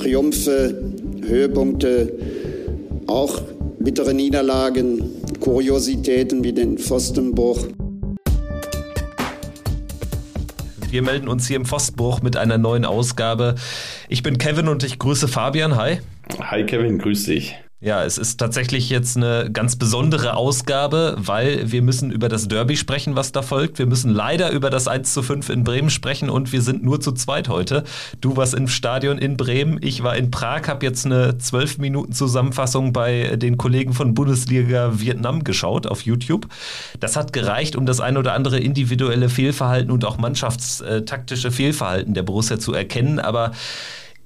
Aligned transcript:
Triumphe, 0.00 0.94
Höhepunkte, 1.26 2.10
auch 3.06 3.42
bittere 3.80 4.14
Niederlagen, 4.14 5.02
Kuriositäten 5.40 6.42
wie 6.42 6.54
den 6.54 6.78
Pfostenbruch. 6.78 7.66
Wir 10.90 11.02
melden 11.02 11.28
uns 11.28 11.46
hier 11.46 11.56
im 11.56 11.66
Pfostenbruch 11.66 12.22
mit 12.22 12.38
einer 12.38 12.56
neuen 12.56 12.86
Ausgabe. 12.86 13.56
Ich 14.08 14.22
bin 14.22 14.38
Kevin 14.38 14.68
und 14.68 14.84
ich 14.84 14.98
grüße 14.98 15.28
Fabian. 15.28 15.76
Hi. 15.76 15.98
Hi 16.40 16.64
Kevin, 16.64 16.98
grüß 16.98 17.24
dich. 17.24 17.56
Ja, 17.82 18.04
es 18.04 18.18
ist 18.18 18.36
tatsächlich 18.36 18.90
jetzt 18.90 19.16
eine 19.16 19.48
ganz 19.50 19.74
besondere 19.74 20.36
Ausgabe, 20.36 21.14
weil 21.16 21.72
wir 21.72 21.80
müssen 21.80 22.10
über 22.10 22.28
das 22.28 22.46
Derby 22.46 22.76
sprechen, 22.76 23.16
was 23.16 23.32
da 23.32 23.40
folgt. 23.40 23.78
Wir 23.78 23.86
müssen 23.86 24.10
leider 24.10 24.50
über 24.50 24.68
das 24.68 24.86
1 24.86 25.14
zu 25.14 25.22
5 25.22 25.48
in 25.48 25.64
Bremen 25.64 25.88
sprechen 25.88 26.28
und 26.28 26.52
wir 26.52 26.60
sind 26.60 26.82
nur 26.82 27.00
zu 27.00 27.12
zweit 27.12 27.48
heute. 27.48 27.84
Du 28.20 28.36
warst 28.36 28.52
im 28.52 28.68
Stadion 28.68 29.16
in 29.16 29.38
Bremen, 29.38 29.78
ich 29.80 30.02
war 30.02 30.14
in 30.14 30.30
Prag, 30.30 30.68
habe 30.68 30.84
jetzt 30.84 31.06
eine 31.06 31.38
12 31.38 31.78
Minuten 31.78 32.12
Zusammenfassung 32.12 32.92
bei 32.92 33.36
den 33.36 33.56
Kollegen 33.56 33.94
von 33.94 34.12
Bundesliga 34.12 35.00
Vietnam 35.00 35.42
geschaut 35.42 35.86
auf 35.86 36.02
YouTube. 36.02 36.48
Das 37.00 37.16
hat 37.16 37.32
gereicht, 37.32 37.76
um 37.76 37.86
das 37.86 38.00
ein 38.00 38.18
oder 38.18 38.34
andere 38.34 38.58
individuelle 38.58 39.30
Fehlverhalten 39.30 39.90
und 39.90 40.04
auch 40.04 40.18
mannschaftstaktische 40.18 41.50
Fehlverhalten 41.50 42.12
der 42.12 42.24
Borussia 42.24 42.58
zu 42.58 42.74
erkennen, 42.74 43.18
aber 43.18 43.52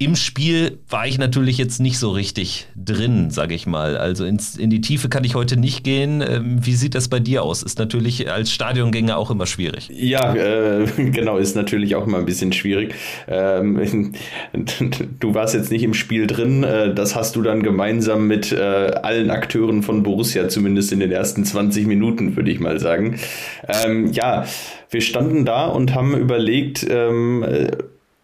im 0.05 0.17
Spiel 0.17 0.81
war 0.91 1.07
ich 1.07 1.17
natürlich 1.17 1.57
jetzt 1.57 1.81
nicht 1.81 1.99
so 1.99 2.11
richtig 2.11 2.69
drin, 2.77 3.31
sage 3.31 3.55
ich 3.55 3.67
mal. 3.67 3.97
Also 3.97 4.27
ins, 4.27 4.55
in 4.55 4.69
die 4.69 4.83
Tiefe 4.83 5.09
kann 5.09 5.25
ich 5.25 5.35
heute 5.35 5.57
nicht 5.57 5.83
gehen. 5.83 6.21
Ähm, 6.21 6.59
wie 6.61 6.75
sieht 6.75 6.95
das 6.95 7.09
bei 7.09 7.21
dir 7.21 7.43
aus? 7.43 7.63
Ist 7.63 7.79
natürlich 7.79 8.31
als 8.31 8.53
Stadiongänger 8.53 9.17
auch 9.17 9.31
immer 9.31 9.47
schwierig. 9.47 9.89
Ja, 9.91 10.35
äh, 10.35 10.85
genau, 11.11 11.39
ist 11.39 11.57
natürlich 11.57 11.97
auch 11.97 12.07
immer 12.07 12.19
ein 12.19 12.27
bisschen 12.27 12.53
schwierig. 12.53 12.95
Ähm, 13.27 14.13
du 15.21 15.35
warst 15.35 15.55
jetzt 15.55 15.71
nicht 15.71 15.83
im 15.83 15.95
Spiel 15.95 16.27
drin. 16.27 16.65
Äh, 16.65 16.93
das 16.93 17.17
hast 17.17 17.35
du 17.37 17.41
dann 17.41 17.63
gemeinsam 17.63 18.27
mit 18.27 18.53
äh, 18.53 18.59
allen 18.59 19.31
Akteuren 19.31 19.83
von 19.83 20.03
Borussia, 20.03 20.51
zumindest 20.51 20.93
in 20.93 21.01
den 21.01 21.13
ersten 21.13 21.47
20 21.47 21.87
Minuten, 21.87 22.37
würde 22.37 22.51
ich 22.51 22.61
mal 22.61 22.79
sagen. 22.79 23.19
Ähm, 23.67 24.13
ja, 24.13 24.45
wir 24.91 25.01
standen 25.01 25.47
da 25.47 25.65
und 25.65 25.95
haben 25.95 26.15
überlegt, 26.15 26.87
ähm, 26.91 27.43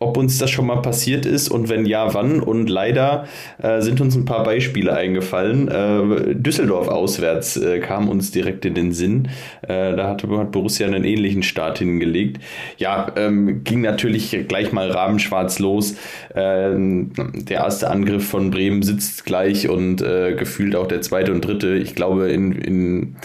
ob 0.02 0.16
uns 0.16 0.38
das 0.38 0.50
schon 0.50 0.66
mal 0.66 0.80
passiert 0.80 1.26
ist 1.26 1.50
und 1.50 1.68
wenn 1.68 1.84
ja, 1.84 2.14
wann. 2.14 2.40
Und 2.40 2.70
leider 2.70 3.26
äh, 3.62 3.82
sind 3.82 4.00
uns 4.00 4.16
ein 4.16 4.24
paar 4.24 4.42
Beispiele 4.44 4.96
eingefallen. 4.96 5.68
Äh, 5.68 6.34
Düsseldorf 6.34 6.88
auswärts 6.88 7.58
äh, 7.58 7.80
kam 7.80 8.08
uns 8.08 8.30
direkt 8.30 8.64
in 8.64 8.74
den 8.74 8.92
Sinn. 8.92 9.28
Äh, 9.60 9.94
da 9.94 10.08
hat, 10.08 10.24
hat, 10.24 10.52
Borussia 10.52 10.86
einen 10.86 11.04
ähnlichen 11.04 11.42
Start 11.42 11.78
hingelegt. 11.78 12.40
Ja, 12.78 13.12
ähm, 13.14 13.62
ging 13.62 13.82
natürlich 13.82 14.34
gleich 14.48 14.72
mal 14.72 14.90
rabenschwarz 14.90 15.58
los. 15.58 15.96
Ähm, 16.34 17.12
der 17.34 17.58
erste 17.58 17.90
Angriff 17.90 18.26
von 18.26 18.50
Bremen 18.50 18.82
sitzt 18.82 19.26
gleich 19.26 19.68
und 19.68 20.00
äh, 20.00 20.34
gefühlt 20.34 20.76
auch 20.76 20.86
der 20.86 21.02
zweite 21.02 21.30
und 21.30 21.44
dritte. 21.44 21.74
Ich 21.74 21.94
glaube, 21.94 22.30
in, 22.30 22.52
in 22.52 23.16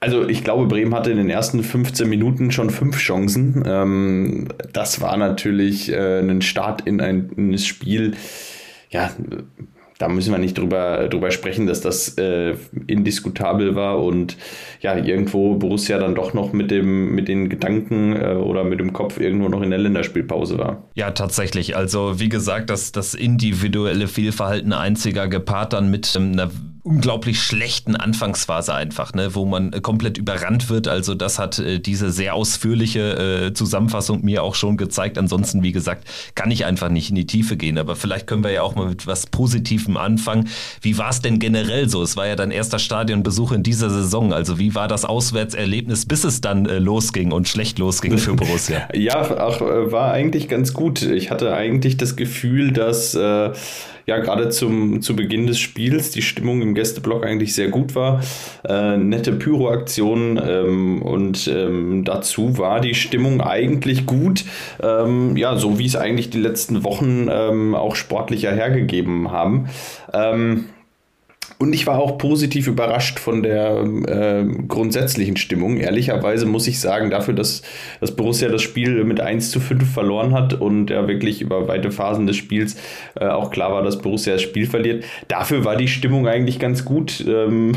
also 0.00 0.28
ich 0.28 0.44
glaube, 0.44 0.66
Bremen 0.66 0.94
hatte 0.94 1.10
in 1.10 1.16
den 1.16 1.30
ersten 1.30 1.62
15 1.62 2.08
Minuten 2.08 2.50
schon 2.50 2.70
fünf 2.70 2.98
Chancen. 2.98 3.62
Ähm, 3.66 4.48
das 4.72 5.00
war 5.00 5.16
natürlich 5.16 5.92
äh, 5.92 6.20
ein 6.20 6.42
Start 6.42 6.82
in 6.82 7.00
ein, 7.00 7.30
in 7.36 7.50
ein 7.50 7.58
Spiel. 7.58 8.14
Ja, 8.90 9.10
da 9.98 10.08
müssen 10.08 10.30
wir 10.30 10.38
nicht 10.38 10.58
drüber, 10.58 11.08
drüber 11.08 11.30
sprechen, 11.30 11.66
dass 11.66 11.80
das 11.80 12.18
äh, 12.18 12.54
indiskutabel 12.86 13.74
war 13.74 14.02
und 14.02 14.36
ja, 14.80 14.96
irgendwo 14.96 15.54
Borussia 15.54 15.98
dann 15.98 16.14
doch 16.14 16.34
noch 16.34 16.52
mit, 16.52 16.70
dem, 16.70 17.14
mit 17.14 17.28
den 17.28 17.48
Gedanken 17.48 18.14
äh, 18.14 18.34
oder 18.34 18.64
mit 18.64 18.78
dem 18.78 18.92
Kopf 18.92 19.18
irgendwo 19.18 19.48
noch 19.48 19.62
in 19.62 19.70
der 19.70 19.78
Länderspielpause 19.78 20.58
war. 20.58 20.84
Ja, 20.94 21.12
tatsächlich. 21.12 21.76
Also, 21.76 22.20
wie 22.20 22.28
gesagt, 22.28 22.68
das, 22.68 22.92
das 22.92 23.14
individuelle 23.14 24.06
Fehlverhalten 24.06 24.72
einziger 24.72 25.28
gepaart 25.28 25.72
dann 25.72 25.90
mit 25.90 26.14
ähm, 26.14 26.32
einer 26.32 26.50
unglaublich 26.86 27.42
schlechten 27.42 27.96
Anfangsphase 27.96 28.72
einfach, 28.72 29.12
ne, 29.12 29.34
wo 29.34 29.44
man 29.44 29.72
äh, 29.72 29.80
komplett 29.80 30.18
überrannt 30.18 30.70
wird. 30.70 30.86
Also 30.86 31.14
das 31.14 31.40
hat 31.40 31.58
äh, 31.58 31.80
diese 31.80 32.12
sehr 32.12 32.34
ausführliche 32.34 33.48
äh, 33.48 33.52
Zusammenfassung 33.52 34.24
mir 34.24 34.44
auch 34.44 34.54
schon 34.54 34.76
gezeigt. 34.76 35.18
Ansonsten, 35.18 35.64
wie 35.64 35.72
gesagt, 35.72 36.06
kann 36.36 36.52
ich 36.52 36.64
einfach 36.64 36.88
nicht 36.88 37.10
in 37.10 37.16
die 37.16 37.26
Tiefe 37.26 37.56
gehen. 37.56 37.76
Aber 37.76 37.96
vielleicht 37.96 38.28
können 38.28 38.44
wir 38.44 38.52
ja 38.52 38.62
auch 38.62 38.76
mal 38.76 38.88
mit 38.88 39.04
was 39.08 39.26
Positivem 39.26 39.96
anfangen. 39.96 40.48
Wie 40.80 40.96
war 40.96 41.10
es 41.10 41.20
denn 41.20 41.40
generell 41.40 41.88
so? 41.88 42.04
Es 42.04 42.16
war 42.16 42.28
ja 42.28 42.36
dein 42.36 42.52
erster 42.52 42.78
Stadionbesuch 42.78 43.50
in 43.50 43.64
dieser 43.64 43.90
Saison. 43.90 44.32
Also 44.32 44.60
wie 44.60 44.76
war 44.76 44.86
das 44.86 45.04
Auswärtserlebnis, 45.04 46.06
bis 46.06 46.22
es 46.22 46.40
dann 46.40 46.66
äh, 46.66 46.78
losging 46.78 47.32
und 47.32 47.48
schlecht 47.48 47.80
losging 47.80 48.16
für 48.16 48.34
Borussia? 48.36 48.88
ja, 48.94 49.20
auch, 49.40 49.60
äh, 49.60 49.90
war 49.90 50.12
eigentlich 50.12 50.48
ganz 50.48 50.72
gut. 50.72 51.02
Ich 51.02 51.32
hatte 51.32 51.52
eigentlich 51.52 51.96
das 51.96 52.14
Gefühl, 52.14 52.70
dass 52.70 53.16
äh, 53.16 53.50
ja 54.06 54.18
gerade 54.18 54.48
zum 54.48 55.02
zu 55.02 55.16
Beginn 55.16 55.46
des 55.46 55.58
Spiels 55.58 56.10
die 56.10 56.22
Stimmung 56.22 56.62
im 56.62 56.74
Gästeblock 56.74 57.24
eigentlich 57.26 57.54
sehr 57.54 57.68
gut 57.68 57.94
war. 57.94 58.22
Äh, 58.66 58.96
nette 58.96 59.32
Pyroaktionen 59.32 60.40
ähm, 60.42 61.02
und 61.02 61.48
ähm, 61.48 62.04
dazu 62.04 62.58
war 62.58 62.80
die 62.80 62.94
Stimmung 62.94 63.40
eigentlich 63.40 64.06
gut. 64.06 64.44
Ähm, 64.82 65.36
ja, 65.36 65.56
so 65.56 65.78
wie 65.78 65.86
es 65.86 65.96
eigentlich 65.96 66.30
die 66.30 66.40
letzten 66.40 66.84
Wochen 66.84 67.28
ähm, 67.30 67.74
auch 67.74 67.96
sportlicher 67.96 68.52
hergegeben 68.52 69.30
haben. 69.32 69.68
Ähm, 71.58 71.66
und 71.66 71.72
ich 71.72 71.86
war 71.86 71.98
auch 71.98 72.18
positiv 72.18 72.66
überrascht 72.66 73.18
von 73.18 73.42
der 73.42 73.82
äh, 74.06 74.44
grundsätzlichen 74.68 75.36
Stimmung. 75.36 75.78
Ehrlicherweise 75.78 76.46
muss 76.46 76.66
ich 76.66 76.80
sagen, 76.80 77.10
dafür, 77.10 77.34
dass, 77.34 77.62
dass 78.00 78.14
Borussia 78.14 78.48
das 78.48 78.62
Spiel 78.62 79.04
mit 79.04 79.20
1 79.20 79.50
zu 79.50 79.60
5 79.60 79.92
verloren 79.92 80.32
hat 80.32 80.54
und 80.54 80.90
ja 80.90 81.08
wirklich 81.08 81.40
über 81.40 81.68
weite 81.68 81.90
Phasen 81.90 82.26
des 82.26 82.36
Spiels 82.36 82.76
äh, 83.18 83.26
auch 83.26 83.50
klar 83.50 83.72
war, 83.72 83.82
dass 83.82 83.98
Borussia 84.00 84.34
das 84.34 84.42
Spiel 84.42 84.66
verliert, 84.66 85.04
dafür 85.28 85.64
war 85.64 85.76
die 85.76 85.88
Stimmung 85.88 86.26
eigentlich 86.28 86.58
ganz 86.58 86.84
gut. 86.84 87.24
Ähm, 87.26 87.72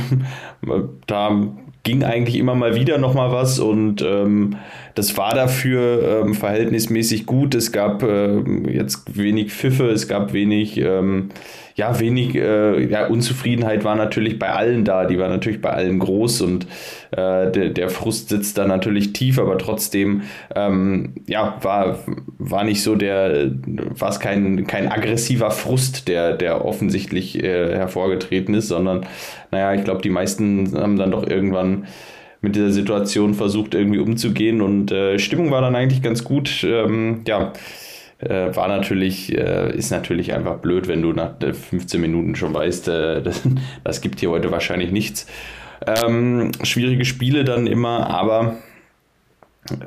da 1.08 1.48
ging 1.84 2.04
eigentlich 2.04 2.38
immer 2.38 2.56
mal 2.56 2.76
wieder 2.76 2.98
noch 2.98 3.14
mal 3.14 3.32
was 3.32 3.60
und 3.60 4.02
ähm, 4.02 4.58
das 4.96 5.18
war 5.18 5.34
dafür 5.34 6.24
ähm, 6.26 6.34
verhältnismäßig 6.34 7.26
gut. 7.26 7.56
Es 7.56 7.72
gab 7.72 8.04
äh, 8.04 8.40
jetzt 8.70 9.18
wenig 9.18 9.54
Pfiffe, 9.54 9.90
es 9.90 10.08
gab 10.08 10.34
wenig 10.34 10.78
ähm, 10.78 11.30
ja, 11.80 11.98
wenig 11.98 12.36
äh, 12.36 12.84
ja, 12.90 13.08
Unzufriedenheit 13.08 13.86
war 13.86 13.96
natürlich 13.96 14.38
bei 14.38 14.50
allen 14.50 14.84
da, 14.84 15.06
die 15.06 15.18
war 15.18 15.30
natürlich 15.30 15.62
bei 15.62 15.70
allen 15.70 16.00
groß 16.00 16.42
und 16.42 16.66
äh, 17.12 17.50
der, 17.50 17.70
der 17.70 17.90
Frust 17.90 18.28
sitzt 18.28 18.58
da 18.58 18.68
natürlich 18.68 19.14
tief, 19.14 19.40
aber 19.40 19.58
trotzdem 19.58 20.24
ähm, 20.54 21.16
ja, 21.26 21.58
war, 21.62 22.00
war 22.38 22.66
nicht 22.66 22.84
so 22.84 22.96
der, 22.96 23.52
war 23.66 24.10
es 24.10 24.20
kein, 24.20 24.68
kein 24.68 24.92
aggressiver 24.92 25.52
Frust, 25.52 26.10
der, 26.10 26.34
der 26.34 26.66
offensichtlich 26.66 27.42
äh, 27.42 27.74
hervorgetreten 27.74 28.56
ist, 28.56 28.68
sondern 28.68 29.06
naja, 29.52 29.74
ich 29.74 29.84
glaube, 29.84 30.02
die 30.02 30.10
meisten 30.10 30.78
haben 30.78 30.98
dann 30.98 31.12
doch 31.12 31.28
irgendwann 31.28 31.88
mit 32.42 32.56
dieser 32.56 32.72
Situation 32.72 33.34
versucht, 33.34 33.74
irgendwie 33.74 34.00
umzugehen 34.00 34.62
und 34.62 34.92
äh, 34.92 35.20
Stimmung 35.20 35.52
war 35.52 35.62
dann 35.62 35.76
eigentlich 35.76 36.02
ganz 36.02 36.24
gut. 36.24 36.64
Ähm, 36.64 37.22
ja, 37.28 37.52
äh, 38.20 38.56
war 38.56 38.68
natürlich, 38.68 39.36
äh, 39.38 39.76
ist 39.76 39.92
natürlich 39.92 40.34
einfach 40.34 40.58
blöd, 40.58 40.88
wenn 40.88 41.02
du 41.02 41.14
nach 41.14 41.36
15 41.40 42.00
Minuten 42.00 42.36
schon 42.36 42.54
weißt, 42.54 42.88
äh, 42.88 43.22
das, 43.24 43.42
das, 43.84 44.02
gibt 44.02 44.20
hier 44.20 44.30
heute 44.30 44.52
wahrscheinlich 44.52 44.92
nichts. 44.92 45.28
Ähm, 45.86 46.52
schwierige 46.64 47.06
Spiele 47.06 47.44
dann 47.44 47.68
immer, 47.68 48.10
aber 48.10 48.58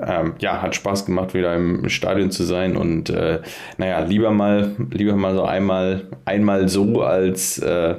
ähm, 0.07 0.35
ja, 0.39 0.63
hat 0.63 0.75
Spaß 0.75 1.07
gemacht, 1.07 1.35
wieder 1.35 1.55
im 1.55 1.89
Stadion 1.89 2.31
zu 2.31 2.45
sein 2.45 2.77
und 2.77 3.11
äh, 3.11 3.41
naja, 3.79 4.01
lieber 4.01 4.31
mal, 4.31 4.75
lieber 4.91 5.17
mal 5.17 5.35
so 5.35 5.45
einmal, 5.45 6.05
einmal 6.25 6.69
so, 6.69 7.03
als, 7.03 7.59
äh, 7.59 7.97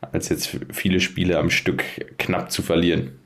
als 0.00 0.28
jetzt 0.28 0.56
viele 0.72 1.00
Spiele 1.00 1.38
am 1.38 1.50
Stück 1.50 1.84
knapp 2.18 2.50
zu 2.50 2.62
verlieren. 2.62 3.17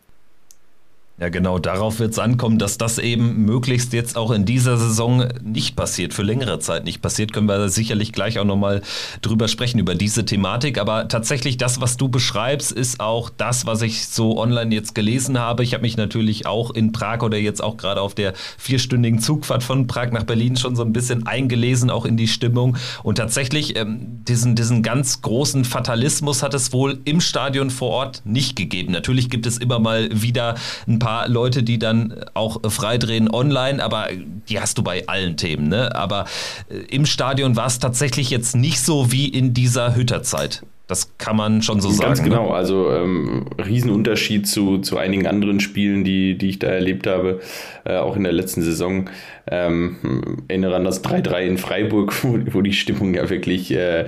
Ja, 1.18 1.28
genau, 1.28 1.58
darauf 1.58 2.00
wird 2.00 2.12
es 2.12 2.18
ankommen, 2.18 2.58
dass 2.58 2.78
das 2.78 2.98
eben 2.98 3.44
möglichst 3.44 3.92
jetzt 3.92 4.16
auch 4.16 4.30
in 4.30 4.46
dieser 4.46 4.78
Saison 4.78 5.28
nicht 5.42 5.76
passiert, 5.76 6.14
für 6.14 6.22
längere 6.22 6.58
Zeit 6.58 6.84
nicht 6.84 7.02
passiert. 7.02 7.32
Können 7.34 7.46
wir 7.46 7.68
sicherlich 7.68 8.12
gleich 8.12 8.38
auch 8.38 8.44
nochmal 8.44 8.80
drüber 9.20 9.46
sprechen, 9.46 9.78
über 9.78 9.94
diese 9.94 10.24
Thematik. 10.24 10.78
Aber 10.78 11.08
tatsächlich, 11.08 11.58
das, 11.58 11.82
was 11.82 11.98
du 11.98 12.08
beschreibst, 12.08 12.72
ist 12.72 12.98
auch 12.98 13.28
das, 13.28 13.66
was 13.66 13.82
ich 13.82 14.08
so 14.08 14.38
online 14.38 14.74
jetzt 14.74 14.94
gelesen 14.94 15.38
habe. 15.38 15.62
Ich 15.62 15.74
habe 15.74 15.82
mich 15.82 15.98
natürlich 15.98 16.46
auch 16.46 16.70
in 16.70 16.92
Prag 16.92 17.20
oder 17.22 17.36
jetzt 17.36 17.62
auch 17.62 17.76
gerade 17.76 18.00
auf 18.00 18.14
der 18.14 18.32
vierstündigen 18.56 19.20
Zugfahrt 19.20 19.62
von 19.62 19.86
Prag 19.86 20.10
nach 20.12 20.24
Berlin 20.24 20.56
schon 20.56 20.74
so 20.74 20.82
ein 20.82 20.94
bisschen 20.94 21.26
eingelesen, 21.26 21.90
auch 21.90 22.06
in 22.06 22.16
die 22.16 22.26
Stimmung. 22.26 22.78
Und 23.02 23.16
tatsächlich, 23.16 23.76
ähm, 23.76 24.24
diesen, 24.26 24.56
diesen 24.56 24.82
ganz 24.82 25.20
großen 25.20 25.66
Fatalismus 25.66 26.42
hat 26.42 26.54
es 26.54 26.72
wohl 26.72 26.98
im 27.04 27.20
Stadion 27.20 27.70
vor 27.70 27.90
Ort 27.90 28.22
nicht 28.24 28.56
gegeben. 28.56 28.92
Natürlich 28.92 29.28
gibt 29.28 29.46
es 29.46 29.58
immer 29.58 29.78
mal 29.78 30.08
wieder 30.10 30.56
ein 30.88 30.98
paar 30.98 31.11
Leute, 31.26 31.62
die 31.62 31.78
dann 31.78 32.24
auch 32.34 32.60
freidrehen 32.70 33.32
online, 33.32 33.82
aber 33.82 34.08
die 34.48 34.60
hast 34.60 34.78
du 34.78 34.82
bei 34.82 35.06
allen 35.06 35.36
Themen. 35.36 35.68
Ne? 35.68 35.94
Aber 35.94 36.26
äh, 36.68 36.76
im 36.94 37.06
Stadion 37.06 37.56
war 37.56 37.66
es 37.66 37.78
tatsächlich 37.78 38.30
jetzt 38.30 38.54
nicht 38.54 38.80
so 38.80 39.12
wie 39.12 39.28
in 39.28 39.54
dieser 39.54 39.94
Hütterzeit. 39.94 40.62
Das 40.92 41.16
kann 41.16 41.36
man 41.36 41.62
schon 41.62 41.80
so 41.80 41.88
Ganz 41.88 41.96
sagen. 41.96 42.08
Ganz 42.10 42.20
ne? 42.20 42.28
genau, 42.28 42.48
ne? 42.50 42.54
also 42.54 42.90
ähm, 42.90 43.46
Riesenunterschied 43.56 44.46
zu, 44.46 44.76
zu 44.76 44.98
einigen 44.98 45.26
anderen 45.26 45.58
Spielen, 45.58 46.04
die, 46.04 46.36
die 46.36 46.50
ich 46.50 46.58
da 46.58 46.66
erlebt 46.66 47.06
habe, 47.06 47.40
äh, 47.84 47.96
auch 47.96 48.14
in 48.14 48.24
der 48.24 48.32
letzten 48.34 48.60
Saison. 48.60 49.08
Ähm, 49.50 50.42
erinnere 50.48 50.76
an 50.76 50.84
das 50.84 51.02
3-3 51.02 51.40
in 51.46 51.56
Freiburg, 51.56 52.12
wo, 52.22 52.38
wo, 52.52 52.60
die 52.60 52.74
Stimmung 52.74 53.14
ja 53.14 53.30
wirklich 53.30 53.72
äh, 53.72 54.04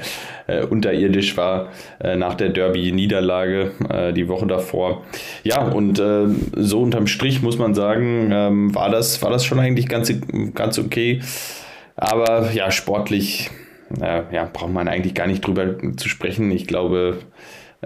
äh, 0.46 0.66
unterirdisch 0.69 1.38
war 1.38 1.69
äh, 2.00 2.16
nach 2.16 2.34
der 2.34 2.50
Derby-Niederlage 2.50 3.70
äh, 3.88 4.12
die 4.12 4.28
Woche 4.28 4.46
davor. 4.46 5.04
Ja, 5.42 5.62
und 5.62 5.98
äh, 5.98 6.26
so 6.54 6.82
unterm 6.82 7.06
Strich 7.06 7.40
muss 7.40 7.56
man 7.56 7.72
sagen, 7.72 8.28
ähm, 8.30 8.75
war, 8.75 8.90
das, 8.90 9.22
war 9.22 9.30
das 9.30 9.46
schon 9.46 9.58
eigentlich 9.58 9.88
ganz, 9.88 10.12
ganz 10.52 10.78
okay. 10.78 11.22
Aber 11.96 12.52
ja, 12.52 12.70
sportlich 12.70 13.50
ja, 14.00 14.48
braucht 14.52 14.72
man 14.72 14.88
eigentlich 14.88 15.14
gar 15.14 15.26
nicht 15.26 15.46
drüber 15.46 15.76
zu 15.96 16.08
sprechen. 16.08 16.50
Ich 16.50 16.66
glaube, 16.66 17.19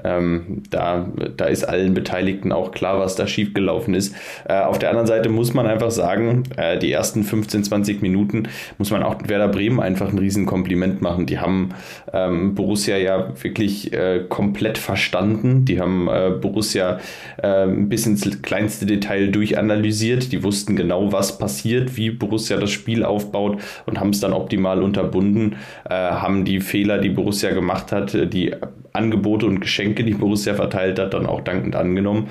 ähm, 0.05 0.63
da, 0.71 1.07
da 1.37 1.47
ist 1.47 1.65
allen 1.65 1.95
Beteiligten 1.95 2.53
auch 2.53 2.73
klar, 2.73 2.99
was 2.99 3.17
da 3.17 3.27
schiefgelaufen 3.27 3.95
ist. 3.95 4.15
Äh, 4.49 4.61
auf 4.61 4.79
der 4.79 4.91
anderen 4.91 5.07
Seite 5.07 5.29
muss 5.29 5.55
man 5.55 5.67
einfach 5.67 5.91
sagen, 5.91 6.45
äh, 6.57 6.79
die 6.79 6.93
ersten 6.93 7.25
15, 7.25 7.65
20 7.65 8.03
Minuten 8.03 8.49
muss 8.79 8.91
man 8.91 9.03
auch 9.03 9.17
Werder 9.27 9.49
Bremen 9.49 9.81
einfach 9.81 10.11
ein 10.11 10.19
Riesenkompliment 10.19 11.03
machen. 11.03 11.27
Die 11.27 11.39
haben 11.39 11.71
ähm, 12.13 12.55
Borussia 12.55 12.97
ja 12.97 13.33
wirklich 13.43 13.93
äh, 13.93 14.25
komplett 14.29 14.79
verstanden. 14.79 15.65
Die 15.65 15.81
haben 15.81 16.09
äh, 16.09 16.31
Borussia 16.31 16.99
ähm, 17.43 17.89
bis 17.89 18.07
ins 18.07 18.43
kleinste 18.43 18.87
Detail 18.87 19.29
durchanalysiert. 19.29 20.33
Die 20.33 20.43
wussten 20.43 20.77
genau, 20.77 21.13
was 21.13 21.39
passiert, 21.39 21.97
wie 21.97 22.11
Borussia 22.11 22.57
das 22.59 22.71
Spiel 22.71 23.05
aufbaut 23.05 23.61
und 23.87 24.01
haben 24.01 24.11
es 24.11 24.21
dann 24.21 24.33
optimal 24.33 24.83
unterbunden, 24.83 25.57
äh, 25.89 25.95
haben 25.95 26.45
die 26.45 26.61
Fehler, 26.61 26.99
die 26.99 27.11
Borussia 27.11 27.51
gemacht 27.51 27.93
hat, 27.93 28.17
die 28.33 28.55
Angebote 28.99 29.47
und 29.47 29.61
Geschenke, 29.61 30.05
die 30.05 30.15
Borussia 30.15 30.55
verteilt 30.55 30.99
hat, 30.99 31.15
dann 31.15 31.27
auch 31.27 31.41
dankend 31.41 31.77
angenommen 31.77 32.29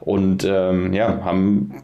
und 0.00 0.44
ähm, 0.44 0.92
ja, 0.92 1.24
haben 1.24 1.82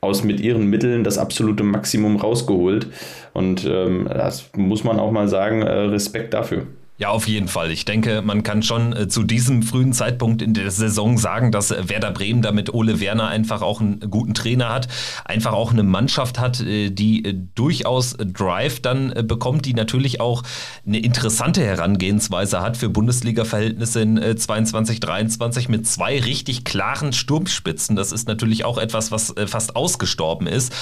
aus 0.00 0.22
mit 0.22 0.40
ihren 0.40 0.68
Mitteln 0.68 1.02
das 1.02 1.18
absolute 1.18 1.64
Maximum 1.64 2.16
rausgeholt. 2.16 2.88
Und 3.32 3.64
ähm, 3.64 4.06
das 4.12 4.50
muss 4.54 4.84
man 4.84 5.00
auch 5.00 5.10
mal 5.10 5.28
sagen, 5.28 5.62
äh, 5.62 5.70
Respekt 5.70 6.34
dafür. 6.34 6.66
Ja, 6.96 7.08
auf 7.08 7.26
jeden 7.26 7.48
Fall. 7.48 7.72
Ich 7.72 7.84
denke, 7.84 8.22
man 8.22 8.44
kann 8.44 8.62
schon 8.62 8.92
äh, 8.92 9.08
zu 9.08 9.24
diesem 9.24 9.64
frühen 9.64 9.92
Zeitpunkt 9.92 10.40
in 10.40 10.54
der 10.54 10.70
Saison 10.70 11.18
sagen, 11.18 11.50
dass 11.50 11.72
äh, 11.72 11.88
Werder 11.88 12.12
Bremen 12.12 12.40
damit 12.40 12.72
Ole 12.72 13.00
Werner 13.00 13.26
einfach 13.26 13.62
auch 13.62 13.80
einen 13.80 13.98
guten 14.10 14.32
Trainer 14.32 14.68
hat, 14.68 14.86
einfach 15.24 15.54
auch 15.54 15.72
eine 15.72 15.82
Mannschaft 15.82 16.38
hat, 16.38 16.60
äh, 16.60 16.90
die 16.90 17.48
durchaus 17.56 18.16
Drive 18.16 18.78
dann 18.78 19.12
bekommt, 19.26 19.66
die 19.66 19.74
natürlich 19.74 20.20
auch 20.20 20.44
eine 20.86 21.00
interessante 21.00 21.64
Herangehensweise 21.64 22.60
hat 22.60 22.76
für 22.76 22.90
Bundesliga-Verhältnisse 22.90 24.00
in 24.00 24.36
22, 24.36 25.00
23 25.00 25.68
mit 25.68 25.88
zwei 25.88 26.20
richtig 26.20 26.64
klaren 26.64 27.12
Sturmspitzen. 27.12 27.96
Das 27.96 28.12
ist 28.12 28.28
natürlich 28.28 28.64
auch 28.64 28.78
etwas, 28.78 29.10
was 29.10 29.34
fast 29.46 29.74
ausgestorben 29.74 30.46
ist. 30.46 30.72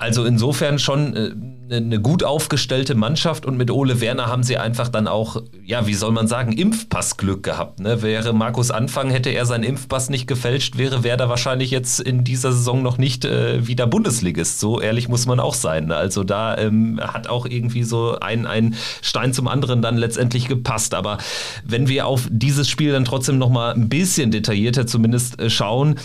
Also 0.00 0.24
insofern 0.24 0.78
schon 0.78 1.16
äh, 1.16 1.74
eine 1.74 2.00
gut 2.00 2.22
aufgestellte 2.22 2.94
Mannschaft 2.94 3.44
und 3.44 3.56
mit 3.56 3.72
Ole 3.72 4.00
Werner 4.00 4.28
haben 4.28 4.44
sie 4.44 4.56
einfach 4.56 4.88
dann 4.88 5.08
auch, 5.08 5.42
ja, 5.64 5.88
wie 5.88 5.94
soll 5.94 6.12
man 6.12 6.28
sagen, 6.28 6.52
Impfpassglück 6.52 7.42
gehabt. 7.42 7.80
Ne? 7.80 8.00
Wäre 8.00 8.32
Markus 8.32 8.70
Anfang, 8.70 9.10
hätte 9.10 9.30
er 9.30 9.44
seinen 9.44 9.64
Impfpass 9.64 10.08
nicht 10.08 10.28
gefälscht, 10.28 10.78
wäre 10.78 11.02
Werder 11.02 11.28
wahrscheinlich 11.28 11.72
jetzt 11.72 11.98
in 11.98 12.22
dieser 12.22 12.52
Saison 12.52 12.80
noch 12.80 12.96
nicht 12.96 13.24
äh, 13.24 13.66
wieder 13.66 13.88
Bundesligist. 13.88 14.60
So 14.60 14.80
ehrlich 14.80 15.08
muss 15.08 15.26
man 15.26 15.40
auch 15.40 15.54
sein. 15.54 15.86
Ne? 15.86 15.96
Also 15.96 16.22
da 16.22 16.56
ähm, 16.56 17.00
hat 17.02 17.26
auch 17.26 17.44
irgendwie 17.44 17.82
so 17.82 18.20
ein, 18.20 18.46
ein 18.46 18.76
Stein 19.02 19.32
zum 19.32 19.48
anderen 19.48 19.82
dann 19.82 19.96
letztendlich 19.96 20.46
gepasst. 20.46 20.94
Aber 20.94 21.18
wenn 21.64 21.88
wir 21.88 22.06
auf 22.06 22.28
dieses 22.30 22.68
Spiel 22.68 22.92
dann 22.92 23.04
trotzdem 23.04 23.36
nochmal 23.36 23.74
ein 23.74 23.88
bisschen 23.88 24.30
detaillierter 24.30 24.86
zumindest 24.86 25.40
äh, 25.40 25.50
schauen, 25.50 25.96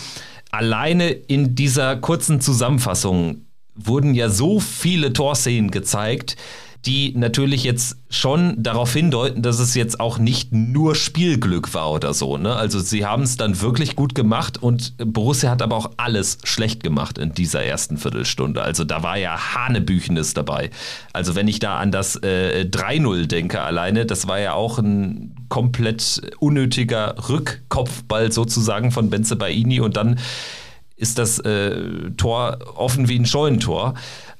alleine 0.50 1.10
in 1.10 1.54
dieser 1.54 1.94
kurzen 1.96 2.40
Zusammenfassung 2.40 3.44
wurden 3.74 4.14
ja 4.14 4.28
so 4.28 4.60
viele 4.60 5.12
Torszenen 5.12 5.70
gezeigt, 5.70 6.36
die 6.86 7.14
natürlich 7.16 7.64
jetzt 7.64 7.96
schon 8.10 8.62
darauf 8.62 8.92
hindeuten, 8.92 9.42
dass 9.42 9.58
es 9.58 9.74
jetzt 9.74 10.00
auch 10.00 10.18
nicht 10.18 10.52
nur 10.52 10.94
Spielglück 10.94 11.72
war 11.72 11.90
oder 11.90 12.12
so. 12.12 12.36
Ne? 12.36 12.54
Also 12.54 12.78
sie 12.78 13.06
haben 13.06 13.22
es 13.22 13.36
dann 13.36 13.60
wirklich 13.62 13.96
gut 13.96 14.14
gemacht 14.14 14.62
und 14.62 14.94
Borussia 14.98 15.50
hat 15.50 15.62
aber 15.62 15.76
auch 15.76 15.92
alles 15.96 16.38
schlecht 16.44 16.82
gemacht 16.82 17.16
in 17.16 17.32
dieser 17.32 17.64
ersten 17.64 17.96
Viertelstunde. 17.96 18.62
Also 18.62 18.84
da 18.84 19.02
war 19.02 19.16
ja 19.16 19.54
Hanebüchenes 19.54 20.34
dabei. 20.34 20.70
Also 21.12 21.34
wenn 21.34 21.48
ich 21.48 21.58
da 21.58 21.78
an 21.78 21.90
das 21.90 22.16
äh, 22.16 22.66
3-0 22.70 23.26
denke 23.26 23.62
alleine, 23.62 24.04
das 24.04 24.28
war 24.28 24.38
ja 24.38 24.52
auch 24.52 24.78
ein 24.78 25.34
komplett 25.48 26.20
unnötiger 26.38 27.14
Rückkopfball 27.28 28.30
sozusagen 28.30 28.90
von 28.90 29.08
Benze 29.08 29.36
Baini 29.36 29.80
und 29.80 29.96
dann 29.96 30.18
ist 30.96 31.18
das 31.18 31.38
äh, 31.40 32.10
Tor 32.16 32.58
offen 32.76 33.08
wie 33.08 33.18
ein 33.18 33.26
Scheunentor. 33.26 33.94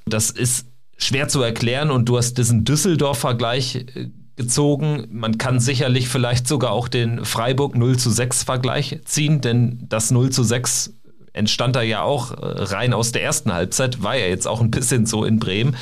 Das 0.06 0.30
ist 0.30 0.66
schwer 0.96 1.28
zu 1.28 1.42
erklären 1.42 1.90
und 1.90 2.08
du 2.08 2.16
hast 2.16 2.38
diesen 2.38 2.64
Düsseldorf-Vergleich 2.64 3.76
äh, 3.76 4.10
gezogen. 4.36 5.06
Man 5.10 5.38
kann 5.38 5.60
sicherlich 5.60 6.08
vielleicht 6.08 6.48
sogar 6.48 6.72
auch 6.72 6.88
den 6.88 7.24
Freiburg 7.24 7.76
0 7.76 7.98
zu 7.98 8.10
6 8.10 8.44
Vergleich 8.44 9.00
ziehen, 9.04 9.40
denn 9.40 9.86
das 9.88 10.10
0 10.10 10.30
zu 10.30 10.42
6 10.42 10.94
entstand 11.32 11.76
da 11.76 11.82
ja 11.82 12.02
auch 12.02 12.30
äh, 12.32 12.36
rein 12.40 12.94
aus 12.94 13.12
der 13.12 13.22
ersten 13.22 13.52
Halbzeit, 13.52 14.02
war 14.02 14.16
ja 14.16 14.26
jetzt 14.26 14.46
auch 14.46 14.60
ein 14.60 14.70
bisschen 14.70 15.06
so 15.06 15.24
in 15.24 15.38
Bremen. 15.38 15.76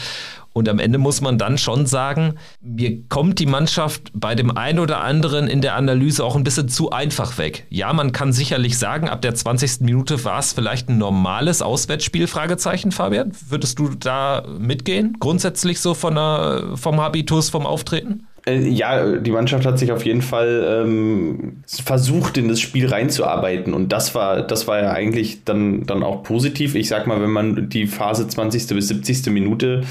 Und 0.53 0.69
am 0.69 0.79
Ende 0.79 0.99
muss 0.99 1.21
man 1.21 1.39
dann 1.39 1.59
schon 1.59 1.87
sagen, 1.87 2.35
mir 2.61 3.03
kommt 3.09 3.39
die 3.39 3.47
Mannschaft 3.47 4.11
bei 4.15 4.35
dem 4.35 4.57
einen 4.57 4.79
oder 4.79 5.01
anderen 5.01 5.49
in 5.49 5.61
der 5.61 5.77
Analyse 5.77 6.25
auch 6.25 6.37
ein 6.37 6.45
bisschen 6.45 6.69
zu 6.69 6.91
einfach 6.91 7.39
weg. 7.39 7.67
Ja, 7.71 7.93
man 7.93 8.13
kann 8.13 8.33
sicherlich 8.33 8.79
sagen, 8.79 9.09
ab 9.09 9.23
der 9.23 9.35
20. 9.35 9.81
Minute 9.81 10.25
war 10.25 10.39
es 10.39 10.53
vielleicht 10.53 10.89
ein 10.89 10.99
normales 10.99 11.63
Auswärtsspiel, 11.63 12.27
Fragezeichen, 12.27 12.93
Fabian. 12.93 13.33
Würdest 13.49 13.79
du 13.79 13.91
da 13.99 14.45
mitgehen? 14.59 15.17
Grundsätzlich 15.21 15.81
so 15.81 15.95
von 15.95 16.15
der, 16.15 16.73
vom 16.75 17.01
Habitus, 17.01 17.51
vom 17.51 17.67
Auftreten? 17.67 18.27
Äh, 18.47 18.69
ja, 18.69 19.17
die 19.17 19.31
Mannschaft 19.31 19.65
hat 19.65 19.79
sich 19.79 19.93
auf 19.93 20.05
jeden 20.05 20.23
Fall 20.23 20.83
ähm, 20.85 21.63
versucht, 21.67 22.37
in 22.39 22.49
das 22.49 22.61
Spiel 22.61 22.89
reinzuarbeiten. 22.89 23.73
Und 23.73 23.93
das 23.93 24.15
war, 24.15 24.43
das 24.43 24.67
war 24.67 24.83
ja 24.83 24.91
eigentlich 24.91 25.45
dann, 25.45 25.85
dann 25.87 26.03
auch 26.03 26.23
positiv. 26.23 26.75
Ich 26.75 26.89
sag 26.89 27.07
mal, 27.07 27.23
wenn 27.23 27.31
man 27.31 27.69
die 27.69 27.87
Phase 27.87 28.27
20. 28.27 28.67
bis 28.69 28.89
70. 28.89 29.27
Minute 29.27 29.83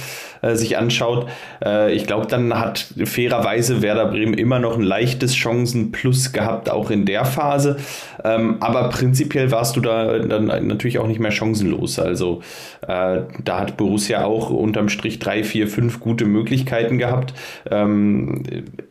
äh, 0.41 0.55
sich 0.55 0.77
anschaut, 0.77 1.27
äh, 1.63 1.93
ich 1.93 2.07
glaube, 2.07 2.27
dann 2.27 2.59
hat 2.59 2.85
fairerweise 3.05 3.81
Werder 3.81 4.07
Bremen 4.07 4.33
immer 4.33 4.59
noch 4.59 4.77
ein 4.77 4.83
leichtes 4.83 5.35
Chancenplus 5.35 6.31
gehabt, 6.31 6.69
auch 6.69 6.89
in 6.89 7.05
der 7.05 7.25
Phase. 7.25 7.77
Ähm, 8.23 8.57
aber 8.59 8.89
prinzipiell 8.89 9.51
warst 9.51 9.75
du 9.75 9.81
da 9.81 10.19
dann 10.19 10.45
natürlich 10.67 10.99
auch 10.99 11.07
nicht 11.07 11.19
mehr 11.19 11.31
chancenlos. 11.31 11.99
Also 11.99 12.41
äh, 12.87 13.21
da 13.43 13.59
hat 13.59 13.77
Borussia 13.77 14.23
auch 14.23 14.49
unterm 14.49 14.89
Strich 14.89 15.19
drei, 15.19 15.43
vier, 15.43 15.67
fünf 15.67 15.99
gute 15.99 16.25
Möglichkeiten 16.25 16.97
gehabt. 16.97 17.33
Ähm, 17.69 18.43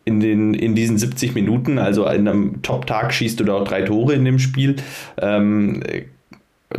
in, 0.05 0.21
den, 0.21 0.55
in 0.55 0.75
diesen 0.75 0.99
70 0.99 1.35
Minuten, 1.35 1.79
also 1.79 2.05
in 2.07 2.29
einem 2.29 2.63
Top-Tag 2.63 3.13
schießt 3.13 3.41
du 3.41 3.45
da 3.45 3.55
auch 3.55 3.65
drei 3.65 3.83
Tore 3.83 4.15
in 4.15 4.25
dem 4.25 4.39
Spiel. 4.39 4.77
Ähm, 5.21 5.83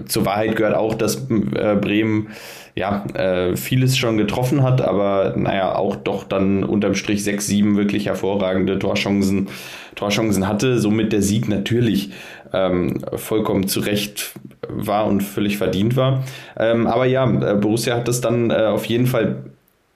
zur 0.05 0.25
Wahrheit 0.25 0.55
gehört 0.55 0.75
auch, 0.75 0.95
dass 0.95 1.27
äh, 1.29 1.75
Bremen 1.75 2.29
ja, 2.75 3.05
äh, 3.13 3.55
vieles 3.55 3.97
schon 3.97 4.17
getroffen 4.17 4.63
hat, 4.63 4.81
aber 4.81 5.33
naja, 5.35 5.75
auch 5.75 5.95
doch 5.95 6.23
dann 6.23 6.63
unterm 6.63 6.95
Strich 6.95 7.23
6, 7.23 7.45
7 7.47 7.77
wirklich 7.77 8.05
hervorragende 8.05 8.79
Torchancen, 8.79 9.49
Torchancen 9.95 10.47
hatte. 10.47 10.79
Somit 10.79 11.11
der 11.11 11.21
Sieg 11.21 11.49
natürlich 11.49 12.11
ähm, 12.53 13.01
vollkommen 13.15 13.67
zu 13.67 13.81
Recht 13.81 14.33
war 14.67 15.05
und 15.05 15.21
völlig 15.21 15.57
verdient 15.57 15.95
war. 15.95 16.23
Ähm, 16.57 16.87
aber 16.87 17.05
ja, 17.05 17.25
äh, 17.25 17.55
Borussia 17.55 17.95
hat 17.95 18.07
das 18.07 18.21
dann 18.21 18.51
äh, 18.51 18.55
auf 18.55 18.85
jeden 18.85 19.07
Fall 19.07 19.43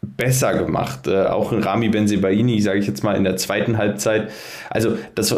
besser 0.01 0.53
gemacht. 0.53 1.07
Äh, 1.07 1.25
auch 1.25 1.51
Rami 1.53 1.89
Benzebaini, 1.89 2.61
sage 2.61 2.79
ich 2.79 2.87
jetzt 2.87 3.03
mal, 3.03 3.15
in 3.15 3.23
der 3.23 3.37
zweiten 3.37 3.77
Halbzeit. 3.77 4.31
Also 4.69 4.97
das 5.15 5.35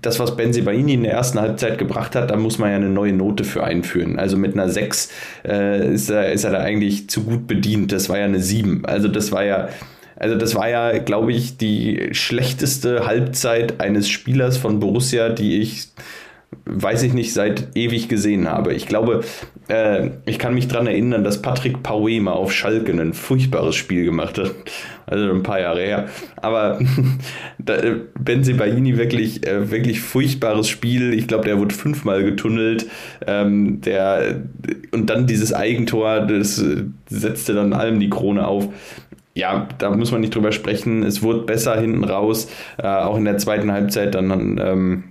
das, 0.00 0.18
was 0.20 0.36
Benzebaini 0.36 0.94
in 0.94 1.02
der 1.02 1.12
ersten 1.12 1.40
Halbzeit 1.40 1.78
gebracht 1.78 2.14
hat, 2.14 2.30
da 2.30 2.36
muss 2.36 2.58
man 2.58 2.70
ja 2.70 2.76
eine 2.76 2.88
neue 2.88 3.12
Note 3.12 3.44
für 3.44 3.64
einführen. 3.64 4.18
Also 4.18 4.36
mit 4.36 4.54
einer 4.54 4.68
6 4.68 5.10
äh, 5.46 5.92
ist, 5.94 6.10
er, 6.10 6.32
ist 6.32 6.44
er 6.44 6.52
da 6.52 6.58
eigentlich 6.60 7.08
zu 7.08 7.24
gut 7.24 7.46
bedient. 7.46 7.92
Das 7.92 8.08
war 8.08 8.18
ja 8.18 8.24
eine 8.24 8.40
7. 8.40 8.84
Also 8.84 9.08
das 9.08 9.32
war 9.32 9.44
ja, 9.44 9.68
also 10.16 10.36
das 10.36 10.54
war 10.54 10.68
ja, 10.68 10.98
glaube 10.98 11.32
ich, 11.32 11.56
die 11.56 12.10
schlechteste 12.12 13.06
Halbzeit 13.06 13.80
eines 13.80 14.08
Spielers 14.08 14.56
von 14.56 14.80
Borussia, 14.80 15.28
die 15.30 15.60
ich 15.60 15.88
weiß 16.68 17.02
ich 17.02 17.14
nicht, 17.14 17.32
seit 17.32 17.76
ewig 17.76 18.08
gesehen 18.08 18.48
habe. 18.48 18.74
Ich 18.74 18.86
glaube, 18.86 19.24
äh, 19.68 20.10
ich 20.26 20.38
kann 20.38 20.54
mich 20.54 20.68
daran 20.68 20.86
erinnern, 20.86 21.24
dass 21.24 21.42
Patrick 21.42 21.78
Paué 21.78 22.20
mal 22.20 22.32
auf 22.32 22.52
Schalke 22.52 22.92
ein 22.92 23.14
furchtbares 23.14 23.76
Spiel 23.76 24.04
gemacht 24.04 24.38
hat. 24.38 24.54
Also 25.10 25.30
ein 25.30 25.42
paar 25.42 25.58
Jahre 25.58 25.80
her. 25.80 26.08
Aber 26.36 26.78
da, 27.58 27.78
Benzebaini 28.20 28.98
wirklich, 28.98 29.46
äh, 29.46 29.70
wirklich 29.70 30.02
furchtbares 30.02 30.68
Spiel. 30.68 31.14
Ich 31.14 31.26
glaube, 31.26 31.46
der 31.46 31.58
wurde 31.58 31.74
fünfmal 31.74 32.22
getunnelt. 32.24 32.84
Ähm, 33.26 33.80
der, 33.80 34.42
und 34.92 35.08
dann 35.08 35.26
dieses 35.26 35.54
Eigentor, 35.54 36.26
das 36.26 36.62
setzte 37.08 37.54
dann 37.54 37.72
allem 37.72 38.00
die 38.00 38.10
Krone 38.10 38.46
auf 38.46 38.68
ja, 39.38 39.68
da 39.78 39.90
muss 39.90 40.10
man 40.10 40.20
nicht 40.20 40.34
drüber 40.34 40.50
sprechen. 40.50 41.04
Es 41.04 41.22
wurde 41.22 41.42
besser 41.42 41.80
hinten 41.80 42.02
raus, 42.02 42.50
äh, 42.76 42.88
auch 42.88 43.16
in 43.16 43.24
der 43.24 43.38
zweiten 43.38 43.70
Halbzeit 43.70 44.14
dann 44.16 44.58
ähm, 44.60 45.04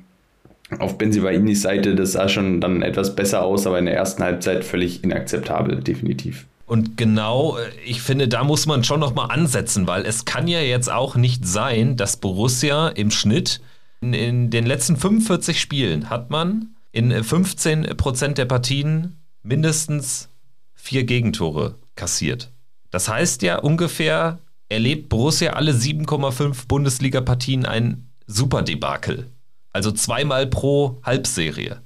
auf 0.79 0.97
Benzivainis 0.97 1.61
Seite, 1.61 1.95
das 1.95 2.13
sah 2.13 2.27
schon 2.27 2.61
dann 2.61 2.81
etwas 2.81 3.15
besser 3.15 3.43
aus, 3.43 3.65
aber 3.65 3.79
in 3.79 3.85
der 3.85 3.95
ersten 3.95 4.23
Halbzeit 4.23 4.63
völlig 4.63 5.03
inakzeptabel, 5.03 5.81
definitiv. 5.81 6.45
Und 6.65 6.97
genau, 6.97 7.57
äh, 7.57 7.69
ich 7.85 8.01
finde, 8.01 8.27
da 8.27 8.43
muss 8.43 8.65
man 8.65 8.83
schon 8.83 8.99
nochmal 8.99 9.31
ansetzen, 9.31 9.87
weil 9.87 10.05
es 10.05 10.25
kann 10.25 10.47
ja 10.47 10.59
jetzt 10.59 10.91
auch 10.91 11.15
nicht 11.15 11.47
sein, 11.47 11.95
dass 11.95 12.17
Borussia 12.17 12.89
im 12.89 13.09
Schnitt 13.09 13.61
in, 14.01 14.13
in 14.13 14.49
den 14.49 14.65
letzten 14.65 14.97
45 14.97 15.59
Spielen 15.59 16.09
hat 16.09 16.29
man 16.29 16.75
in 16.91 17.11
15% 17.13 18.33
der 18.33 18.45
Partien 18.45 19.15
mindestens 19.43 20.29
vier 20.73 21.03
Gegentore 21.03 21.75
kassiert. 21.95 22.51
Das 22.91 23.07
heißt 23.09 23.41
ja 23.43 23.59
ungefähr, 23.59 24.39
erlebt 24.69 25.09
Borussia 25.09 25.53
alle 25.53 25.71
7,5 25.71 26.67
Bundesliga-Partien 26.67 27.65
ein 27.65 28.09
Superdebakel. 28.25 29.27
Also 29.73 29.91
zweimal 29.91 30.47
pro 30.47 30.99
Halbserie. 31.03 31.81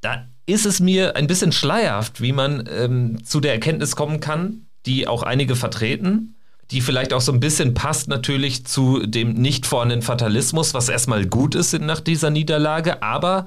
Da 0.00 0.26
ist 0.46 0.66
es 0.66 0.80
mir 0.80 1.14
ein 1.16 1.26
bisschen 1.26 1.52
schleierhaft, 1.52 2.20
wie 2.20 2.32
man 2.32 2.68
ähm, 2.70 3.24
zu 3.24 3.40
der 3.40 3.52
Erkenntnis 3.52 3.96
kommen 3.96 4.20
kann, 4.20 4.66
die 4.86 5.06
auch 5.06 5.22
einige 5.22 5.56
vertreten, 5.56 6.36
die 6.70 6.80
vielleicht 6.80 7.12
auch 7.12 7.20
so 7.20 7.32
ein 7.32 7.40
bisschen 7.40 7.74
passt 7.74 8.08
natürlich 8.08 8.64
zu 8.66 9.06
dem 9.06 9.34
nicht 9.34 9.66
vorhandenen 9.66 10.02
Fatalismus, 10.02 10.74
was 10.74 10.88
erstmal 10.88 11.26
gut 11.26 11.54
ist 11.54 11.78
nach 11.80 12.00
dieser 12.00 12.30
Niederlage, 12.30 13.02
aber 13.02 13.46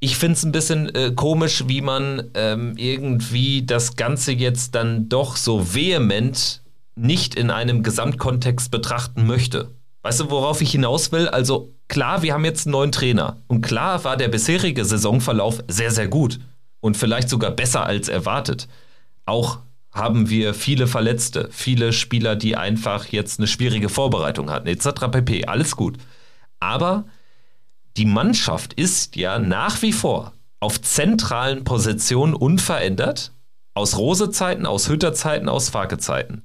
ich 0.00 0.16
finde 0.16 0.34
es 0.34 0.44
ein 0.44 0.52
bisschen 0.52 0.94
äh, 0.94 1.12
komisch, 1.14 1.64
wie 1.68 1.82
man 1.82 2.30
ähm, 2.34 2.74
irgendwie 2.76 3.64
das 3.66 3.96
Ganze 3.96 4.32
jetzt 4.32 4.74
dann 4.74 5.08
doch 5.08 5.36
so 5.36 5.74
vehement 5.74 6.62
nicht 6.96 7.34
in 7.34 7.50
einem 7.50 7.82
Gesamtkontext 7.82 8.70
betrachten 8.70 9.26
möchte. 9.26 9.74
Weißt 10.02 10.20
du, 10.20 10.30
worauf 10.30 10.62
ich 10.62 10.72
hinaus 10.72 11.12
will? 11.12 11.28
Also 11.28 11.74
klar, 11.90 12.22
wir 12.22 12.32
haben 12.32 12.44
jetzt 12.46 12.66
einen 12.66 12.72
neuen 12.72 12.92
Trainer. 12.92 13.36
Und 13.48 13.60
klar 13.60 14.02
war 14.04 14.16
der 14.16 14.28
bisherige 14.28 14.84
Saisonverlauf 14.86 15.62
sehr, 15.68 15.90
sehr 15.90 16.08
gut. 16.08 16.40
Und 16.80 16.96
vielleicht 16.96 17.28
sogar 17.28 17.50
besser 17.50 17.84
als 17.84 18.08
erwartet. 18.08 18.68
Auch 19.26 19.58
haben 19.92 20.30
wir 20.30 20.54
viele 20.54 20.86
Verletzte, 20.86 21.48
viele 21.50 21.92
Spieler, 21.92 22.36
die 22.36 22.56
einfach 22.56 23.06
jetzt 23.06 23.38
eine 23.38 23.48
schwierige 23.48 23.88
Vorbereitung 23.88 24.50
hatten, 24.50 24.68
etc. 24.68 25.08
pp. 25.10 25.44
Alles 25.46 25.76
gut. 25.76 25.98
Aber 26.60 27.04
die 27.96 28.06
Mannschaft 28.06 28.72
ist 28.72 29.16
ja 29.16 29.38
nach 29.38 29.82
wie 29.82 29.92
vor 29.92 30.32
auf 30.60 30.80
zentralen 30.80 31.64
Positionen 31.64 32.34
unverändert. 32.34 33.32
Aus 33.74 33.98
Rose-Zeiten, 33.98 34.66
aus 34.66 34.88
Hütter-Zeiten, 34.88 35.48
aus 35.48 35.70
Farke-Zeiten. 35.70 36.44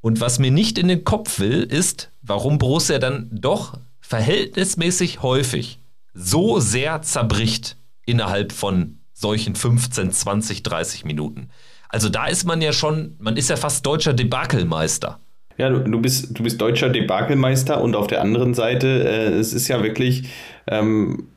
Und 0.00 0.20
was 0.20 0.38
mir 0.38 0.50
nicht 0.50 0.78
in 0.78 0.88
den 0.88 1.04
Kopf 1.04 1.38
will, 1.38 1.62
ist, 1.62 2.10
warum 2.22 2.58
Borussia 2.58 2.98
dann 2.98 3.28
doch 3.32 3.78
verhältnismäßig 4.06 5.22
häufig 5.22 5.80
so 6.14 6.60
sehr 6.60 7.02
zerbricht 7.02 7.76
innerhalb 8.06 8.52
von 8.52 8.98
solchen 9.12 9.54
15, 9.56 10.12
20, 10.12 10.62
30 10.62 11.04
Minuten. 11.04 11.48
Also 11.88 12.08
da 12.08 12.26
ist 12.26 12.44
man 12.44 12.62
ja 12.62 12.72
schon, 12.72 13.16
man 13.18 13.36
ist 13.36 13.50
ja 13.50 13.56
fast 13.56 13.84
deutscher 13.84 14.12
Debakelmeister. 14.12 15.18
Ja, 15.58 15.70
du, 15.70 15.80
du, 15.80 16.00
bist, 16.00 16.38
du 16.38 16.42
bist 16.42 16.60
deutscher 16.60 16.88
Debakelmeister 16.88 17.80
und 17.80 17.96
auf 17.96 18.06
der 18.06 18.20
anderen 18.20 18.54
Seite, 18.54 18.86
äh, 18.86 19.32
es 19.32 19.52
ist 19.52 19.68
ja 19.68 19.82
wirklich, 19.82 20.28
ähm, 20.66 21.28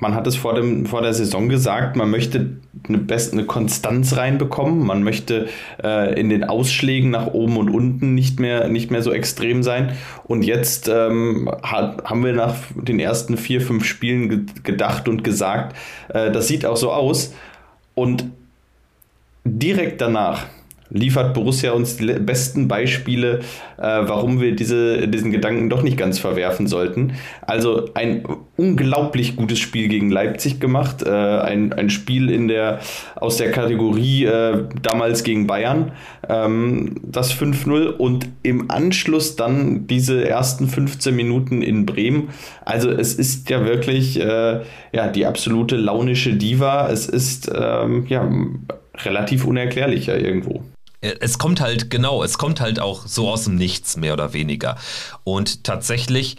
man 0.00 0.14
hat 0.14 0.26
es 0.26 0.36
vor, 0.36 0.54
dem, 0.54 0.86
vor 0.86 1.02
der 1.02 1.14
Saison 1.14 1.48
gesagt, 1.48 1.96
man 1.96 2.10
möchte 2.10 2.58
eine, 2.88 2.98
best, 2.98 3.32
eine 3.32 3.44
Konstanz 3.44 4.16
reinbekommen, 4.16 4.86
man 4.86 5.02
möchte 5.02 5.48
äh, 5.82 6.18
in 6.18 6.28
den 6.28 6.44
Ausschlägen 6.44 7.10
nach 7.10 7.28
oben 7.28 7.56
und 7.56 7.70
unten 7.70 8.14
nicht 8.14 8.40
mehr, 8.40 8.68
nicht 8.68 8.90
mehr 8.90 9.02
so 9.02 9.12
extrem 9.12 9.62
sein. 9.62 9.92
Und 10.24 10.44
jetzt 10.44 10.88
ähm, 10.88 11.50
hat, 11.62 12.04
haben 12.04 12.24
wir 12.24 12.32
nach 12.32 12.56
den 12.74 13.00
ersten 13.00 13.36
vier, 13.36 13.60
fünf 13.60 13.84
Spielen 13.84 14.28
ge 14.28 14.40
gedacht 14.62 15.08
und 15.08 15.24
gesagt, 15.24 15.76
äh, 16.08 16.30
das 16.30 16.48
sieht 16.48 16.66
auch 16.66 16.76
so 16.76 16.92
aus. 16.92 17.34
Und 17.94 18.26
direkt 19.44 20.00
danach 20.00 20.46
liefert 20.94 21.34
Borussia 21.34 21.72
uns 21.72 21.96
die 21.96 22.06
besten 22.06 22.68
Beispiele, 22.68 23.40
äh, 23.76 23.82
warum 23.82 24.40
wir 24.40 24.54
diese, 24.54 25.08
diesen 25.08 25.32
Gedanken 25.32 25.68
doch 25.68 25.82
nicht 25.82 25.98
ganz 25.98 26.20
verwerfen 26.20 26.68
sollten. 26.68 27.14
Also 27.42 27.90
ein 27.94 28.24
unglaublich 28.56 29.34
gutes 29.34 29.58
Spiel 29.58 29.88
gegen 29.88 30.10
Leipzig 30.10 30.60
gemacht, 30.60 31.02
äh, 31.02 31.10
ein, 31.10 31.72
ein 31.72 31.90
Spiel 31.90 32.30
in 32.30 32.46
der, 32.46 32.78
aus 33.16 33.38
der 33.38 33.50
Kategorie 33.50 34.24
äh, 34.24 34.64
damals 34.82 35.24
gegen 35.24 35.48
Bayern, 35.48 35.92
ähm, 36.28 37.00
das 37.02 37.34
5-0 37.34 37.88
und 37.88 38.28
im 38.44 38.70
Anschluss 38.70 39.34
dann 39.34 39.88
diese 39.88 40.26
ersten 40.26 40.68
15 40.68 41.14
Minuten 41.14 41.60
in 41.60 41.86
Bremen. 41.86 42.28
Also 42.64 42.90
es 42.90 43.14
ist 43.14 43.50
ja 43.50 43.64
wirklich 43.64 44.20
äh, 44.20 44.60
ja, 44.92 45.08
die 45.08 45.26
absolute 45.26 45.76
launische 45.76 46.34
Diva. 46.34 46.88
Es 46.88 47.08
ist 47.08 47.50
ähm, 47.52 48.06
ja 48.08 48.30
relativ 49.02 49.44
unerklärlich 49.44 50.06
ja 50.06 50.14
irgendwo 50.14 50.62
es 51.20 51.38
kommt 51.38 51.60
halt, 51.60 51.90
genau, 51.90 52.22
es 52.22 52.38
kommt 52.38 52.60
halt 52.60 52.80
auch 52.80 53.06
so 53.06 53.28
aus 53.28 53.44
dem 53.44 53.56
Nichts, 53.56 53.96
mehr 53.96 54.14
oder 54.14 54.32
weniger. 54.32 54.76
Und 55.22 55.64
tatsächlich 55.64 56.36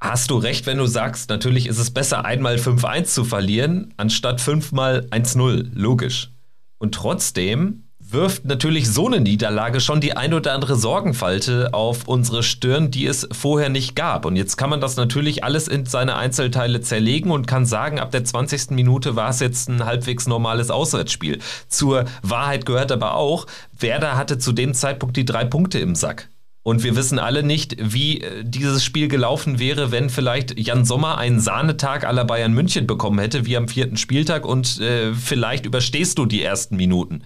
hast 0.00 0.30
du 0.30 0.36
recht, 0.36 0.66
wenn 0.66 0.78
du 0.78 0.86
sagst, 0.86 1.30
natürlich 1.30 1.66
ist 1.66 1.78
es 1.78 1.92
besser, 1.92 2.24
einmal 2.24 2.56
5-1 2.56 3.04
zu 3.04 3.24
verlieren, 3.24 3.94
anstatt 3.96 4.40
fünfmal 4.40 5.06
1-0. 5.10 5.70
Logisch. 5.74 6.32
Und 6.78 6.94
trotzdem 6.94 7.81
wirft 8.12 8.44
natürlich 8.44 8.90
so 8.90 9.06
eine 9.06 9.20
Niederlage 9.20 9.80
schon 9.80 10.00
die 10.00 10.16
ein 10.16 10.34
oder 10.34 10.52
andere 10.52 10.76
Sorgenfalte 10.76 11.74
auf 11.74 12.06
unsere 12.06 12.42
Stirn, 12.42 12.90
die 12.90 13.06
es 13.06 13.28
vorher 13.32 13.68
nicht 13.68 13.96
gab. 13.96 14.24
Und 14.24 14.36
jetzt 14.36 14.56
kann 14.56 14.70
man 14.70 14.80
das 14.80 14.96
natürlich 14.96 15.44
alles 15.44 15.68
in 15.68 15.86
seine 15.86 16.16
Einzelteile 16.16 16.80
zerlegen 16.80 17.30
und 17.30 17.46
kann 17.46 17.66
sagen, 17.66 17.98
ab 17.98 18.10
der 18.10 18.24
20. 18.24 18.70
Minute 18.70 19.16
war 19.16 19.30
es 19.30 19.40
jetzt 19.40 19.68
ein 19.68 19.84
halbwegs 19.84 20.26
normales 20.26 20.70
Auswärtsspiel. 20.70 21.38
Zur 21.68 22.04
Wahrheit 22.22 22.66
gehört 22.66 22.92
aber 22.92 23.14
auch, 23.14 23.46
Werder 23.78 24.16
hatte 24.16 24.38
zu 24.38 24.52
dem 24.52 24.74
Zeitpunkt 24.74 25.16
die 25.16 25.24
drei 25.24 25.44
Punkte 25.44 25.78
im 25.78 25.94
Sack. 25.94 26.28
Und 26.64 26.84
wir 26.84 26.94
wissen 26.94 27.18
alle 27.18 27.42
nicht, 27.42 27.76
wie 27.80 28.20
äh, 28.20 28.44
dieses 28.44 28.84
Spiel 28.84 29.08
gelaufen 29.08 29.58
wäre, 29.58 29.90
wenn 29.90 30.10
vielleicht 30.10 30.58
Jan 30.58 30.84
Sommer 30.84 31.18
einen 31.18 31.40
Sahnetag 31.40 32.04
aller 32.04 32.24
Bayern 32.24 32.52
München 32.52 32.86
bekommen 32.86 33.18
hätte, 33.18 33.46
wie 33.46 33.56
am 33.56 33.66
vierten 33.66 33.96
Spieltag, 33.96 34.46
und 34.46 34.80
äh, 34.80 35.12
vielleicht 35.12 35.66
überstehst 35.66 36.18
du 36.18 36.26
die 36.26 36.42
ersten 36.42 36.76
Minuten. 36.76 37.24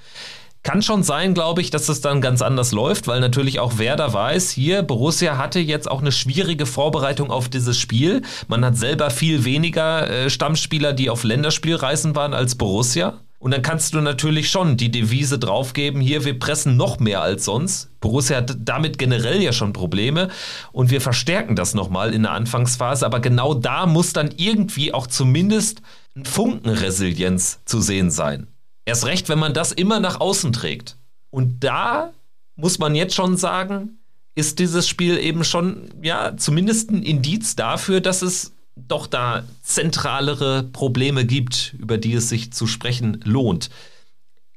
Kann 0.67 0.83
schon 0.83 1.05
sein, 1.05 1.33
glaube 1.33 1.61
ich, 1.61 1.71
dass 1.71 1.89
es 1.89 2.01
dann 2.01 2.21
ganz 2.21 2.43
anders 2.43 2.73
läuft, 2.73 3.07
weil 3.07 3.21
natürlich 3.21 3.61
auch 3.61 3.79
Werder 3.79 4.13
weiß, 4.13 4.51
hier 4.51 4.83
Borussia 4.83 5.39
hatte 5.39 5.61
jetzt 5.61 5.89
auch 5.89 6.01
eine 6.01 6.11
schwierige 6.11 6.67
Vorbereitung 6.67 7.31
auf 7.31 7.49
dieses 7.49 7.79
Spiel. 7.79 8.23
Man 8.49 8.65
hat 8.65 8.77
selber 8.77 9.11
viel 9.11 9.45
weniger 9.45 10.11
äh, 10.11 10.29
Stammspieler, 10.29 10.93
die 10.93 11.09
auf 11.09 11.23
Länderspielreisen 11.23 12.17
waren 12.17 12.35
als 12.35 12.57
Borussia. 12.57 13.21
Und 13.39 13.53
dann 13.53 13.63
kannst 13.63 13.95
du 13.95 14.01
natürlich 14.01 14.51
schon 14.51 14.77
die 14.77 14.91
Devise 14.91 15.39
draufgeben, 15.39 16.01
hier, 16.01 16.25
wir 16.25 16.37
pressen 16.37 16.77
noch 16.77 16.99
mehr 16.99 17.23
als 17.23 17.45
sonst. 17.45 17.89
Borussia 18.01 18.39
hat 18.39 18.57
damit 18.59 18.99
generell 18.99 19.41
ja 19.41 19.53
schon 19.53 19.73
Probleme 19.73 20.31
und 20.73 20.91
wir 20.91 21.01
verstärken 21.01 21.55
das 21.55 21.75
nochmal 21.75 22.13
in 22.13 22.25
der 22.25 22.33
Anfangsphase. 22.33 23.07
Aber 23.07 23.21
genau 23.21 23.55
da 23.55 23.87
muss 23.87 24.13
dann 24.13 24.33
irgendwie 24.37 24.93
auch 24.93 25.07
zumindest 25.07 25.81
ein 26.17 26.25
Funken 26.25 26.71
Resilienz 26.71 27.61
zu 27.67 27.81
sehen 27.81 28.11
sein. 28.11 28.49
Erst 28.87 29.05
recht, 29.05 29.29
wenn 29.29 29.39
man 29.39 29.53
das 29.53 29.73
immer 29.73 30.01
nach 30.01 30.21
außen 30.21 30.53
trägt. 30.53 30.97
Und 31.31 31.63
da 31.63 32.13
muss 32.55 32.79
man 32.79 32.95
jetzt 32.95 33.15
schon 33.15 33.37
sagen, 33.37 33.99
ist 34.35 34.59
dieses 34.59 34.89
Spiel 34.89 35.19
eben 35.19 35.45
schon, 35.45 35.91
ja, 36.03 36.37
zumindest 36.37 36.91
ein 36.91 37.03
Indiz 37.03 37.57
dafür, 37.57 38.01
dass 38.01 38.23
es 38.23 38.53
doch 38.77 39.07
da 39.07 39.45
zentralere 39.63 40.63
Probleme 40.63 41.25
gibt, 41.25 41.75
über 41.79 41.99
die 41.99 42.15
es 42.15 42.29
sich 42.29 42.53
zu 42.53 42.67
sprechen 42.67 43.21
lohnt. 43.25 43.71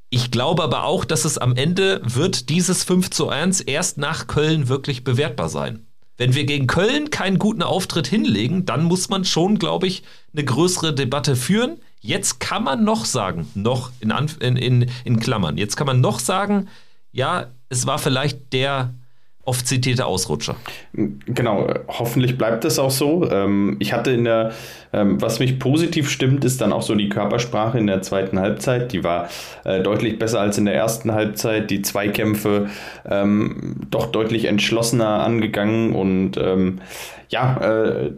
Ich 0.09 0.31
glaube 0.31 0.63
aber 0.63 0.83
auch, 0.83 1.05
dass 1.05 1.25
es 1.25 1.37
am 1.37 1.55
Ende 1.55 2.01
wird 2.03 2.49
dieses 2.49 2.83
5 2.83 3.09
zu 3.09 3.29
1 3.29 3.61
erst 3.61 3.97
nach 3.97 4.27
Köln 4.27 4.67
wirklich 4.67 5.03
bewertbar 5.03 5.49
sein. 5.49 5.85
Wenn 6.17 6.35
wir 6.35 6.45
gegen 6.45 6.67
Köln 6.67 7.11
keinen 7.11 7.39
guten 7.39 7.61
Auftritt 7.63 8.07
hinlegen, 8.07 8.65
dann 8.65 8.83
muss 8.83 9.07
man 9.07 9.23
schon, 9.23 9.57
glaube 9.57 9.87
ich, 9.87 10.03
eine 10.33 10.43
größere 10.43 10.93
Debatte 10.93 11.35
führen. 11.35 11.79
Jetzt 12.01 12.39
kann 12.39 12.63
man 12.63 12.83
noch 12.83 13.05
sagen, 13.05 13.47
noch 13.55 13.91
in, 13.99 14.11
in, 14.39 14.55
in, 14.55 14.91
in 15.03 15.19
Klammern, 15.19 15.57
jetzt 15.57 15.75
kann 15.75 15.87
man 15.87 15.99
noch 15.99 16.19
sagen, 16.19 16.67
ja, 17.11 17.47
es 17.69 17.85
war 17.87 17.99
vielleicht 17.99 18.53
der 18.53 18.93
oft 19.49 19.67
zitierte 19.67 20.05
Ausrutscher. 20.05 20.55
Genau, 20.93 21.67
hoffentlich 21.87 22.37
bleibt 22.37 22.65
es 22.65 22.77
auch 22.77 22.91
so. 22.91 23.27
Ähm, 23.31 23.77
ich 23.79 23.93
hatte 23.93 24.11
in 24.11 24.23
der, 24.23 24.51
ähm, 24.93 25.19
was 25.19 25.39
mich 25.39 25.57
positiv 25.57 26.09
stimmt, 26.09 26.45
ist 26.45 26.61
dann 26.61 26.71
auch 26.71 26.83
so 26.83 26.93
die 26.93 27.09
Körpersprache 27.09 27.79
in 27.79 27.87
der 27.87 28.03
zweiten 28.03 28.39
Halbzeit. 28.39 28.91
Die 28.91 29.03
war 29.03 29.27
äh, 29.65 29.81
deutlich 29.81 30.19
besser 30.19 30.39
als 30.39 30.59
in 30.59 30.65
der 30.65 30.75
ersten 30.75 31.11
Halbzeit. 31.13 31.71
Die 31.71 31.81
Zweikämpfe 31.81 32.69
ähm, 33.09 33.87
doch 33.89 34.11
deutlich 34.11 34.45
entschlossener 34.45 35.23
angegangen 35.23 35.95
und 35.95 36.37
ja, 37.29 37.57
äh, 37.57 38.11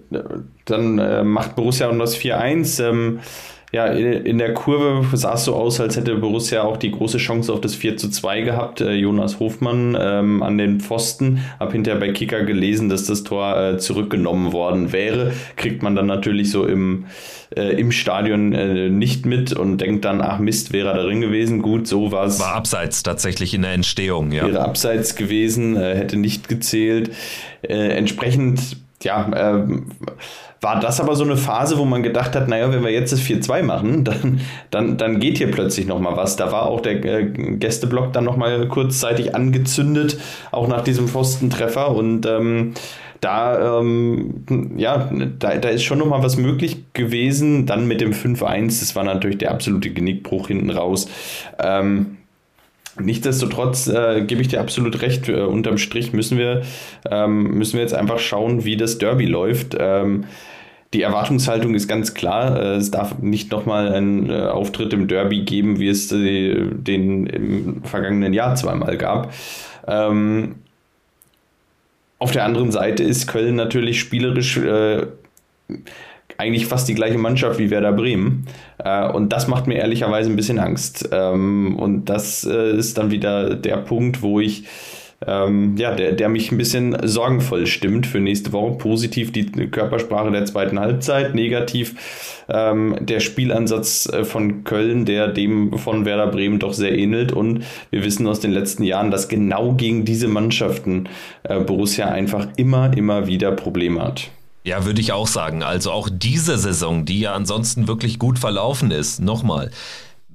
dann 0.65 0.99
äh, 0.99 1.23
macht 1.23 1.55
Borussia 1.55 1.87
um 1.87 1.99
das 1.99 2.17
4-1 2.17 3.19
ja, 3.73 3.85
in, 3.85 4.37
der 4.37 4.53
Kurve 4.53 5.15
sah 5.15 5.35
es 5.35 5.45
so 5.45 5.55
aus, 5.55 5.79
als 5.79 5.95
hätte 5.95 6.15
Borussia 6.15 6.63
auch 6.63 6.75
die 6.75 6.91
große 6.91 7.19
Chance 7.19 7.53
auf 7.53 7.61
das 7.61 7.73
4 7.73 7.95
zu 7.95 8.09
2 8.09 8.41
gehabt. 8.41 8.81
Äh, 8.81 8.95
Jonas 8.95 9.39
Hofmann 9.39 9.97
ähm, 9.99 10.43
an 10.43 10.57
den 10.57 10.81
Pfosten. 10.81 11.39
Hab 11.57 11.71
hinterher 11.71 11.97
bei 11.99 12.11
Kicker 12.11 12.43
gelesen, 12.43 12.89
dass 12.89 13.05
das 13.05 13.23
Tor 13.23 13.57
äh, 13.57 13.77
zurückgenommen 13.77 14.51
worden 14.51 14.91
wäre. 14.91 15.31
Kriegt 15.55 15.83
man 15.83 15.95
dann 15.95 16.05
natürlich 16.05 16.51
so 16.51 16.65
im, 16.65 17.05
äh, 17.55 17.79
im 17.79 17.93
Stadion 17.93 18.51
äh, 18.51 18.89
nicht 18.89 19.25
mit 19.25 19.53
und 19.53 19.77
denkt 19.77 20.03
dann, 20.03 20.19
ach 20.19 20.39
Mist, 20.39 20.73
wäre 20.73 20.89
er 20.89 21.03
drin 21.03 21.21
gewesen. 21.21 21.61
Gut, 21.61 21.87
so 21.87 22.11
war 22.11 22.25
es. 22.25 22.41
War 22.41 22.55
abseits 22.55 23.03
tatsächlich 23.03 23.53
in 23.53 23.61
der 23.61 23.71
Entstehung, 23.71 24.33
ja. 24.33 24.45
Wäre 24.47 24.65
abseits 24.65 25.15
gewesen, 25.15 25.77
äh, 25.77 25.95
hätte 25.95 26.17
nicht 26.17 26.49
gezählt. 26.49 27.11
Äh, 27.61 27.95
entsprechend, 27.95 28.75
ja, 29.01 29.31
ähm, 29.33 29.85
war 30.61 30.79
das 30.79 30.99
aber 30.99 31.15
so 31.15 31.23
eine 31.23 31.37
Phase, 31.37 31.79
wo 31.79 31.85
man 31.85 32.03
gedacht 32.03 32.35
hat, 32.35 32.47
naja, 32.47 32.71
wenn 32.71 32.83
wir 32.83 32.91
jetzt 32.91 33.11
das 33.11 33.19
4-2 33.21 33.63
machen, 33.63 34.03
dann, 34.05 34.41
dann, 34.69 34.97
dann 34.97 35.19
geht 35.19 35.39
hier 35.39 35.49
plötzlich 35.51 35.87
nochmal 35.87 36.15
was. 36.15 36.35
Da 36.35 36.51
war 36.51 36.67
auch 36.67 36.81
der 36.81 37.03
äh, 37.03 37.25
Gästeblock 37.25 38.13
dann 38.13 38.23
nochmal 38.23 38.67
kurzzeitig 38.67 39.35
angezündet, 39.35 40.19
auch 40.51 40.67
nach 40.67 40.81
diesem 40.83 41.07
Pfostentreffer 41.07 41.93
und 41.95 42.25
ähm, 42.27 42.73
da, 43.21 43.79
ähm, 43.79 44.45
ja, 44.77 45.09
da, 45.37 45.55
da 45.57 45.69
ist 45.69 45.83
schon 45.83 45.99
nochmal 45.99 46.23
was 46.23 46.37
möglich 46.37 46.85
gewesen. 46.93 47.67
Dann 47.67 47.87
mit 47.87 48.01
dem 48.01 48.13
5-1, 48.13 48.79
das 48.79 48.95
war 48.95 49.03
natürlich 49.03 49.37
der 49.37 49.51
absolute 49.51 49.91
Genickbruch 49.91 50.47
hinten 50.47 50.69
raus. 50.69 51.07
Ähm, 51.59 52.17
Nichtsdestotrotz 52.99 53.87
äh, 53.87 54.25
gebe 54.27 54.41
ich 54.41 54.49
dir 54.49 54.59
absolut 54.59 55.01
recht. 55.01 55.29
Äh, 55.29 55.41
unterm 55.43 55.77
Strich 55.77 56.11
müssen 56.11 56.37
wir, 56.37 56.63
ähm, 57.09 57.43
müssen 57.57 57.75
wir 57.75 57.81
jetzt 57.81 57.93
einfach 57.93 58.19
schauen, 58.19 58.65
wie 58.65 58.75
das 58.75 58.97
Derby 58.97 59.25
läuft. 59.25 59.77
Ähm, 59.79 60.25
die 60.93 61.01
Erwartungshaltung 61.01 61.73
ist 61.73 61.87
ganz 61.87 62.13
klar. 62.13 62.59
Äh, 62.59 62.75
es 62.75 62.91
darf 62.91 63.19
nicht 63.19 63.51
nochmal 63.51 63.93
einen 63.93 64.29
äh, 64.29 64.47
Auftritt 64.47 64.93
im 64.93 65.07
Derby 65.07 65.41
geben, 65.43 65.79
wie 65.79 65.87
es 65.87 66.11
äh, 66.11 66.65
den 66.69 67.27
im 67.27 67.83
vergangenen 67.83 68.33
Jahr 68.33 68.55
zweimal 68.55 68.97
gab. 68.97 69.33
Ähm, 69.87 70.55
auf 72.19 72.31
der 72.31 72.45
anderen 72.45 72.71
Seite 72.71 73.03
ist 73.03 73.27
Köln 73.27 73.55
natürlich 73.55 73.99
spielerisch 73.99 74.59
eigentlich 76.37 76.67
fast 76.67 76.87
die 76.87 76.93
gleiche 76.93 77.17
Mannschaft 77.17 77.57
wie 77.57 77.71
Werder 77.71 77.93
Bremen. 77.93 78.45
und 79.13 79.29
das 79.33 79.47
macht 79.47 79.65
mir 79.65 79.75
ehrlicherweise 79.75 80.29
ein 80.29 80.35
bisschen 80.35 80.59
Angst. 80.59 81.09
Ähm, 81.11 81.75
und 81.79 82.05
das 82.05 82.43
ist 82.43 82.99
dann 82.99 83.09
wieder 83.09 83.55
der 83.55 83.77
Punkt, 83.77 84.21
wo 84.21 84.39
ich 84.39 84.65
ähm, 85.25 85.75
ja, 85.77 85.93
der, 85.93 86.13
der 86.13 86.29
mich 86.29 86.51
ein 86.51 86.57
bisschen 86.57 86.97
sorgenvoll 87.07 87.67
stimmt 87.67 88.07
für 88.07 88.19
nächste 88.19 88.51
Woche. 88.53 88.77
Positiv 88.77 89.31
die 89.31 89.45
Körpersprache 89.45 90.31
der 90.31 90.45
zweiten 90.45 90.79
Halbzeit, 90.79 91.35
negativ 91.35 92.43
ähm, 92.49 92.97
der 93.01 93.19
Spielansatz 93.19 94.07
äh, 94.07 94.23
von 94.23 94.63
Köln, 94.63 95.05
der 95.05 95.27
dem 95.27 95.77
von 95.77 96.05
Werder 96.05 96.27
Bremen 96.27 96.59
doch 96.59 96.73
sehr 96.73 96.97
ähnelt. 96.97 97.31
Und 97.31 97.63
wir 97.91 98.03
wissen 98.03 98.25
aus 98.27 98.39
den 98.39 98.51
letzten 98.51 98.83
Jahren, 98.83 99.11
dass 99.11 99.27
genau 99.27 99.73
gegen 99.73 100.05
diese 100.05 100.27
Mannschaften 100.27 101.07
äh, 101.43 101.59
Borussia 101.59 102.07
einfach 102.07 102.47
immer, 102.57 102.95
immer 102.97 103.27
wieder 103.27 103.51
Probleme 103.51 104.01
hat. 104.01 104.29
Ja, 104.63 104.85
würde 104.85 105.01
ich 105.01 105.11
auch 105.11 105.27
sagen. 105.27 105.63
Also 105.63 105.91
auch 105.91 106.09
diese 106.11 106.57
Saison, 106.57 107.05
die 107.05 107.21
ja 107.21 107.33
ansonsten 107.33 107.87
wirklich 107.87 108.19
gut 108.19 108.37
verlaufen 108.37 108.91
ist, 108.91 109.19
nochmal 109.19 109.71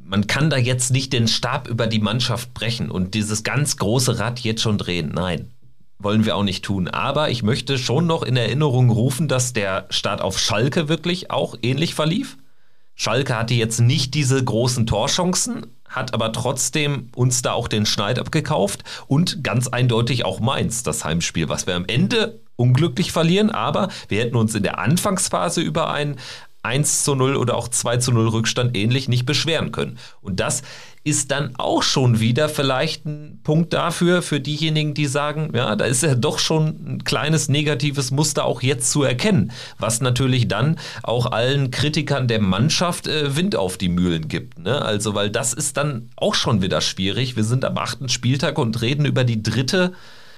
man 0.09 0.27
kann 0.27 0.51
da 0.51 0.57
jetzt 0.57 0.93
nicht 0.93 1.13
den 1.13 1.29
Stab 1.29 1.69
über 1.69 1.87
die 1.87 1.99
Mannschaft 1.99 2.55
brechen 2.55 2.91
und 2.91 3.15
dieses 3.15 3.43
ganz 3.43 3.77
große 3.77 4.19
Rad 4.19 4.41
jetzt 4.41 4.63
schon 4.63 4.79
drehen. 4.79 5.13
Nein, 5.15 5.51
wollen 5.99 6.25
wir 6.25 6.37
auch 6.37 6.45
nicht 6.45 6.65
tun. 6.65 6.89
Aber 6.89 7.31
ich 7.31 7.43
möchte 7.43 7.79
schon 7.79 8.07
noch 8.07 8.23
in 8.23 8.37
Erinnerung 8.37 8.91
rufen, 8.91 9.29
dass 9.29 9.53
der 9.53 9.87
Start 9.91 10.21
auf 10.21 10.39
Schalke 10.39 10.89
wirklich 10.89 11.31
auch 11.31 11.57
ähnlich 11.63 11.95
verlief. 11.95 12.37
Schalke 12.95 13.37
hatte 13.37 13.55
jetzt 13.55 13.81
nicht 13.81 14.15
diese 14.15 14.43
großen 14.43 14.87
Torchancen, 14.87 15.67
hat 15.89 16.15
aber 16.15 16.33
trotzdem 16.33 17.11
uns 17.15 17.43
da 17.43 17.53
auch 17.53 17.69
den 17.69 17.85
Schneid 17.85 18.19
abgekauft 18.19 18.85
und 19.07 19.45
ganz 19.45 19.69
eindeutig 19.69 20.25
auch 20.25 20.41
Mainz, 20.41 20.83
das 20.83 21.05
Heimspiel, 21.05 21.49
was 21.49 21.67
wir 21.67 21.75
am 21.75 21.85
Ende 21.87 22.41
unglücklich 22.57 23.13
verlieren, 23.13 23.51
aber 23.51 23.89
wir 24.09 24.21
hätten 24.21 24.37
uns 24.37 24.55
in 24.55 24.63
der 24.63 24.79
Anfangsphase 24.79 25.61
über 25.61 25.91
ein 25.91 26.17
1 26.67 27.05
zu 27.05 27.15
0 27.15 27.37
oder 27.37 27.57
auch 27.57 27.69
2 27.69 27.99
zu 27.99 28.13
0 28.13 28.29
Rückstand 28.29 28.77
ähnlich 28.77 29.09
nicht 29.09 29.25
beschweren 29.25 29.71
können. 29.71 29.99
Und 30.21 30.41
das 30.41 30.63
ist 31.05 31.31
dann 31.31 31.55
auch 31.57 31.85
schon 31.85 32.19
wieder 32.19 32.49
vielleicht 32.49 33.07
ein 33.07 33.39
Punkt 33.45 33.73
dafür, 33.73 34.23
für 34.23 34.41
diejenigen, 34.41 34.93
die 34.93 35.07
sagen, 35.07 35.53
ja, 35.55 35.77
da 35.77 35.85
ist 35.85 36.03
ja 36.03 36.17
doch 36.17 36.41
schon 36.41 36.67
ein 36.67 37.05
kleines 37.05 37.49
negatives 37.49 38.11
Muster 38.11 38.45
auch 38.45 38.61
jetzt 38.61 38.91
zu 38.91 39.05
erkennen, 39.05 39.53
was 39.79 40.01
natürlich 40.01 40.49
dann 40.49 40.81
auch 41.05 41.31
allen 41.31 41.71
Kritikern 41.71 42.27
der 42.27 42.41
Mannschaft 42.41 43.07
äh, 43.07 43.37
Wind 43.37 43.55
auf 43.55 43.79
die 43.79 43.89
Mühlen 43.89 44.27
gibt. 44.27 44.59
Ne? 44.59 44.83
Also, 44.83 45.15
weil 45.15 45.31
das 45.31 45.53
ist 45.53 45.77
dann 45.77 46.11
auch 46.17 46.35
schon 46.35 46.61
wieder 46.61 46.81
schwierig. 46.81 47.37
Wir 47.37 47.45
sind 47.45 47.65
am 47.65 47.79
achten 47.79 48.09
Spieltag 48.09 48.59
und 48.59 48.83
reden 48.83 49.05
über 49.05 49.23
die 49.23 49.45
dritte 49.45 49.93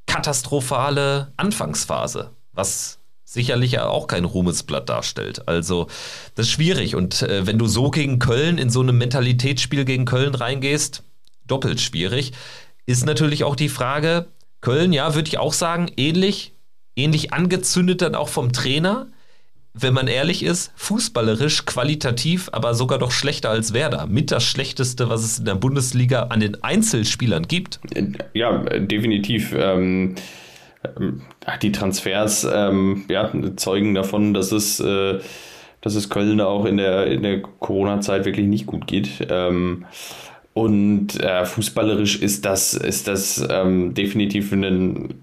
katastrophale 0.04 1.32
Anfangsphase, 1.38 2.32
was 2.52 2.97
sicherlich 3.30 3.78
auch 3.78 4.06
kein 4.06 4.24
Ruhmesblatt 4.24 4.88
darstellt. 4.88 5.46
Also 5.46 5.86
das 6.34 6.46
ist 6.46 6.52
schwierig. 6.52 6.94
Und 6.94 7.22
äh, 7.22 7.46
wenn 7.46 7.58
du 7.58 7.66
so 7.66 7.90
gegen 7.90 8.18
Köln 8.18 8.56
in 8.56 8.70
so 8.70 8.80
einem 8.80 8.96
Mentalitätsspiel 8.96 9.84
gegen 9.84 10.06
Köln 10.06 10.34
reingehst, 10.34 11.02
doppelt 11.46 11.80
schwierig, 11.80 12.32
ist 12.86 13.04
natürlich 13.04 13.44
auch 13.44 13.54
die 13.54 13.68
Frage, 13.68 14.28
Köln, 14.62 14.94
ja, 14.94 15.14
würde 15.14 15.28
ich 15.28 15.36
auch 15.36 15.52
sagen, 15.52 15.90
ähnlich, 15.98 16.54
ähnlich 16.96 17.34
angezündet 17.34 18.00
dann 18.00 18.14
auch 18.14 18.30
vom 18.30 18.52
Trainer. 18.52 19.08
Wenn 19.74 19.92
man 19.92 20.08
ehrlich 20.08 20.42
ist, 20.42 20.72
fußballerisch, 20.76 21.66
qualitativ, 21.66 22.48
aber 22.52 22.74
sogar 22.74 22.98
doch 22.98 23.10
schlechter 23.10 23.50
als 23.50 23.74
Werder. 23.74 24.06
Mit 24.06 24.30
das 24.30 24.42
Schlechteste, 24.42 25.10
was 25.10 25.22
es 25.22 25.38
in 25.38 25.44
der 25.44 25.54
Bundesliga 25.54 26.22
an 26.24 26.40
den 26.40 26.62
Einzelspielern 26.62 27.46
gibt. 27.46 27.78
Ja, 28.32 28.58
definitiv. 28.58 29.54
Ähm 29.54 30.16
die 31.62 31.72
Transfers 31.72 32.46
ähm, 32.50 33.04
ja, 33.08 33.32
zeugen 33.56 33.94
davon, 33.94 34.34
dass 34.34 34.52
es, 34.52 34.80
äh, 34.80 35.18
dass 35.80 35.94
es 35.94 36.08
Köln 36.08 36.40
auch 36.40 36.64
in 36.64 36.76
der, 36.76 37.06
in 37.06 37.22
der 37.22 37.40
Corona-Zeit 37.40 38.24
wirklich 38.24 38.46
nicht 38.46 38.66
gut 38.66 38.86
geht. 38.86 39.26
Ähm, 39.28 39.84
und 40.58 41.20
äh, 41.20 41.44
fußballerisch 41.44 42.20
ist 42.20 42.44
das, 42.44 42.74
ist 42.74 43.06
das 43.06 43.46
ähm, 43.48 43.94
definitiv 43.94 44.50
ein, 44.50 45.14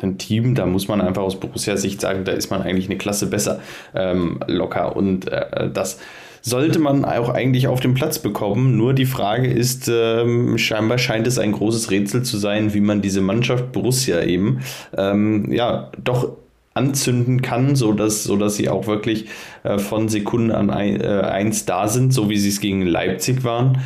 ein, 0.00 0.16
Team, 0.16 0.54
da 0.54 0.64
muss 0.64 0.88
man 0.88 1.02
einfach 1.02 1.20
aus 1.20 1.38
Borussia-Sicht 1.38 2.00
sagen, 2.00 2.24
da 2.24 2.32
ist 2.32 2.50
man 2.50 2.62
eigentlich 2.62 2.86
eine 2.86 2.96
Klasse 2.96 3.26
besser 3.26 3.60
ähm, 3.94 4.40
locker. 4.46 4.96
Und 4.96 5.28
äh, 5.28 5.68
das 5.70 6.00
sollte 6.42 6.78
man 6.78 7.04
auch 7.04 7.28
eigentlich 7.28 7.68
auf 7.68 7.80
den 7.80 7.94
Platz 7.94 8.18
bekommen. 8.18 8.76
Nur 8.76 8.94
die 8.94 9.06
Frage 9.06 9.48
ist, 9.48 9.90
ähm, 9.92 10.58
scheinbar 10.58 10.98
scheint 10.98 11.26
es 11.26 11.38
ein 11.38 11.52
großes 11.52 11.90
Rätsel 11.90 12.22
zu 12.22 12.38
sein, 12.38 12.74
wie 12.74 12.80
man 12.80 13.02
diese 13.02 13.20
Mannschaft 13.20 13.72
Borussia 13.72 14.22
eben 14.22 14.60
ähm, 14.96 15.52
ja 15.52 15.90
doch 16.02 16.30
anzünden 16.74 17.42
kann, 17.42 17.74
sodass, 17.76 18.24
sodass 18.24 18.56
sie 18.56 18.68
auch 18.68 18.86
wirklich 18.86 19.26
äh, 19.64 19.78
von 19.78 20.08
Sekunden 20.08 20.52
an 20.52 20.70
ein, 20.70 21.00
äh, 21.00 21.22
eins 21.22 21.64
da 21.64 21.88
sind, 21.88 22.12
so 22.14 22.30
wie 22.30 22.38
sie 22.38 22.50
es 22.50 22.60
gegen 22.60 22.82
Leipzig 22.82 23.42
waren. 23.42 23.78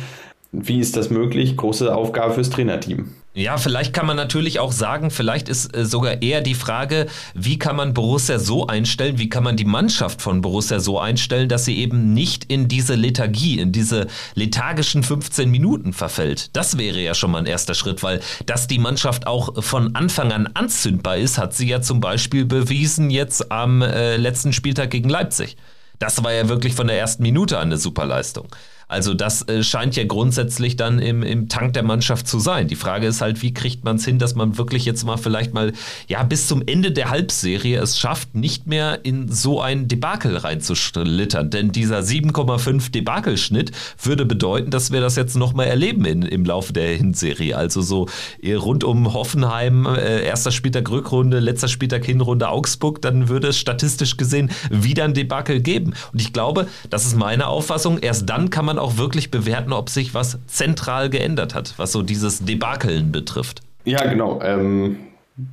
Wie 0.51 0.79
ist 0.79 0.95
das 0.95 1.09
möglich? 1.09 1.57
Große 1.57 1.93
Aufgabe 1.93 2.35
fürs 2.35 2.51
Trainerteam. 2.51 3.09
Ja, 3.35 3.57
vielleicht 3.57 3.93
kann 3.93 4.05
man 4.05 4.15
natürlich 4.15 4.59
auch 4.59 4.71
sagen, 4.71 5.09
vielleicht 5.09 5.49
ist 5.49 5.75
äh, 5.75 5.85
sogar 5.85 6.21
eher 6.21 6.41
die 6.41 6.53
Frage, 6.53 7.07
wie 7.33 7.57
kann 7.57 7.75
man 7.75 7.95
Borussia 7.95 8.37
so 8.37 8.67
einstellen, 8.67 9.17
wie 9.17 9.27
kann 9.27 9.43
man 9.43 9.57
die 9.57 9.65
Mannschaft 9.65 10.21
von 10.21 10.41
Borussia 10.41 10.79
so 10.79 10.99
einstellen, 10.99 11.49
dass 11.49 11.65
sie 11.65 11.79
eben 11.79 12.13
nicht 12.13 12.45
in 12.45 12.67
diese 12.67 12.93
Lethargie, 12.93 13.57
in 13.57 13.71
diese 13.71 14.05
lethargischen 14.35 15.01
15 15.01 15.49
Minuten 15.49 15.93
verfällt. 15.93 16.55
Das 16.55 16.77
wäre 16.77 16.99
ja 16.99 17.15
schon 17.15 17.31
mal 17.31 17.39
ein 17.39 17.47
erster 17.47 17.73
Schritt, 17.73 18.03
weil 18.03 18.19
dass 18.45 18.67
die 18.67 18.77
Mannschaft 18.77 19.25
auch 19.25 19.63
von 19.63 19.95
Anfang 19.95 20.31
an 20.31 20.47
anzündbar 20.53 21.17
ist, 21.17 21.39
hat 21.39 21.55
sie 21.55 21.67
ja 21.67 21.81
zum 21.81 22.01
Beispiel 22.01 22.45
bewiesen 22.45 23.09
jetzt 23.09 23.51
am 23.51 23.81
äh, 23.81 24.15
letzten 24.15 24.53
Spieltag 24.53 24.91
gegen 24.91 25.09
Leipzig. 25.09 25.57
Das 25.97 26.23
war 26.23 26.33
ja 26.33 26.49
wirklich 26.49 26.75
von 26.75 26.85
der 26.85 26.99
ersten 26.99 27.23
Minute 27.23 27.57
an 27.57 27.69
eine 27.69 27.77
Superleistung. 27.77 28.47
Also 28.87 29.13
das 29.13 29.47
äh, 29.47 29.63
scheint 29.63 29.95
ja 29.95 30.03
grundsätzlich 30.03 30.75
dann 30.75 30.99
im, 30.99 31.23
im 31.23 31.49
Tank 31.49 31.73
der 31.73 31.83
Mannschaft 31.83 32.27
zu 32.27 32.39
sein. 32.39 32.67
Die 32.67 32.75
Frage 32.75 33.07
ist 33.07 33.21
halt, 33.21 33.41
wie 33.41 33.53
kriegt 33.53 33.83
man 33.83 33.97
es 33.97 34.05
hin, 34.05 34.19
dass 34.19 34.35
man 34.35 34.57
wirklich 34.57 34.85
jetzt 34.85 35.03
mal 35.03 35.17
vielleicht 35.17 35.53
mal, 35.53 35.73
ja, 36.07 36.23
bis 36.23 36.47
zum 36.47 36.63
Ende 36.65 36.91
der 36.91 37.09
Halbserie 37.09 37.79
es 37.79 37.99
schafft, 37.99 38.35
nicht 38.35 38.67
mehr 38.67 39.03
in 39.03 39.31
so 39.31 39.61
ein 39.61 39.87
Debakel 39.87 40.37
reinzuschlittern. 40.37 41.49
Denn 41.49 41.71
dieser 41.71 41.99
7,5 41.99 42.91
Debakelschnitt 42.91 43.71
würde 44.01 44.25
bedeuten, 44.25 44.71
dass 44.71 44.91
wir 44.91 45.01
das 45.01 45.15
jetzt 45.15 45.35
nochmal 45.35 45.67
erleben 45.67 46.05
in, 46.05 46.21
im 46.21 46.45
Laufe 46.45 46.73
der 46.73 46.95
Hinserie. 46.95 47.57
Also 47.57 47.81
so 47.81 48.07
äh, 48.41 48.53
rund 48.53 48.83
um 48.83 49.13
Hoffenheim, 49.13 49.85
äh, 49.85 50.23
erster 50.23 50.51
Spieltag 50.51 50.89
Rückrunde, 50.89 51.39
letzter 51.39 51.67
Spieltag 51.67 52.05
Hinrunde 52.05 52.49
Augsburg, 52.49 53.01
dann 53.01 53.29
würde 53.29 53.49
es 53.49 53.57
statistisch 53.57 54.17
gesehen 54.17 54.51
wieder 54.69 55.05
ein 55.05 55.13
Debakel 55.13 55.61
geben. 55.61 55.93
Und 56.11 56.21
ich 56.21 56.33
glaube, 56.33 56.67
das 56.89 57.05
ist 57.05 57.15
meine 57.15 57.47
Auffassung, 57.47 57.99
erst 57.99 58.29
dann 58.29 58.49
kann 58.49 58.65
man 58.65 58.72
man 58.73 58.83
auch 58.83 58.97
wirklich 58.97 59.31
bewerten, 59.31 59.73
ob 59.73 59.89
sich 59.89 60.13
was 60.13 60.39
zentral 60.47 61.09
geändert 61.09 61.55
hat, 61.55 61.73
was 61.77 61.91
so 61.91 62.01
dieses 62.01 62.43
Debakeln 62.45 63.11
betrifft. 63.11 63.61
Ja, 63.85 64.03
genau. 64.05 64.41
Ähm, 64.41 64.97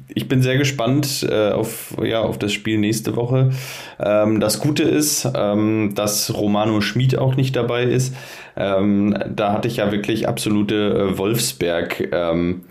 ich 0.09 0.29
bin 0.29 0.43
sehr 0.43 0.59
gespannt 0.59 1.27
äh, 1.29 1.53
auf, 1.53 1.97
ja, 2.03 2.21
auf 2.21 2.39
das 2.39 2.53
Spiel 2.53 2.79
nächste 2.79 3.17
Woche. 3.17 3.51
Ähm, 3.99 4.41
das 4.41 4.61
Gute 4.61 4.83
ist, 4.83 5.29
ähm, 5.35 5.93
dass 5.95 6.35
Romano 6.35 6.81
Schmid 6.81 7.17
auch 7.19 7.37
nicht 7.37 7.57
dabei 7.57 7.85
ist. 7.85 8.15
Ähm, 8.57 9.17
da 9.35 9.53
hatte 9.53 9.69
ich 9.69 9.77
ja 9.77 9.91
wirklich 9.91 10.29
absolute 10.29 11.11
äh, 11.13 11.19
Wolfsberg. 11.19 12.09
Ähm, 12.13 12.63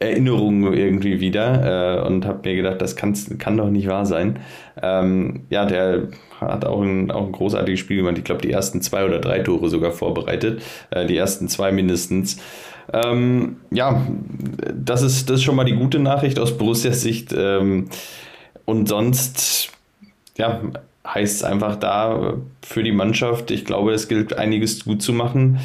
Erinnerungen 0.00 0.72
irgendwie 0.72 1.20
wieder 1.20 2.00
äh, 2.02 2.06
und 2.06 2.24
habe 2.24 2.48
mir 2.48 2.56
gedacht, 2.56 2.80
das 2.80 2.96
kann 2.96 3.56
doch 3.56 3.70
nicht 3.70 3.88
wahr 3.88 4.06
sein. 4.06 4.38
Ähm, 4.80 5.42
ja, 5.50 5.64
der 5.64 6.08
hat 6.40 6.64
auch 6.64 6.82
ein, 6.82 7.10
auch 7.10 7.26
ein 7.26 7.32
großartiges 7.32 7.80
Spiel 7.80 7.98
gemacht. 7.98 8.18
Ich 8.18 8.24
glaube, 8.24 8.42
die 8.42 8.50
ersten 8.50 8.80
zwei 8.80 9.04
oder 9.04 9.18
drei 9.18 9.40
Tore 9.40 9.68
sogar 9.68 9.90
vorbereitet. 9.90 10.62
Äh, 10.90 11.06
die 11.06 11.16
ersten 11.16 11.48
zwei 11.48 11.72
mindestens. 11.72 12.38
Ähm, 12.92 13.56
ja, 13.70 14.06
das 14.72 15.02
ist, 15.02 15.28
das 15.28 15.38
ist 15.38 15.42
schon 15.42 15.56
mal 15.56 15.64
die 15.64 15.74
gute 15.74 15.98
Nachricht 15.98 16.38
aus 16.38 16.56
Borussias 16.56 17.02
Sicht. 17.02 17.34
Ähm, 17.36 17.88
und 18.64 18.88
sonst, 18.88 19.72
ja, 20.36 20.60
heißt 21.06 21.36
es 21.36 21.44
einfach 21.44 21.76
da 21.76 22.34
für 22.62 22.82
die 22.82 22.92
Mannschaft, 22.92 23.50
ich 23.50 23.64
glaube, 23.64 23.92
es 23.92 24.08
gilt 24.08 24.36
einiges 24.38 24.84
gut 24.84 25.02
zu 25.02 25.12
machen 25.12 25.58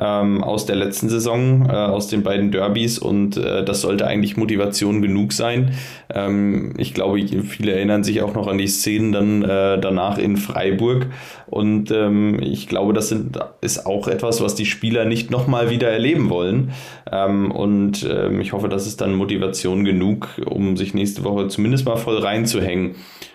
ähm, 0.00 0.42
aus 0.42 0.66
der 0.66 0.76
letzten 0.76 1.08
Saison, 1.08 1.66
äh, 1.68 1.72
aus 1.72 2.08
den 2.08 2.22
beiden 2.22 2.50
Derbys 2.50 2.98
und 2.98 3.36
äh, 3.36 3.64
das 3.64 3.82
sollte 3.82 4.06
eigentlich 4.06 4.36
Motivation 4.36 5.02
genug 5.02 5.32
sein. 5.32 5.72
Ähm, 6.12 6.72
ich 6.78 6.94
glaube, 6.94 7.20
viele 7.44 7.72
erinnern 7.72 8.02
sich 8.02 8.22
auch 8.22 8.34
noch 8.34 8.46
an 8.46 8.58
die 8.58 8.66
Szenen 8.66 9.12
dann 9.12 9.42
äh, 9.42 9.78
danach 9.78 10.18
in 10.18 10.36
Freiburg 10.36 11.06
und 11.46 11.90
ähm, 11.90 12.40
ich 12.42 12.66
glaube, 12.66 12.92
das 12.94 13.10
sind, 13.10 13.38
ist 13.60 13.86
auch 13.86 14.08
etwas, 14.08 14.42
was 14.42 14.54
die 14.54 14.66
Spieler 14.66 15.04
nicht 15.04 15.30
nochmal 15.30 15.70
wieder 15.70 15.90
erleben 15.90 16.30
wollen 16.30 16.72
ähm, 17.12 17.50
und 17.50 18.08
ähm, 18.10 18.40
ich 18.40 18.52
hoffe, 18.52 18.68
das 18.68 18.86
ist 18.86 19.00
dann 19.00 19.14
Motivation 19.14 19.84
genug, 19.84 20.28
um 20.46 20.76
sich 20.76 20.94
nächste 20.94 21.24
Woche 21.24 21.48
zumindest 21.48 21.84
mal 21.84 21.96
voll 21.96 22.18
reinzuhängen. 22.18 22.94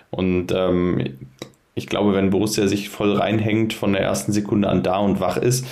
Und 0.09 0.53
ähm, 0.55 1.17
ich 1.75 1.87
glaube, 1.87 2.13
wenn 2.13 2.29
Borussia 2.29 2.67
sich 2.67 2.89
voll 2.89 3.13
reinhängt, 3.13 3.73
von 3.73 3.93
der 3.93 4.01
ersten 4.01 4.31
Sekunde 4.31 4.69
an 4.69 4.81
da 4.81 4.97
und 4.97 5.19
wach 5.19 5.37
ist, 5.37 5.67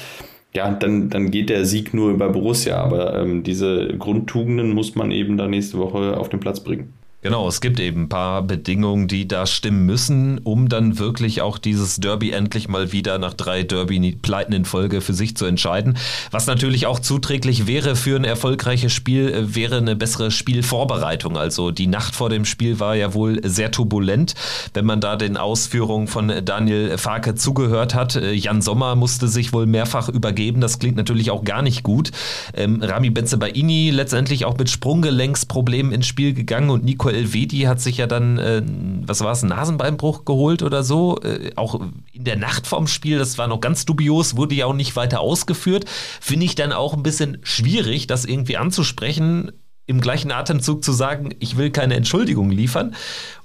ja, 0.55 0.71
dann, 0.71 1.09
dann 1.09 1.31
geht 1.31 1.49
der 1.49 1.65
Sieg 1.65 1.93
nur 1.93 2.11
über 2.11 2.29
Borussia. 2.29 2.77
Aber 2.77 3.19
ähm, 3.19 3.43
diese 3.43 3.97
Grundtugenden 3.97 4.73
muss 4.73 4.95
man 4.95 5.11
eben 5.11 5.37
da 5.37 5.47
nächste 5.47 5.77
Woche 5.77 6.17
auf 6.17 6.29
den 6.29 6.39
Platz 6.39 6.59
bringen. 6.61 6.93
Genau, 7.23 7.47
es 7.47 7.61
gibt 7.61 7.79
eben 7.79 8.03
ein 8.03 8.09
paar 8.09 8.41
Bedingungen, 8.41 9.07
die 9.07 9.29
da 9.29 9.45
stimmen 9.45 9.85
müssen, 9.85 10.39
um 10.39 10.67
dann 10.67 10.99
wirklich 10.99 11.41
auch 11.41 11.57
dieses 11.57 11.95
Derby 11.95 12.31
endlich 12.31 12.67
mal 12.67 12.91
wieder 12.91 13.17
nach 13.17 13.33
drei 13.33 13.63
Derby-Pleiten 13.63 14.53
in 14.53 14.65
Folge 14.65 14.99
für 14.99 15.13
sich 15.13 15.37
zu 15.37 15.45
entscheiden. 15.45 15.97
Was 16.31 16.47
natürlich 16.47 16.85
auch 16.85 16.99
zuträglich 16.99 17.65
wäre 17.65 17.95
für 17.95 18.17
ein 18.17 18.25
erfolgreiches 18.25 18.91
Spiel, 18.91 19.29
äh, 19.29 19.55
wäre 19.55 19.77
eine 19.77 19.95
bessere 19.95 20.31
Spielvorbereitung. 20.31 21.37
Also 21.37 21.71
die 21.71 21.87
Nacht 21.87 22.13
vor 22.13 22.29
dem 22.29 22.43
Spiel 22.43 22.81
war 22.81 22.93
ja 22.97 23.13
wohl 23.13 23.39
sehr 23.47 23.71
turbulent, 23.71 24.33
wenn 24.73 24.83
man 24.83 24.99
da 24.99 25.15
den 25.15 25.37
Ausführungen 25.37 26.07
von 26.07 26.29
Daniel 26.43 26.97
Farke 26.97 27.35
zugehört 27.35 27.95
hat. 27.95 28.17
Äh, 28.17 28.33
Jan 28.33 28.61
Sommer 28.61 28.95
musste 28.95 29.29
sich 29.29 29.53
wohl 29.53 29.65
mehrfach 29.65 30.09
übergeben. 30.09 30.59
Das 30.59 30.77
klingt 30.77 30.97
natürlich 30.97 31.31
auch 31.31 31.45
gar 31.45 31.61
nicht 31.61 31.83
gut. 31.83 32.11
Ähm, 32.53 32.81
Rami 32.83 33.11
Benzebaini 33.11 33.91
letztendlich 33.91 34.43
auch 34.43 34.57
mit 34.57 34.69
Sprunggelenksproblemen 34.69 35.93
ins 35.93 36.05
Spiel 36.05 36.33
gegangen 36.33 36.69
und 36.69 36.83
Nico 36.83 37.12
Elvedi 37.13 37.61
hat 37.61 37.79
sich 37.79 37.97
ja 37.97 38.07
dann, 38.07 38.37
äh, 38.37 38.61
was 39.05 39.21
war 39.21 39.31
es, 39.31 39.43
einen 39.43 39.49
Nasenbeinbruch 39.49 40.25
geholt 40.25 40.63
oder 40.63 40.83
so. 40.83 41.19
Äh, 41.21 41.51
auch 41.55 41.79
in 42.11 42.23
der 42.23 42.35
Nacht 42.35 42.67
vorm 42.67 42.87
Spiel, 42.87 43.17
das 43.17 43.37
war 43.37 43.47
noch 43.47 43.61
ganz 43.61 43.85
dubios, 43.85 44.35
wurde 44.35 44.55
ja 44.55 44.65
auch 44.65 44.73
nicht 44.73 44.95
weiter 44.95 45.19
ausgeführt. 45.19 45.85
Finde 46.21 46.45
ich 46.45 46.55
dann 46.55 46.71
auch 46.71 46.93
ein 46.93 47.03
bisschen 47.03 47.37
schwierig, 47.43 48.07
das 48.07 48.25
irgendwie 48.25 48.57
anzusprechen 48.57 49.51
im 49.85 49.99
gleichen 49.99 50.31
Atemzug 50.31 50.83
zu 50.83 50.93
sagen, 50.93 51.35
ich 51.39 51.57
will 51.57 51.69
keine 51.69 51.95
Entschuldigung 51.95 52.49
liefern 52.49 52.95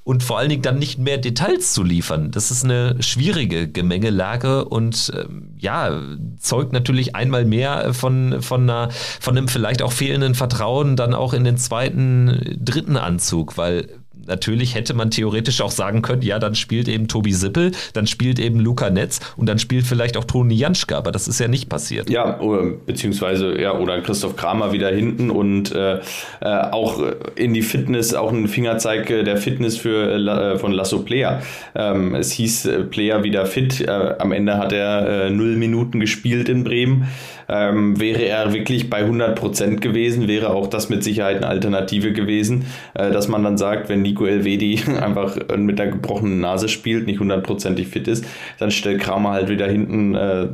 und 0.05 0.22
vor 0.22 0.38
allen 0.38 0.48
Dingen 0.48 0.62
dann 0.62 0.79
nicht 0.79 0.98
mehr 0.98 1.18
Details 1.18 1.74
zu 1.74 1.83
liefern. 1.83 2.31
Das 2.31 2.51
ist 2.51 2.64
eine 2.64 3.03
schwierige 3.03 3.68
Gemengelage 3.68 4.64
und 4.64 5.12
ähm, 5.14 5.55
ja, 5.59 6.01
zeugt 6.38 6.72
natürlich 6.72 7.16
einmal 7.16 7.44
mehr 7.44 7.92
von, 7.92 8.40
von, 8.40 8.62
einer, 8.62 8.90
von 9.20 9.37
einem 9.37 9.48
vielleicht 9.48 9.83
auch 9.83 9.92
fehlenden 9.92 10.35
Vertrauen 10.35 10.96
dann 10.96 11.12
auch 11.12 11.35
in 11.35 11.44
den 11.44 11.59
zweiten, 11.59 12.57
dritten 12.61 12.96
Anzug, 12.96 13.59
weil 13.59 13.88
natürlich 14.29 14.75
hätte 14.75 14.95
man 14.95 15.11
theoretisch 15.11 15.61
auch 15.61 15.71
sagen 15.71 16.03
können, 16.03 16.23
ja, 16.23 16.38
dann 16.38 16.55
spielt 16.55 16.88
eben 16.88 17.09
Tobi 17.09 17.33
Sippel, 17.33 17.73
dann 17.93 18.07
spielt 18.07 18.38
eben 18.38 18.61
Luca 18.61 18.91
Netz 18.91 19.21
und 19.37 19.49
dann 19.49 19.59
spielt 19.59 19.87
vielleicht 19.87 20.17
auch 20.17 20.25
Toni 20.25 20.55
Janschke, 20.55 20.97
aber 20.97 21.12
das 21.12 21.29
ist 21.29 21.41
ja 21.41 21.49
nicht 21.49 21.69
passiert. 21.69 22.11
Ja, 22.11 22.41
oder, 22.41 22.71
beziehungsweise, 22.87 23.61
ja, 23.61 23.77
oder 23.77 24.01
Christoph 24.01 24.37
Kramer 24.37 24.73
wieder 24.73 24.91
hinten 24.91 25.31
und 25.31 25.73
äh, 25.73 26.01
äh 26.41 26.69
auch 26.71 27.03
in 27.35 27.55
die 27.55 27.62
Fitness, 27.62 28.14
auch 28.14 28.33
ein 28.33 28.49
Fingerzeig 28.49 29.07
der 29.09 29.37
Fitness 29.37 29.77
für, 29.77 30.12
äh, 30.14 30.59
von 30.59 30.73
Lasso 30.73 31.01
Player. 31.01 31.43
Ähm, 31.75 32.14
es 32.14 32.33
hieß 32.33 32.67
äh, 32.67 32.85
Player 32.85 33.23
wieder 33.25 33.47
fit, 33.47 33.81
äh, 33.81 34.14
am 34.19 34.33
Ende 34.33 34.59
hat 34.59 34.73
er 34.73 35.27
äh, 35.27 35.31
null 35.31 35.57
Minuten 35.57 36.01
gespielt 36.01 36.49
in 36.49 36.64
Bremen. 36.64 37.09
Ähm, 37.51 37.99
wäre 37.99 38.25
er 38.25 38.53
wirklich 38.53 38.91
bei 38.91 38.99
100 38.99 39.35
Prozent 39.35 39.81
gewesen, 39.81 40.29
wäre 40.29 40.51
auch 40.51 40.67
das 40.67 40.91
mit 40.91 41.03
Sicherheit 41.03 41.38
eine 41.38 41.47
Alternative 41.47 42.12
gewesen, 42.12 42.67
äh, 42.93 43.11
dass 43.11 43.29
man 43.29 43.43
dann 43.43 43.57
sagt, 43.57 43.88
wenn 43.88 44.03
Nico 44.03 44.17
Elvedi 44.26 44.81
einfach 45.00 45.37
mit 45.57 45.78
der 45.78 45.88
gebrochenen 45.88 46.40
Nase 46.40 46.68
spielt, 46.68 47.07
nicht 47.07 47.20
hundertprozentig 47.20 47.88
fit 47.88 48.09
ist, 48.09 48.24
dann 48.59 48.70
stellt 48.70 49.00
Kramer 49.00 49.31
halt 49.31 49.48
wieder 49.48 49.68
hinten, 49.68 50.14
äh, 50.14 50.48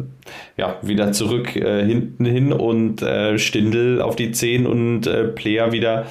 ja, 0.56 0.76
wieder 0.82 1.12
zurück 1.12 1.54
äh, 1.56 1.84
hinten 1.84 2.24
hin 2.24 2.52
und 2.52 3.02
äh, 3.02 3.38
Stindel 3.38 4.00
auf 4.00 4.16
die 4.16 4.32
10 4.32 4.66
und 4.66 5.06
äh, 5.06 5.24
Player 5.24 5.72
wieder 5.72 6.06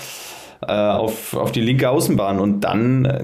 äh, 0.67 0.71
auf, 0.71 1.35
auf 1.35 1.51
die 1.51 1.61
linke 1.61 1.89
Außenbahn 1.89 2.39
und 2.39 2.61
dann 2.61 3.05
äh, 3.05 3.23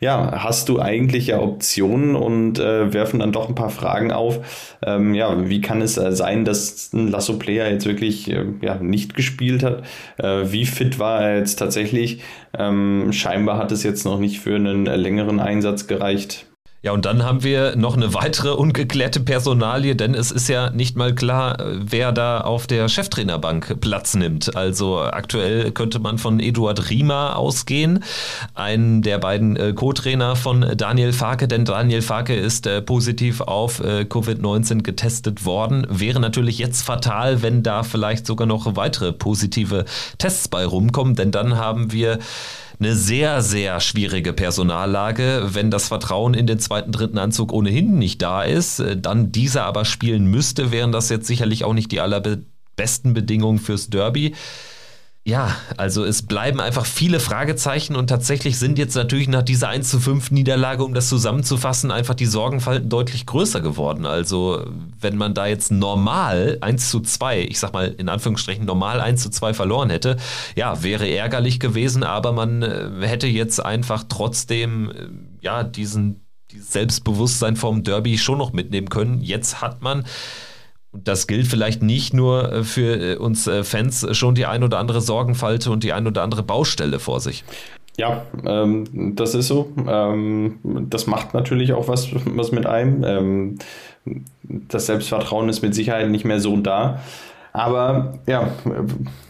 ja, 0.00 0.42
hast 0.42 0.68
du 0.68 0.80
eigentlich 0.80 1.28
ja 1.28 1.40
Optionen 1.40 2.16
und 2.16 2.58
äh, 2.58 2.92
werfen 2.92 3.20
dann 3.20 3.32
doch 3.32 3.48
ein 3.48 3.54
paar 3.54 3.70
Fragen 3.70 4.12
auf. 4.12 4.76
Ähm, 4.84 5.14
ja, 5.14 5.48
wie 5.48 5.60
kann 5.60 5.80
es 5.80 5.94
sein, 5.94 6.44
dass 6.44 6.92
ein 6.92 7.08
Lasso 7.08 7.38
Player 7.38 7.70
jetzt 7.70 7.86
wirklich 7.86 8.30
äh, 8.30 8.44
ja, 8.60 8.76
nicht 8.76 9.14
gespielt 9.14 9.62
hat? 9.62 9.84
Äh, 10.18 10.52
wie 10.52 10.66
fit 10.66 10.98
war 10.98 11.22
er 11.22 11.38
jetzt 11.38 11.56
tatsächlich? 11.56 12.22
Ähm, 12.58 13.12
scheinbar 13.12 13.58
hat 13.58 13.72
es 13.72 13.82
jetzt 13.82 14.04
noch 14.04 14.18
nicht 14.18 14.40
für 14.40 14.56
einen 14.56 14.86
längeren 14.86 15.40
Einsatz 15.40 15.86
gereicht. 15.86 16.46
Ja, 16.84 16.92
und 16.92 17.06
dann 17.06 17.22
haben 17.22 17.42
wir 17.42 17.76
noch 17.76 17.96
eine 17.96 18.12
weitere 18.12 18.50
ungeklärte 18.50 19.18
Personalie, 19.18 19.96
denn 19.96 20.14
es 20.14 20.30
ist 20.30 20.48
ja 20.48 20.68
nicht 20.68 20.98
mal 20.98 21.14
klar, 21.14 21.56
wer 21.78 22.12
da 22.12 22.42
auf 22.42 22.66
der 22.66 22.90
Cheftrainerbank 22.90 23.80
Platz 23.80 24.12
nimmt. 24.12 24.54
Also 24.54 25.00
aktuell 25.00 25.70
könnte 25.70 25.98
man 25.98 26.18
von 26.18 26.40
Eduard 26.40 26.90
Riemer 26.90 27.38
ausgehen, 27.38 28.04
einen 28.52 29.00
der 29.00 29.16
beiden 29.16 29.56
äh, 29.56 29.72
Co-Trainer 29.72 30.36
von 30.36 30.74
Daniel 30.76 31.14
Farke, 31.14 31.48
denn 31.48 31.64
Daniel 31.64 32.02
Farke 32.02 32.34
ist 32.34 32.66
äh, 32.66 32.82
positiv 32.82 33.40
auf 33.40 33.80
äh, 33.80 34.02
Covid-19 34.02 34.82
getestet 34.82 35.46
worden. 35.46 35.86
Wäre 35.88 36.20
natürlich 36.20 36.58
jetzt 36.58 36.82
fatal, 36.82 37.40
wenn 37.40 37.62
da 37.62 37.82
vielleicht 37.82 38.26
sogar 38.26 38.46
noch 38.46 38.76
weitere 38.76 39.14
positive 39.14 39.86
Tests 40.18 40.48
bei 40.48 40.66
rumkommen, 40.66 41.14
denn 41.14 41.30
dann 41.30 41.56
haben 41.56 41.92
wir 41.92 42.18
eine 42.80 42.96
sehr, 42.96 43.42
sehr 43.42 43.80
schwierige 43.80 44.32
Personallage. 44.32 45.48
Wenn 45.52 45.70
das 45.70 45.88
Vertrauen 45.88 46.34
in 46.34 46.46
den 46.46 46.58
zweiten, 46.58 46.92
dritten 46.92 47.18
Anzug 47.18 47.52
ohnehin 47.52 47.98
nicht 47.98 48.22
da 48.22 48.42
ist, 48.42 48.80
äh, 48.80 48.96
dann 48.96 49.32
dieser 49.32 49.64
aber 49.64 49.84
spielen 49.84 50.26
müsste, 50.26 50.72
wären 50.72 50.92
das 50.92 51.08
jetzt 51.08 51.26
sicherlich 51.26 51.64
auch 51.64 51.74
nicht 51.74 51.92
die 51.92 52.00
allerbesten 52.00 53.14
Bedingungen 53.14 53.58
fürs 53.58 53.90
Derby. 53.90 54.34
Ja, 55.26 55.56
also 55.78 56.04
es 56.04 56.20
bleiben 56.20 56.60
einfach 56.60 56.84
viele 56.84 57.18
Fragezeichen 57.18 57.96
und 57.96 58.08
tatsächlich 58.08 58.58
sind 58.58 58.78
jetzt 58.78 58.94
natürlich 58.94 59.26
nach 59.26 59.42
dieser 59.42 59.68
1 59.68 59.88
zu 59.88 59.98
5 59.98 60.30
Niederlage, 60.32 60.84
um 60.84 60.92
das 60.92 61.08
zusammenzufassen, 61.08 61.90
einfach 61.90 62.12
die 62.14 62.26
Sorgenfalten 62.26 62.90
deutlich 62.90 63.24
größer 63.24 63.62
geworden. 63.62 64.04
Also 64.04 64.66
wenn 65.00 65.16
man 65.16 65.32
da 65.32 65.46
jetzt 65.46 65.72
normal 65.72 66.58
1 66.60 66.90
zu 66.90 67.00
2, 67.00 67.40
ich 67.40 67.58
sag 67.58 67.72
mal 67.72 67.94
in 67.96 68.10
Anführungsstrichen 68.10 68.66
normal 68.66 69.00
1 69.00 69.22
zu 69.22 69.30
2 69.30 69.54
verloren 69.54 69.88
hätte, 69.88 70.18
ja, 70.56 70.82
wäre 70.82 71.08
ärgerlich 71.08 71.58
gewesen, 71.58 72.02
aber 72.02 72.32
man 72.32 72.60
äh, 72.62 72.90
hätte 73.00 73.26
jetzt 73.26 73.64
einfach 73.64 74.04
trotzdem, 74.06 74.90
äh, 74.90 74.94
ja, 75.40 75.64
diesen, 75.64 76.20
dieses 76.50 76.70
Selbstbewusstsein 76.70 77.56
vom 77.56 77.82
Derby 77.82 78.18
schon 78.18 78.36
noch 78.36 78.52
mitnehmen 78.52 78.90
können. 78.90 79.22
Jetzt 79.22 79.62
hat 79.62 79.80
man 79.80 80.04
das 81.02 81.26
gilt 81.26 81.46
vielleicht 81.46 81.82
nicht 81.82 82.14
nur 82.14 82.52
äh, 82.52 82.64
für 82.64 83.14
äh, 83.14 83.16
uns 83.16 83.46
äh, 83.46 83.64
Fans 83.64 84.06
schon 84.12 84.34
die 84.34 84.46
ein 84.46 84.62
oder 84.62 84.78
andere 84.78 85.00
Sorgenfalte 85.00 85.70
und 85.70 85.84
die 85.84 85.92
ein 85.92 86.06
oder 86.06 86.22
andere 86.22 86.42
Baustelle 86.42 86.98
vor 86.98 87.20
sich. 87.20 87.44
Ja, 87.96 88.26
ähm, 88.44 89.14
das 89.14 89.34
ist 89.34 89.48
so. 89.48 89.70
Ähm, 89.88 90.58
das 90.90 91.06
macht 91.06 91.32
natürlich 91.32 91.72
auch 91.72 91.86
was, 91.88 92.08
was 92.26 92.50
mit 92.52 92.66
einem. 92.66 93.04
Ähm, 93.04 93.58
das 94.42 94.86
Selbstvertrauen 94.86 95.48
ist 95.48 95.62
mit 95.62 95.74
Sicherheit 95.74 96.10
nicht 96.10 96.24
mehr 96.24 96.40
so 96.40 96.56
da. 96.56 97.00
Aber 97.52 98.18
ja, 98.26 98.50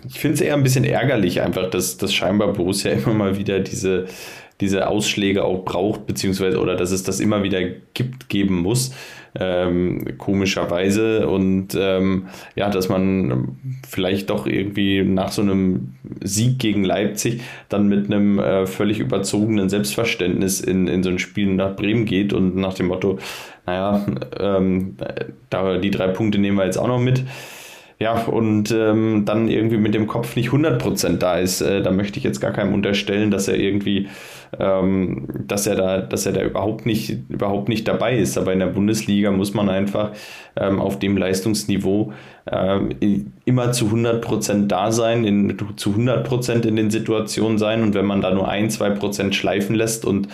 ich 0.09 0.19
finde 0.19 0.35
es 0.37 0.41
eher 0.41 0.55
ein 0.55 0.63
bisschen 0.63 0.85
ärgerlich 0.85 1.43
einfach, 1.43 1.69
dass, 1.69 1.99
dass 1.99 2.15
scheinbar 2.15 2.55
Borussia 2.55 2.91
immer 2.93 3.13
mal 3.13 3.37
wieder 3.37 3.61
diese, 3.61 4.07
diese 4.65 4.89
Ausschläge 4.89 5.45
auch 5.45 5.65
braucht, 5.65 6.07
beziehungsweise 6.07 6.61
oder 6.61 6.75
dass 6.77 6.91
es 6.91 7.03
das 7.03 7.21
immer 7.21 7.43
wieder 7.43 7.63
gibt, 7.95 8.29
geben 8.29 8.57
muss 8.61 8.93
ähm, 9.39 10.17
komischerweise. 10.19 11.29
Und 11.29 11.77
ähm, 11.79 12.27
ja, 12.55 12.71
dass 12.71 12.89
man 12.89 13.57
vielleicht 13.89 14.31
doch 14.31 14.47
irgendwie 14.47 15.03
nach 15.03 15.33
so 15.33 15.43
einem 15.43 15.95
Sieg 16.23 16.59
gegen 16.59 16.85
Leipzig 16.85 17.43
dann 17.69 17.89
mit 17.89 18.07
einem 18.07 18.39
äh, 18.39 18.67
völlig 18.67 19.01
überzogenen 19.01 19.69
Selbstverständnis 19.69 20.61
in, 20.61 20.87
in 20.87 21.03
so 21.03 21.11
ein 21.11 21.19
Spiel 21.19 21.53
nach 21.55 21.77
Bremen 21.77 22.05
geht 22.05 22.33
und 22.33 22.57
nach 22.57 22.75
dem 22.75 22.87
Motto, 22.87 23.19
naja, 23.67 24.07
ähm, 24.39 24.97
da, 25.51 25.79
die 25.79 25.91
drei 25.91 26.09
Punkte 26.09 26.39
nehmen 26.39 26.57
wir 26.57 26.65
jetzt 26.65 26.79
auch 26.79 26.89
noch 26.89 27.01
mit. 27.01 27.25
Ja, 28.01 28.25
und 28.25 28.73
ähm, 28.73 29.23
dann 29.25 29.49
irgendwie 29.49 29.77
mit 29.77 29.95
dem 29.95 30.09
Kopf 30.09 30.35
nicht 30.35 30.51
100% 30.51 31.19
da 31.19 31.39
ist. 31.39 31.61
Äh, 31.61 31.81
da 31.81 31.93
möchte 31.93 32.19
ich 32.19 32.25
jetzt 32.25 32.41
gar 32.41 32.51
keinem 32.51 32.75
unterstellen, 32.75 33.31
dass 33.31 33.47
er 33.47 33.57
irgendwie 33.57 34.09
ähm, 34.59 35.27
dass 35.47 35.67
er 35.67 35.77
da, 35.77 36.01
dass 36.01 36.27
er 36.27 36.33
da 36.33 36.43
überhaupt 36.43 36.87
nicht, 36.87 37.17
überhaupt 37.29 37.69
nicht 37.69 37.87
dabei 37.89 38.17
ist. 38.17 38.39
Aber 38.39 38.53
in 38.53 38.59
der 38.59 38.67
Bundesliga 38.67 39.31
muss 39.31 39.55
man 39.55 39.69
einfach 39.69 40.13
ähm, 40.57 40.81
auf 40.81 40.99
dem 40.99 41.17
Leistungsniveau 41.17 42.13
ähm, 42.51 42.91
immer 43.45 43.73
zu 43.73 43.87
100 43.87 44.21
Prozent 44.21 44.71
da 44.71 44.93
sein, 44.93 45.25
in, 45.25 45.57
zu 45.77 45.91
100 45.91 46.27
Prozent 46.27 46.67
in 46.67 46.77
den 46.77 46.91
Situationen 46.91 47.59
sein. 47.59 47.83
Und 47.83 47.95
wenn 47.95 48.07
man 48.07 48.21
da 48.21 48.33
nur 48.33 48.49
ein, 48.49 48.71
zwei 48.71 48.91
Prozent 48.91 49.35
schleifen 49.35 49.75
lässt 49.75 50.05
und 50.05 50.29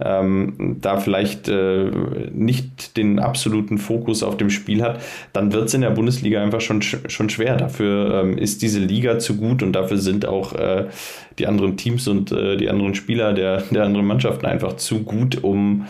ähm, 0.00 0.76
da 0.80 0.98
vielleicht 0.98 1.48
äh, 1.48 1.90
nicht 2.32 2.96
den 2.96 3.18
absoluten 3.18 3.78
Fokus 3.78 4.22
auf 4.22 4.36
dem 4.36 4.50
Spiel 4.50 4.82
hat, 4.82 5.00
dann 5.32 5.52
wird 5.52 5.66
es 5.66 5.74
in 5.74 5.80
der 5.80 5.90
Bundesliga 5.90 6.42
einfach 6.42 6.60
schon, 6.60 6.82
schon 6.82 7.30
schwer. 7.30 7.56
Dafür 7.56 8.22
ähm, 8.22 8.38
ist 8.38 8.62
diese 8.62 8.80
Liga 8.80 9.18
zu 9.18 9.36
gut 9.36 9.62
und 9.62 9.72
dafür 9.72 9.98
sind 9.98 10.26
auch 10.26 10.52
äh, 10.54 10.86
die 11.38 11.46
anderen 11.46 11.76
Teams 11.76 12.08
und 12.08 12.32
äh, 12.32 12.56
die 12.56 12.68
anderen 12.68 12.94
Spieler 12.94 13.32
der, 13.32 13.62
der 13.70 13.84
anderen 13.84 14.06
Mannschaften 14.06 14.46
einfach 14.46 14.74
zu 14.74 15.02
gut, 15.02 15.42
um, 15.42 15.86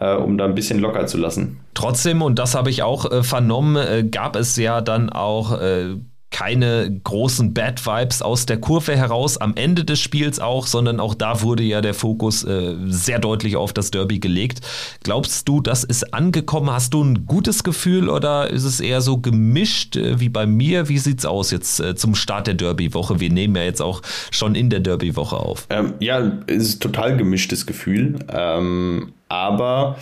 äh, 0.00 0.14
um 0.14 0.38
da 0.38 0.44
ein 0.44 0.54
bisschen 0.54 0.78
locker 0.78 1.06
zu 1.06 1.18
lassen. 1.18 1.60
Trotzdem, 1.74 2.22
und 2.22 2.38
das 2.38 2.54
habe 2.54 2.70
ich 2.70 2.82
auch 2.82 3.10
äh, 3.10 3.22
vernommen, 3.22 3.76
äh, 3.76 4.04
gab 4.04 4.36
es 4.36 4.56
ja 4.56 4.80
dann 4.80 5.10
auch 5.10 5.60
äh, 5.60 5.96
keine 6.36 7.00
großen 7.02 7.54
Bad 7.54 7.86
Vibes 7.86 8.20
aus 8.20 8.44
der 8.44 8.58
Kurve 8.58 8.94
heraus 8.94 9.38
am 9.38 9.54
Ende 9.56 9.86
des 9.86 10.00
Spiels 10.00 10.38
auch, 10.38 10.66
sondern 10.66 11.00
auch 11.00 11.14
da 11.14 11.40
wurde 11.40 11.62
ja 11.62 11.80
der 11.80 11.94
Fokus 11.94 12.44
äh, 12.44 12.76
sehr 12.88 13.18
deutlich 13.18 13.56
auf 13.56 13.72
das 13.72 13.90
Derby 13.90 14.18
gelegt. 14.18 14.60
Glaubst 15.02 15.48
du, 15.48 15.62
das 15.62 15.82
ist 15.82 16.12
angekommen? 16.12 16.70
Hast 16.70 16.92
du 16.92 17.02
ein 17.02 17.24
gutes 17.24 17.64
Gefühl 17.64 18.10
oder 18.10 18.50
ist 18.50 18.64
es 18.64 18.80
eher 18.80 19.00
so 19.00 19.16
gemischt 19.16 19.96
äh, 19.96 20.20
wie 20.20 20.28
bei 20.28 20.44
mir? 20.44 20.90
Wie 20.90 20.98
sieht 20.98 21.20
es 21.20 21.24
aus 21.24 21.50
jetzt 21.52 21.80
äh, 21.80 21.94
zum 21.94 22.14
Start 22.14 22.48
der 22.48 22.54
Derby-Woche? 22.54 23.18
Wir 23.18 23.30
nehmen 23.30 23.56
ja 23.56 23.62
jetzt 23.62 23.80
auch 23.80 24.02
schon 24.30 24.54
in 24.54 24.68
der 24.68 24.80
Derby-Woche 24.80 25.36
auf. 25.36 25.66
Ähm, 25.70 25.94
ja, 26.00 26.32
es 26.48 26.64
ist 26.64 26.82
total 26.82 27.16
gemischtes 27.16 27.64
Gefühl, 27.64 28.18
ähm, 28.28 29.14
aber 29.30 29.96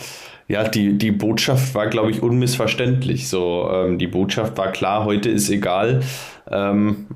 ja, 0.47 0.67
die, 0.67 0.97
die 0.97 1.11
Botschaft 1.11 1.73
war, 1.73 1.87
glaube 1.87 2.11
ich, 2.11 2.21
unmissverständlich. 2.21 3.27
So, 3.27 3.69
ähm, 3.71 3.97
die 3.97 4.07
Botschaft 4.07 4.57
war 4.57 4.71
klar, 4.71 5.05
heute 5.05 5.29
ist 5.29 5.49
egal. 5.49 6.01
Ähm, 6.49 7.07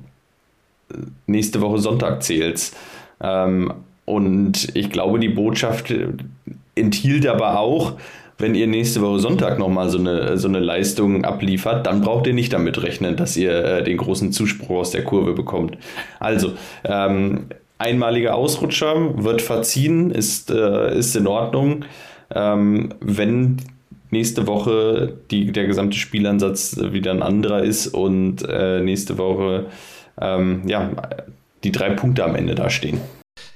nächste 1.26 1.60
Woche 1.60 1.78
Sonntag 1.78 2.22
zählt's. 2.22 2.76
Ähm, 3.20 3.72
und 4.04 4.74
ich 4.74 4.90
glaube, 4.90 5.20
die 5.20 5.28
Botschaft 5.28 5.94
enthielt 6.74 7.26
aber 7.26 7.60
auch, 7.60 7.92
wenn 8.38 8.54
ihr 8.54 8.66
nächste 8.66 9.02
Woche 9.02 9.20
Sonntag 9.20 9.58
nochmal 9.58 9.90
so 9.90 9.98
eine, 9.98 10.38
so 10.38 10.48
eine 10.48 10.58
Leistung 10.58 11.24
abliefert, 11.24 11.86
dann 11.86 12.00
braucht 12.00 12.26
ihr 12.26 12.32
nicht 12.32 12.52
damit 12.52 12.82
rechnen, 12.82 13.16
dass 13.16 13.36
ihr 13.36 13.52
äh, 13.52 13.84
den 13.84 13.98
großen 13.98 14.32
Zuspruch 14.32 14.80
aus 14.80 14.90
der 14.90 15.04
Kurve 15.04 15.34
bekommt. 15.34 15.76
Also, 16.18 16.54
ähm, 16.84 17.46
einmaliger 17.78 18.34
Ausrutscher 18.34 19.22
wird 19.22 19.42
verziehen, 19.42 20.10
ist, 20.10 20.50
äh, 20.50 20.98
ist 20.98 21.14
in 21.16 21.26
Ordnung 21.26 21.84
ähm, 22.34 22.94
wenn 23.00 23.58
nächste 24.10 24.46
Woche 24.46 25.16
die, 25.30 25.52
der 25.52 25.66
gesamte 25.66 25.96
Spielansatz 25.96 26.76
wieder 26.78 27.12
ein 27.12 27.22
anderer 27.22 27.62
ist 27.62 27.88
und 27.88 28.42
äh, 28.48 28.80
nächste 28.80 29.18
Woche 29.18 29.66
ähm, 30.20 30.62
ja, 30.66 30.90
die 31.64 31.72
drei 31.72 31.90
Punkte 31.90 32.24
am 32.24 32.34
Ende 32.34 32.54
dastehen. 32.54 33.00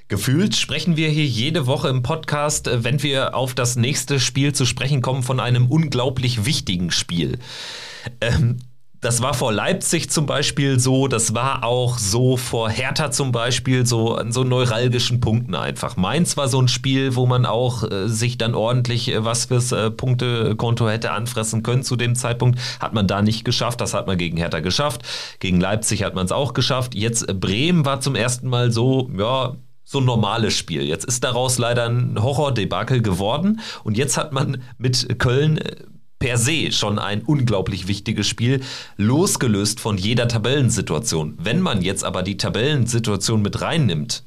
Gefühlt 0.07 0.55
sprechen 0.55 0.97
wir 0.97 1.09
hier 1.09 1.25
jede 1.25 1.65
Woche 1.65 1.89
im 1.89 2.03
Podcast, 2.03 2.67
äh, 2.67 2.83
wenn 2.83 3.01
wir 3.01 3.35
auf 3.35 3.55
das 3.55 3.75
nächste 3.75 4.19
Spiel 4.19 4.53
zu 4.53 4.65
sprechen 4.65 5.01
kommen, 5.01 5.23
von 5.23 5.39
einem 5.39 5.67
unglaublich 5.67 6.45
wichtigen 6.45 6.91
Spiel. 6.91 7.39
Ähm, 8.21 8.57
das 9.05 9.21
war 9.21 9.35
vor 9.35 9.53
Leipzig 9.53 10.09
zum 10.09 10.25
Beispiel 10.25 10.79
so, 10.79 11.07
das 11.07 11.35
war 11.35 11.63
auch 11.63 11.99
so 11.99 12.37
vor 12.37 12.71
Hertha 12.71 13.11
zum 13.11 13.31
Beispiel, 13.31 13.85
so 13.85 14.15
an 14.15 14.31
so 14.31 14.43
neuralgischen 14.43 15.19
Punkten 15.19 15.53
einfach. 15.53 15.95
Mainz 15.95 16.37
war 16.37 16.47
so 16.47 16.59
ein 16.59 16.67
Spiel, 16.67 17.15
wo 17.15 17.27
man 17.27 17.45
auch 17.45 17.83
äh, 17.83 18.09
sich 18.09 18.39
dann 18.39 18.55
ordentlich 18.55 19.13
äh, 19.13 19.23
was 19.23 19.45
fürs 19.45 19.71
äh, 19.71 19.91
Punktekonto 19.91 20.89
hätte 20.89 21.11
anfressen 21.11 21.61
können 21.61 21.83
zu 21.83 21.95
dem 21.95 22.15
Zeitpunkt. 22.15 22.59
Hat 22.79 22.93
man 22.93 23.05
da 23.05 23.21
nicht 23.21 23.45
geschafft, 23.45 23.79
das 23.79 23.93
hat 23.93 24.07
man 24.07 24.17
gegen 24.17 24.37
Hertha 24.37 24.59
geschafft. 24.59 25.03
Gegen 25.39 25.61
Leipzig 25.61 26.03
hat 26.03 26.15
man 26.15 26.25
es 26.25 26.31
auch 26.31 26.55
geschafft. 26.55 26.95
Jetzt 26.95 27.29
äh, 27.29 27.35
Bremen 27.35 27.85
war 27.85 28.01
zum 28.01 28.15
ersten 28.15 28.47
Mal 28.47 28.71
so, 28.71 29.11
ja, 29.15 29.55
so 29.83 29.99
ein 29.99 30.05
normales 30.05 30.57
Spiel. 30.57 30.81
Jetzt 30.81 31.05
ist 31.05 31.23
daraus 31.23 31.59
leider 31.59 31.87
ein 31.87 32.17
Horror-Debakel 32.19 33.03
geworden 33.03 33.59
und 33.83 33.97
jetzt 33.97 34.17
hat 34.17 34.33
man 34.33 34.63
mit 34.79 35.19
Köln 35.19 35.59
äh, 35.59 35.75
per 36.25 36.39
se 36.39 36.71
schon 36.71 36.97
ein 36.97 37.21
unglaublich 37.21 37.87
wichtiges 37.87 38.27
Spiel, 38.27 38.61
losgelöst 38.97 39.79
von 39.79 39.95
jeder 39.95 40.27
Tabellensituation. 40.27 41.37
Wenn 41.39 41.61
man 41.61 41.83
jetzt 41.83 42.03
aber 42.03 42.23
die 42.23 42.35
Tabellensituation 42.35 43.43
mit 43.43 43.61
reinnimmt, 43.61 44.23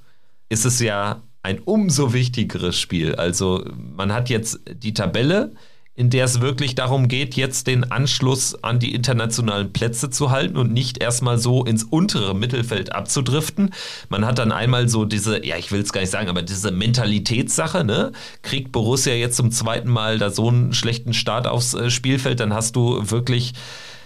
ist 0.48 0.64
es 0.64 0.78
ja 0.78 1.24
ein 1.42 1.58
umso 1.58 2.12
wichtigeres 2.12 2.78
Spiel. 2.78 3.16
Also 3.16 3.64
man 3.96 4.12
hat 4.12 4.28
jetzt 4.28 4.60
die 4.72 4.94
Tabelle, 4.94 5.54
in 5.98 6.10
der 6.10 6.26
es 6.26 6.40
wirklich 6.40 6.76
darum 6.76 7.08
geht, 7.08 7.34
jetzt 7.34 7.66
den 7.66 7.90
Anschluss 7.90 8.54
an 8.62 8.78
die 8.78 8.94
internationalen 8.94 9.72
Plätze 9.72 10.10
zu 10.10 10.30
halten 10.30 10.56
und 10.56 10.72
nicht 10.72 10.98
erstmal 11.02 11.38
so 11.38 11.64
ins 11.64 11.82
untere 11.82 12.36
Mittelfeld 12.36 12.92
abzudriften. 12.92 13.74
Man 14.08 14.24
hat 14.24 14.38
dann 14.38 14.52
einmal 14.52 14.88
so 14.88 15.04
diese, 15.04 15.44
ja, 15.44 15.56
ich 15.56 15.72
will 15.72 15.80
es 15.80 15.92
gar 15.92 16.00
nicht 16.00 16.10
sagen, 16.10 16.28
aber 16.28 16.42
diese 16.42 16.70
Mentalitätssache, 16.70 17.82
ne? 17.82 18.12
Kriegt 18.42 18.70
Borussia 18.70 19.12
jetzt 19.12 19.36
zum 19.36 19.50
zweiten 19.50 19.90
Mal 19.90 20.18
da 20.18 20.30
so 20.30 20.46
einen 20.46 20.72
schlechten 20.72 21.14
Start 21.14 21.48
aufs 21.48 21.74
äh, 21.74 21.90
Spielfeld, 21.90 22.38
dann 22.38 22.54
hast 22.54 22.76
du 22.76 23.10
wirklich 23.10 23.54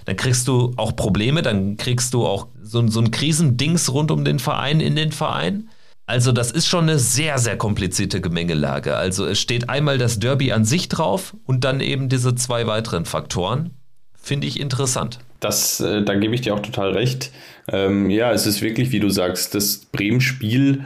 dann 0.07 0.17
kriegst 0.17 0.49
du 0.49 0.73
auch 0.79 0.97
Probleme, 0.97 1.43
dann 1.43 1.77
kriegst 1.77 2.15
du 2.15 2.27
auch 2.27 2.49
so, 2.63 2.85
so 2.89 3.01
ein 3.01 3.11
Krisendings 3.11 3.93
rund 3.93 4.11
um 4.11 4.25
den 4.25 4.39
Verein 4.39 4.81
in 4.81 4.97
den 4.97 5.13
Verein. 5.13 5.69
Also 6.07 6.33
das 6.33 6.51
ist 6.51 6.67
schon 6.67 6.85
eine 6.85 6.99
sehr, 6.99 7.39
sehr 7.39 7.57
komplizierte 7.57 8.21
Gemengelage. 8.21 8.97
Also 8.97 9.25
es 9.27 9.41
steht 9.41 9.69
einmal 9.69 9.99
das 9.99 10.19
Derby 10.19 10.53
an 10.53 10.65
sich 10.65 10.89
drauf 10.89 11.37
und 11.45 11.65
dann 11.65 11.81
eben 11.81 12.09
diese 12.09 12.35
zwei 12.35 12.67
weiteren 12.67 13.05
Faktoren. 13.05 13.71
Finde 14.21 14.47
ich 14.47 14.61
interessant. 14.61 15.21
Das, 15.41 15.81
äh, 15.81 16.03
da 16.03 16.15
gebe 16.15 16.35
ich 16.35 16.43
dir 16.43 16.55
auch 16.55 16.61
total 16.61 16.93
recht. 16.93 17.33
Ähm, 17.69 18.11
ja, 18.11 18.33
es 18.33 18.47
ist 18.47 18.63
wirklich, 18.63 18.93
wie 18.93 19.01
du 19.01 19.11
sagst, 19.11 19.55
das 19.55 19.79
Bremen-Spiel 19.91 20.85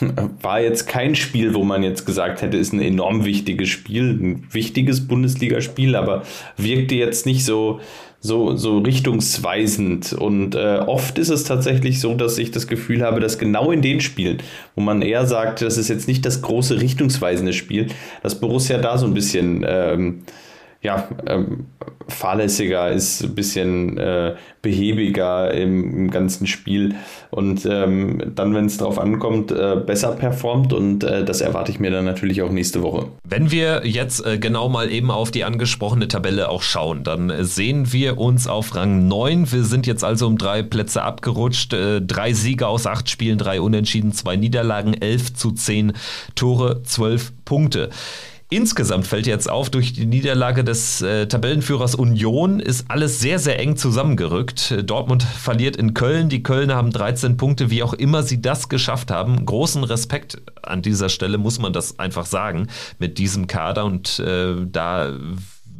war 0.42 0.60
jetzt 0.60 0.86
kein 0.86 1.14
Spiel, 1.14 1.54
wo 1.54 1.64
man 1.64 1.82
jetzt 1.82 2.06
gesagt 2.06 2.42
hätte, 2.42 2.56
ist 2.56 2.72
ein 2.72 2.80
enorm 2.80 3.24
wichtiges 3.24 3.68
Spiel, 3.68 4.10
ein 4.10 4.46
wichtiges 4.52 5.06
Bundesligaspiel, 5.06 5.96
aber 5.96 6.22
wirkte 6.56 6.94
jetzt 6.94 7.26
nicht 7.26 7.44
so, 7.44 7.80
so, 8.20 8.54
so 8.54 8.78
richtungsweisend. 8.78 10.12
Und 10.12 10.54
äh, 10.54 10.78
oft 10.86 11.18
ist 11.18 11.30
es 11.30 11.44
tatsächlich 11.44 12.00
so, 12.00 12.14
dass 12.14 12.38
ich 12.38 12.50
das 12.50 12.66
Gefühl 12.66 13.02
habe, 13.02 13.20
dass 13.20 13.38
genau 13.38 13.72
in 13.72 13.82
den 13.82 14.00
Spielen, 14.00 14.38
wo 14.74 14.82
man 14.82 15.02
eher 15.02 15.26
sagt, 15.26 15.62
das 15.62 15.78
ist 15.78 15.88
jetzt 15.88 16.06
nicht 16.06 16.26
das 16.26 16.42
große 16.42 16.80
richtungsweisende 16.80 17.54
Spiel, 17.54 17.86
dass 18.22 18.38
Borussia 18.38 18.78
da 18.78 18.98
so 18.98 19.06
ein 19.06 19.14
bisschen 19.14 19.64
ähm, 19.66 20.22
ja, 20.82 21.08
ähm, 21.26 21.66
fahrlässiger 22.08 22.90
ist, 22.90 23.22
ein 23.22 23.34
bisschen 23.34 23.98
äh, 23.98 24.34
behäbiger 24.62 25.52
im, 25.52 25.96
im, 25.96 26.10
ganzen 26.10 26.46
Spiel 26.46 26.94
und 27.30 27.66
ähm, 27.66 28.32
dann, 28.34 28.54
wenn 28.54 28.64
es 28.64 28.78
darauf 28.78 28.98
ankommt, 28.98 29.52
äh, 29.52 29.76
besser 29.76 30.12
performt 30.12 30.72
und 30.72 31.04
äh, 31.04 31.24
das 31.24 31.42
erwarte 31.42 31.70
ich 31.70 31.80
mir 31.80 31.90
dann 31.90 32.06
natürlich 32.06 32.40
auch 32.42 32.50
nächste 32.50 32.82
Woche. 32.82 33.08
Wenn 33.24 33.50
wir 33.50 33.86
jetzt 33.86 34.24
äh, 34.26 34.38
genau 34.38 34.70
mal 34.70 34.90
eben 34.90 35.10
auf 35.10 35.30
die 35.30 35.44
angesprochene 35.44 36.08
Tabelle 36.08 36.48
auch 36.48 36.62
schauen, 36.62 37.04
dann 37.04 37.32
sehen 37.44 37.92
wir 37.92 38.18
uns 38.18 38.46
auf 38.46 38.74
Rang 38.74 39.06
9. 39.06 39.52
Wir 39.52 39.64
sind 39.64 39.86
jetzt 39.86 40.02
also 40.02 40.26
um 40.26 40.38
drei 40.38 40.62
Plätze 40.62 41.02
abgerutscht. 41.02 41.74
Äh, 41.74 42.00
drei 42.00 42.32
Siege 42.32 42.66
aus 42.66 42.86
acht 42.86 43.10
Spielen, 43.10 43.38
drei 43.38 43.60
Unentschieden, 43.60 44.12
zwei 44.12 44.36
Niederlagen, 44.36 44.94
11 44.94 45.34
zu 45.34 45.52
10 45.52 45.92
Tore, 46.34 46.82
12 46.82 47.32
Punkte. 47.44 47.90
Insgesamt 48.52 49.06
fällt 49.06 49.28
jetzt 49.28 49.48
auf, 49.48 49.70
durch 49.70 49.92
die 49.92 50.06
Niederlage 50.06 50.64
des 50.64 51.02
äh, 51.02 51.28
Tabellenführers 51.28 51.94
Union 51.94 52.58
ist 52.58 52.86
alles 52.88 53.20
sehr, 53.20 53.38
sehr 53.38 53.60
eng 53.60 53.76
zusammengerückt. 53.76 54.74
Dortmund 54.84 55.22
verliert 55.22 55.76
in 55.76 55.94
Köln, 55.94 56.28
die 56.28 56.42
Kölner 56.42 56.74
haben 56.74 56.90
13 56.90 57.36
Punkte, 57.36 57.70
wie 57.70 57.84
auch 57.84 57.92
immer 57.92 58.24
sie 58.24 58.42
das 58.42 58.68
geschafft 58.68 59.12
haben. 59.12 59.46
Großen 59.46 59.84
Respekt 59.84 60.42
an 60.62 60.82
dieser 60.82 61.10
Stelle 61.10 61.38
muss 61.38 61.60
man 61.60 61.72
das 61.72 62.00
einfach 62.00 62.26
sagen 62.26 62.66
mit 62.98 63.18
diesem 63.18 63.46
Kader 63.46 63.84
und 63.84 64.18
äh, 64.18 64.56
da 64.66 65.12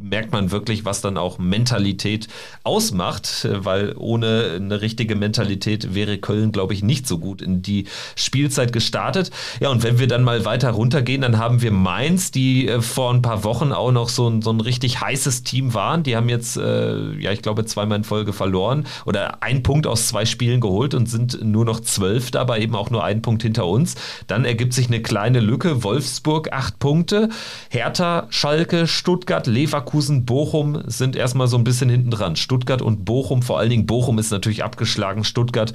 merkt 0.01 0.31
man 0.31 0.51
wirklich, 0.51 0.85
was 0.85 1.01
dann 1.01 1.17
auch 1.17 1.37
Mentalität 1.37 2.27
ausmacht, 2.63 3.47
weil 3.49 3.93
ohne 3.97 4.53
eine 4.55 4.81
richtige 4.81 5.15
Mentalität 5.15 5.93
wäre 5.93 6.17
Köln, 6.17 6.51
glaube 6.51 6.73
ich, 6.73 6.83
nicht 6.83 7.07
so 7.07 7.19
gut 7.19 7.41
in 7.41 7.61
die 7.61 7.85
Spielzeit 8.15 8.73
gestartet. 8.73 9.31
Ja, 9.59 9.69
und 9.69 9.83
wenn 9.83 9.99
wir 9.99 10.07
dann 10.07 10.23
mal 10.23 10.43
weiter 10.45 10.71
runtergehen, 10.71 11.21
dann 11.21 11.37
haben 11.37 11.61
wir 11.61 11.71
Mainz, 11.71 12.31
die 12.31 12.67
äh, 12.67 12.81
vor 12.81 13.13
ein 13.13 13.21
paar 13.21 13.43
Wochen 13.43 13.71
auch 13.71 13.91
noch 13.91 14.09
so 14.09 14.27
ein, 14.27 14.41
so 14.41 14.51
ein 14.51 14.59
richtig 14.59 15.01
heißes 15.01 15.43
Team 15.43 15.73
waren. 15.73 16.03
Die 16.03 16.15
haben 16.15 16.29
jetzt, 16.29 16.57
äh, 16.57 17.13
ja, 17.19 17.31
ich 17.31 17.41
glaube, 17.41 17.65
zweimal 17.65 17.99
in 17.99 18.03
Folge 18.03 18.33
verloren 18.33 18.85
oder 19.05 19.43
ein 19.43 19.63
Punkt 19.63 19.87
aus 19.87 20.07
zwei 20.07 20.25
Spielen 20.25 20.61
geholt 20.61 20.93
und 20.93 21.07
sind 21.07 21.43
nur 21.43 21.65
noch 21.65 21.79
zwölf, 21.79 22.31
dabei 22.31 22.59
eben 22.59 22.75
auch 22.75 22.89
nur 22.89 23.03
ein 23.03 23.21
Punkt 23.21 23.43
hinter 23.43 23.67
uns. 23.67 23.95
Dann 24.27 24.45
ergibt 24.45 24.73
sich 24.73 24.87
eine 24.87 25.01
kleine 25.01 25.39
Lücke. 25.39 25.83
Wolfsburg 25.83 26.51
acht 26.51 26.79
Punkte, 26.79 27.29
Hertha, 27.69 28.27
Schalke, 28.29 28.87
Stuttgart, 28.87 29.47
Leverkusen, 29.47 29.90
Bochum 30.25 30.83
sind 30.87 31.15
erstmal 31.15 31.47
so 31.47 31.57
ein 31.57 31.63
bisschen 31.63 31.89
hinten 31.89 32.11
dran. 32.11 32.35
Stuttgart 32.35 32.81
und 32.81 33.05
Bochum, 33.05 33.41
vor 33.41 33.59
allen 33.59 33.69
Dingen 33.69 33.85
Bochum 33.85 34.19
ist 34.19 34.31
natürlich 34.31 34.63
abgeschlagen. 34.63 35.23
Stuttgart 35.23 35.73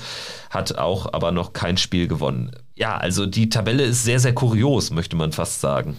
hat 0.51 0.79
auch 0.79 1.13
aber 1.13 1.33
noch 1.33 1.53
kein 1.53 1.77
Spiel 1.77 2.09
gewonnen. 2.09 2.51
Ja, 2.75 2.97
also 2.97 3.27
die 3.27 3.49
Tabelle 3.49 3.85
ist 3.85 4.05
sehr, 4.05 4.21
sehr 4.21 4.35
kurios, 4.35 4.91
möchte 4.91 5.17
man 5.17 5.33
fast 5.33 5.61
sagen. 5.61 5.97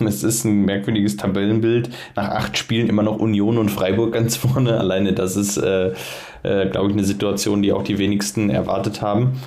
Es 0.00 0.24
ist 0.24 0.44
ein 0.44 0.64
merkwürdiges 0.64 1.16
Tabellenbild. 1.16 1.90
Nach 2.16 2.28
acht 2.28 2.58
Spielen 2.58 2.88
immer 2.88 3.02
noch 3.02 3.18
Union 3.18 3.58
und 3.58 3.70
Freiburg 3.70 4.12
ganz 4.12 4.36
vorne. 4.36 4.78
Alleine 4.78 5.12
das 5.12 5.36
ist, 5.36 5.56
äh, 5.56 5.92
äh, 6.42 6.68
glaube 6.68 6.88
ich, 6.88 6.92
eine 6.92 7.04
Situation, 7.04 7.62
die 7.62 7.72
auch 7.72 7.82
die 7.82 7.98
wenigsten 7.98 8.50
erwartet 8.50 9.00
haben. 9.00 9.40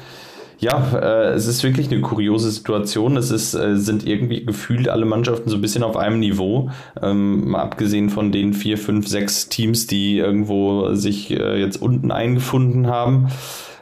Ja, 0.62 0.92
äh, 0.94 1.32
es 1.32 1.48
ist 1.48 1.64
wirklich 1.64 1.90
eine 1.90 2.02
kuriose 2.02 2.52
Situation. 2.52 3.16
Es 3.16 3.32
ist, 3.32 3.54
äh, 3.54 3.78
sind 3.78 4.06
irgendwie 4.06 4.44
gefühlt 4.44 4.90
alle 4.90 5.06
Mannschaften 5.06 5.50
so 5.50 5.56
ein 5.56 5.62
bisschen 5.62 5.84
auf 5.84 5.96
einem 5.96 6.20
Niveau. 6.20 6.70
Ähm, 7.02 7.50
mal 7.52 7.62
abgesehen 7.62 8.10
von 8.10 8.34
den 8.34 8.54
vier, 8.54 8.78
fünf, 8.78 9.08
sechs 9.08 9.48
Teams, 9.48 9.88
die 9.88 10.18
irgendwo 10.18 10.96
sich 10.96 11.32
äh, 11.32 11.58
jetzt 11.60 11.82
unten 11.82 12.12
eingefunden 12.12 12.88
haben. 12.88 13.30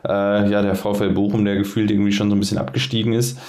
Äh, 0.07 0.51
ja, 0.51 0.61
der 0.61 0.75
VfL 0.75 1.09
Bochum, 1.09 1.45
der 1.45 1.55
gefühlt 1.55 1.89
irgendwie 1.89 2.11
schon 2.11 2.29
so 2.29 2.35
ein 2.35 2.39
bisschen 2.39 2.59
abgestiegen 2.59 3.13
ist. 3.13 3.39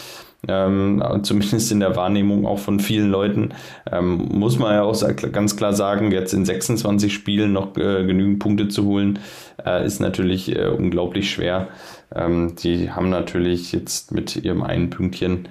Ähm, 0.47 1.03
zumindest 1.23 1.71
in 1.71 1.81
der 1.81 1.97
Wahrnehmung 1.97 2.47
auch 2.47 2.61
von 2.61 2.81
vielen 2.81 3.11
Leuten, 3.11 3.51
ähm, 3.93 4.29
muss 4.33 4.59
man 4.59 4.73
ja 4.73 4.85
auch 4.85 4.99
ganz 5.33 5.57
klar 5.57 5.75
sagen, 5.75 6.13
jetzt 6.13 6.33
in 6.33 6.47
26 6.47 7.13
Spielen 7.13 7.53
noch 7.53 7.77
äh, 7.77 8.07
genügend 8.07 8.39
Punkte 8.39 8.69
zu 8.69 8.85
holen, 8.85 9.19
äh, 9.67 9.85
ist 9.85 10.01
natürlich 10.01 10.55
äh, 10.55 10.69
unglaublich 10.69 11.31
schwer. 11.31 11.69
Ähm, 12.15 12.57
die 12.57 12.91
haben 12.91 13.11
natürlich 13.11 13.73
jetzt 13.73 14.13
mit 14.13 14.37
ihrem 14.37 14.63
einen 14.63 14.91
Pünktchen 14.91 15.49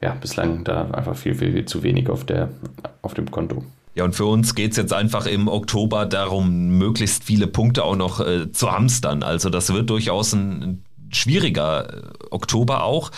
ja 0.00 0.14
bislang 0.14 0.64
da 0.64 0.90
einfach 0.90 1.16
viel, 1.16 1.34
viel, 1.34 1.52
viel 1.52 1.64
zu 1.64 1.82
wenig 1.82 2.08
auf, 2.08 2.24
der, 2.24 2.50
auf 3.02 3.14
dem 3.14 3.30
Konto. 3.30 3.64
Ja, 3.94 4.04
und 4.04 4.14
für 4.14 4.24
uns 4.24 4.54
geht 4.54 4.70
es 4.70 4.76
jetzt 4.76 4.92
einfach 4.92 5.26
im 5.26 5.48
Oktober 5.48 6.06
darum, 6.06 6.78
möglichst 6.78 7.24
viele 7.24 7.46
Punkte 7.46 7.84
auch 7.84 7.96
noch 7.96 8.20
äh, 8.20 8.50
zu 8.52 8.70
hamstern. 8.70 9.22
Also 9.22 9.50
das 9.50 9.72
wird 9.72 9.90
durchaus 9.90 10.32
ein 10.32 10.84
schwieriger 11.12 11.92
äh, 11.92 12.02
Oktober 12.30 12.84
auch 12.84 13.10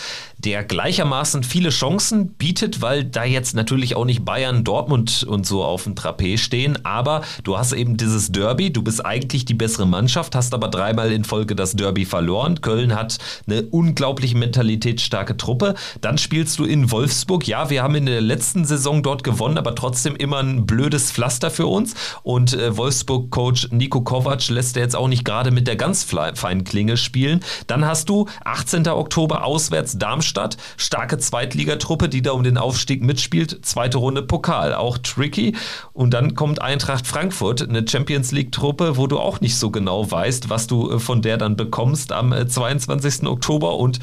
der 0.44 0.64
gleichermaßen 0.64 1.44
viele 1.44 1.70
Chancen 1.70 2.35
bietet, 2.35 2.83
weil 2.83 3.05
da 3.05 3.24
jetzt 3.24 3.55
natürlich 3.55 3.94
auch 3.94 4.05
nicht 4.05 4.24
Bayern, 4.24 4.64
Dortmund 4.64 5.24
und 5.28 5.46
so 5.46 5.62
auf 5.62 5.85
dem 5.85 5.94
Trapez 5.94 6.40
stehen, 6.40 6.85
aber 6.85 7.22
du 7.44 7.57
hast 7.57 7.72
eben 7.72 7.96
dieses 7.96 8.33
Derby, 8.33 8.72
du 8.72 8.83
bist 8.83 9.05
eigentlich 9.07 9.44
die 9.44 9.55
bessere 9.55 9.87
Mannschaft, 9.87 10.35
hast 10.35 10.52
aber 10.52 10.68
dreimal 10.68 11.12
in 11.12 11.24
Folge 11.24 11.55
das 11.55 11.74
Derby 11.74 12.05
verloren. 12.05 12.61
Köln 12.61 12.94
hat 12.94 13.18
eine 13.46 13.62
unglaublich 13.62 14.35
mentalitätsstarke 14.35 15.37
Truppe. 15.37 15.74
Dann 16.00 16.18
spielst 16.18 16.59
du 16.59 16.64
in 16.64 16.90
Wolfsburg. 16.90 17.46
Ja, 17.46 17.70
wir 17.70 17.83
haben 17.83 17.94
in 17.94 18.07
der 18.07 18.20
letzten 18.20 18.64
Saison 18.64 19.02
dort 19.02 19.22
gewonnen, 19.22 19.59
aber 19.59 19.74
trotzdem 19.74 20.16
immer 20.16 20.38
ein 20.38 20.66
blödes 20.66 21.12
Pflaster 21.12 21.50
für 21.50 21.66
uns. 21.66 21.94
Und 22.22 22.55
äh, 22.55 22.76
Wolfsburg-Coach 22.76 23.68
Nico 23.70 24.00
Kovac 24.00 24.48
lässt 24.48 24.76
er 24.76 24.83
jetzt 24.83 24.96
auch 24.96 25.09
nicht 25.09 25.24
gerade 25.24 25.52
mit 25.52 25.68
der 25.68 25.76
ganz 25.76 26.05
feinen 26.05 26.64
Klinge 26.64 26.96
spielen. 26.96 27.40
Dann 27.68 27.81
hast 27.86 28.08
du 28.08 28.26
18. 28.44 28.88
Oktober 28.88 29.44
auswärts 29.44 29.98
Darmstadt 29.98 30.22
Darmstadt. 30.22 30.56
Starke 30.76 31.18
Zweitligatruppe, 31.18 32.08
die 32.08 32.22
da 32.22 32.32
um 32.32 32.42
den 32.42 32.56
Aufstieg 32.56 33.02
mitspielt. 33.02 33.64
Zweite 33.64 33.98
Runde 33.98 34.22
Pokal, 34.22 34.74
auch 34.74 34.98
tricky. 34.98 35.56
Und 35.92 36.14
dann 36.14 36.34
kommt 36.34 36.62
Eintracht 36.62 37.06
Frankfurt, 37.06 37.68
eine 37.68 37.86
Champions 37.86 38.32
League-Truppe, 38.32 38.96
wo 38.96 39.06
du 39.06 39.18
auch 39.18 39.40
nicht 39.40 39.56
so 39.56 39.70
genau 39.70 40.10
weißt, 40.10 40.48
was 40.50 40.66
du 40.66 40.92
äh, 40.92 40.98
von 40.98 41.22
der 41.22 41.36
dann 41.36 41.56
bekommst 41.56 42.12
am 42.12 42.32
22. 42.48 43.22
Äh, 43.22 43.26
Oktober. 43.26 43.76
Und 43.76 43.98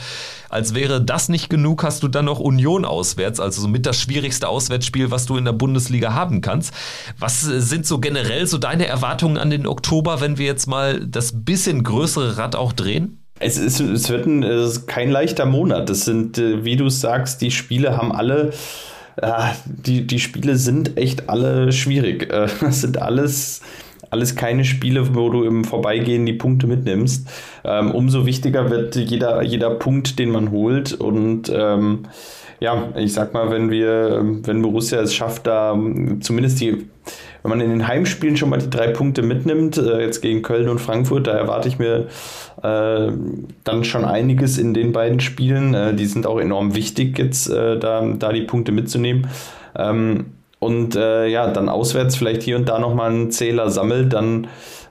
als 0.49 0.73
wäre 0.73 1.01
das 1.01 1.29
nicht 1.29 1.49
genug, 1.49 1.83
hast 1.83 2.03
du 2.03 2.07
dann 2.07 2.25
noch 2.25 2.39
Union 2.39 2.85
auswärts, 2.85 3.39
also 3.39 3.61
somit 3.61 3.85
das 3.85 3.99
schwierigste 3.99 4.47
Auswärtsspiel, 4.47 5.11
was 5.11 5.25
du 5.25 5.37
in 5.37 5.45
der 5.45 5.53
Bundesliga 5.53 6.13
haben 6.13 6.41
kannst. 6.41 6.73
Was 7.17 7.47
äh, 7.47 7.61
sind 7.61 7.85
so 7.85 7.99
generell 7.99 8.45
so 8.47 8.57
deine 8.57 8.87
Erwartungen 8.87 9.37
an 9.37 9.49
den 9.49 9.67
Oktober, 9.67 10.21
wenn 10.21 10.37
wir 10.37 10.45
jetzt 10.45 10.67
mal 10.67 11.05
das 11.05 11.45
bisschen 11.45 11.83
größere 11.83 12.37
Rad 12.37 12.55
auch 12.55 12.73
drehen? 12.73 13.19
Es, 13.39 13.57
ist, 13.57 13.79
es 13.79 14.09
wird 14.09 14.25
ein, 14.25 14.43
es 14.43 14.85
kein 14.85 15.09
leichter 15.09 15.45
Monat. 15.45 15.89
Das 15.89 16.05
sind, 16.05 16.37
äh, 16.37 16.63
wie 16.65 16.75
du 16.75 16.89
sagst, 16.89 17.41
die 17.41 17.51
Spiele 17.51 17.95
haben 17.95 18.11
alle, 18.11 18.51
äh, 19.17 19.31
die, 19.65 20.05
die 20.05 20.19
Spiele 20.19 20.57
sind 20.57 20.97
echt 20.97 21.29
alle 21.29 21.71
schwierig. 21.71 22.31
Äh, 22.31 22.47
das 22.61 22.81
sind 22.81 23.01
alles, 23.01 23.61
alles 24.09 24.35
keine 24.35 24.65
Spiele, 24.65 25.15
wo 25.15 25.29
du 25.29 25.43
im 25.43 25.63
Vorbeigehen 25.63 26.25
die 26.25 26.33
Punkte 26.33 26.67
mitnimmst. 26.67 27.27
Ähm, 27.63 27.91
umso 27.91 28.25
wichtiger 28.25 28.69
wird 28.69 28.95
jeder, 28.95 29.41
jeder 29.41 29.71
Punkt, 29.71 30.19
den 30.19 30.31
man 30.31 30.51
holt. 30.51 30.93
Und 30.93 31.49
ähm, 31.53 32.07
ja, 32.59 32.89
ich 32.97 33.13
sag 33.13 33.33
mal, 33.33 33.49
wenn 33.51 33.71
wir, 33.71 34.19
wenn 34.43 34.61
Borussia 34.61 34.99
es 34.99 35.13
schafft, 35.13 35.47
da 35.47 35.79
zumindest 36.19 36.59
die 36.59 36.87
wenn 37.41 37.49
man 37.49 37.61
in 37.61 37.69
den 37.69 37.87
Heimspielen 37.87 38.37
schon 38.37 38.49
mal 38.49 38.59
die 38.59 38.69
drei 38.69 38.87
Punkte 38.87 39.21
mitnimmt, 39.21 39.77
äh, 39.77 40.01
jetzt 40.01 40.21
gegen 40.21 40.41
Köln 40.41 40.69
und 40.69 40.79
Frankfurt, 40.79 41.27
da 41.27 41.31
erwarte 41.31 41.67
ich 41.67 41.79
mir 41.79 42.07
äh, 42.61 43.11
dann 43.63 43.83
schon 43.83 44.05
einiges 44.05 44.57
in 44.57 44.73
den 44.73 44.91
beiden 44.91 45.19
Spielen. 45.19 45.73
Äh, 45.73 45.93
die 45.93 46.05
sind 46.05 46.27
auch 46.27 46.39
enorm 46.39 46.75
wichtig, 46.75 47.17
jetzt 47.17 47.49
äh, 47.49 47.77
da, 47.79 48.05
da 48.17 48.31
die 48.33 48.43
Punkte 48.43 48.71
mitzunehmen. 48.71 49.27
Ähm, 49.77 50.25
und 50.59 50.95
äh, 50.95 51.27
ja, 51.27 51.47
dann 51.47 51.69
auswärts 51.69 52.17
vielleicht 52.17 52.43
hier 52.43 52.57
und 52.57 52.67
da 52.67 52.79
nochmal 52.79 53.11
einen 53.11 53.31
Zähler 53.31 53.69
sammelt, 53.69 54.11
dann, 54.11 54.47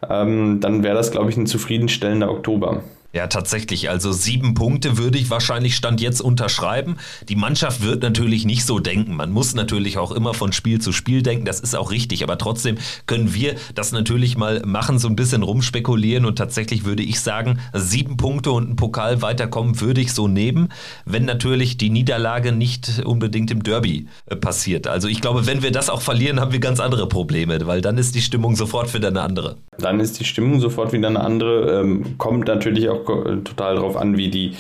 ähm, 0.09 0.61
dann 0.61 0.83
wäre 0.83 0.95
das, 0.95 1.11
glaube 1.11 1.31
ich, 1.31 1.37
ein 1.37 1.47
zufriedenstellender 1.47 2.31
Oktober. 2.31 2.83
Ja, 3.15 3.27
tatsächlich. 3.27 3.89
Also 3.89 4.13
sieben 4.13 4.53
Punkte 4.53 4.99
würde 4.99 5.17
ich 5.17 5.31
wahrscheinlich 5.31 5.75
Stand 5.75 6.03
jetzt 6.03 6.21
unterschreiben. 6.21 6.99
Die 7.31 7.37
Mannschaft 7.37 7.83
wird 7.83 8.03
natürlich 8.03 8.45
nicht 8.45 8.67
so 8.67 8.81
denken. 8.81 9.17
Man 9.17 9.33
muss 9.33 9.55
natürlich 9.55 9.97
auch 9.97 10.13
immer 10.13 10.35
von 10.35 10.53
Spiel 10.53 10.79
zu 10.79 10.93
Spiel 10.93 11.23
denken. 11.23 11.47
Das 11.47 11.61
ist 11.61 11.75
auch 11.75 11.91
richtig. 11.91 12.23
Aber 12.23 12.37
trotzdem 12.37 12.77
können 13.07 13.33
wir 13.33 13.55
das 13.75 13.93
natürlich 13.93 14.37
mal 14.37 14.61
machen, 14.67 14.99
so 14.99 15.09
ein 15.09 15.17
bisschen 15.17 15.43
rumspekulieren. 15.43 16.27
Und 16.27 16.37
tatsächlich 16.37 16.85
würde 16.85 17.03
ich 17.03 17.21
sagen, 17.21 17.61
sieben 17.73 18.19
Punkte 18.19 18.51
und 18.51 18.69
ein 18.69 18.77
Pokal 18.77 19.23
weiterkommen 19.23 19.81
würde 19.81 20.03
ich 20.03 20.13
so 20.13 20.29
nehmen, 20.29 20.69
wenn 21.07 21.25
natürlich 21.25 21.79
die 21.79 21.89
Niederlage 21.89 22.53
nicht 22.53 23.03
unbedingt 23.07 23.51
im 23.51 23.63
Derby 23.63 24.07
äh, 24.27 24.37
passiert. 24.37 24.87
Also 24.87 25.09
ich 25.09 25.23
glaube, 25.23 25.47
wenn 25.47 25.63
wir 25.63 25.73
das 25.73 25.89
auch 25.89 26.03
verlieren, 26.03 26.41
haben 26.41 26.53
wir 26.53 26.61
ganz 26.61 26.79
andere 26.79 27.09
Probleme, 27.09 27.59
weil 27.67 27.81
dann 27.81 27.97
ist 27.97 28.15
die 28.15 28.21
Stimmung 28.21 28.55
sofort 28.55 28.93
wieder 28.93 29.09
eine 29.09 29.23
andere. 29.23 29.57
Dann 29.79 29.99
ist 29.99 30.21
die 30.21 30.25
Stimmung 30.25 30.61
sofort 30.61 30.93
wieder 30.93 31.09
eine 31.09 31.21
andere. 31.21 31.81
Ähm, 31.81 32.19
kommt 32.19 32.49
natürlich 32.49 32.91
auch 32.91 32.98
auch 32.99 33.25
total 33.45 33.77
darauf 33.77 33.97
an, 33.97 34.17
wie 34.17 34.29
die, 34.29 34.55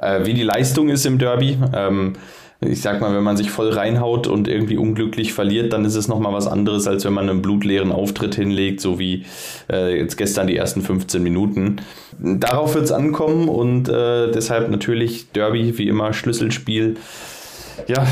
äh, 0.00 0.24
wie 0.24 0.34
die 0.34 0.42
Leistung 0.42 0.88
ist 0.88 1.06
im 1.06 1.18
Derby. 1.18 1.58
Ähm, 1.74 2.14
ich 2.64 2.80
sag 2.80 3.00
mal, 3.00 3.14
wenn 3.14 3.24
man 3.24 3.36
sich 3.36 3.50
voll 3.50 3.70
reinhaut 3.70 4.26
und 4.26 4.46
irgendwie 4.46 4.76
unglücklich 4.76 5.32
verliert, 5.32 5.72
dann 5.72 5.84
ist 5.84 5.96
es 5.96 6.06
nochmal 6.06 6.32
was 6.32 6.46
anderes, 6.46 6.86
als 6.86 7.04
wenn 7.04 7.12
man 7.12 7.28
einen 7.28 7.42
blutleeren 7.42 7.90
Auftritt 7.90 8.36
hinlegt, 8.36 8.80
so 8.80 8.98
wie 8.98 9.24
äh, 9.70 9.98
jetzt 9.98 10.16
gestern 10.16 10.46
die 10.46 10.56
ersten 10.56 10.80
15 10.80 11.22
Minuten. 11.22 11.80
Darauf 12.18 12.74
wird 12.74 12.84
es 12.84 12.92
ankommen 12.92 13.48
und 13.48 13.88
äh, 13.88 14.30
deshalb 14.30 14.70
natürlich 14.70 15.32
Derby, 15.32 15.76
wie 15.76 15.88
immer, 15.88 16.12
Schlüsselspiel. 16.12 16.96
Ja, 17.88 18.06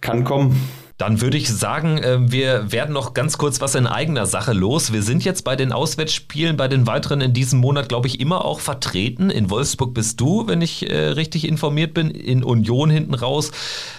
kann 0.00 0.24
kommen. 0.24 0.56
Dann 1.00 1.22
würde 1.22 1.38
ich 1.38 1.48
sagen, 1.48 1.96
äh, 1.96 2.30
wir 2.30 2.72
werden 2.72 2.92
noch 2.92 3.14
ganz 3.14 3.38
kurz 3.38 3.62
was 3.62 3.74
in 3.74 3.86
eigener 3.86 4.26
Sache 4.26 4.52
los. 4.52 4.92
Wir 4.92 5.02
sind 5.02 5.24
jetzt 5.24 5.44
bei 5.44 5.56
den 5.56 5.72
Auswärtsspielen, 5.72 6.58
bei 6.58 6.68
den 6.68 6.86
weiteren 6.86 7.22
in 7.22 7.32
diesem 7.32 7.58
Monat, 7.58 7.88
glaube 7.88 8.06
ich, 8.06 8.20
immer 8.20 8.44
auch 8.44 8.60
vertreten. 8.60 9.30
In 9.30 9.48
Wolfsburg 9.48 9.94
bist 9.94 10.20
du, 10.20 10.46
wenn 10.46 10.60
ich 10.60 10.90
äh, 10.90 11.06
richtig 11.06 11.48
informiert 11.48 11.94
bin. 11.94 12.10
In 12.10 12.44
Union 12.44 12.90
hinten 12.90 13.14
raus 13.14 13.50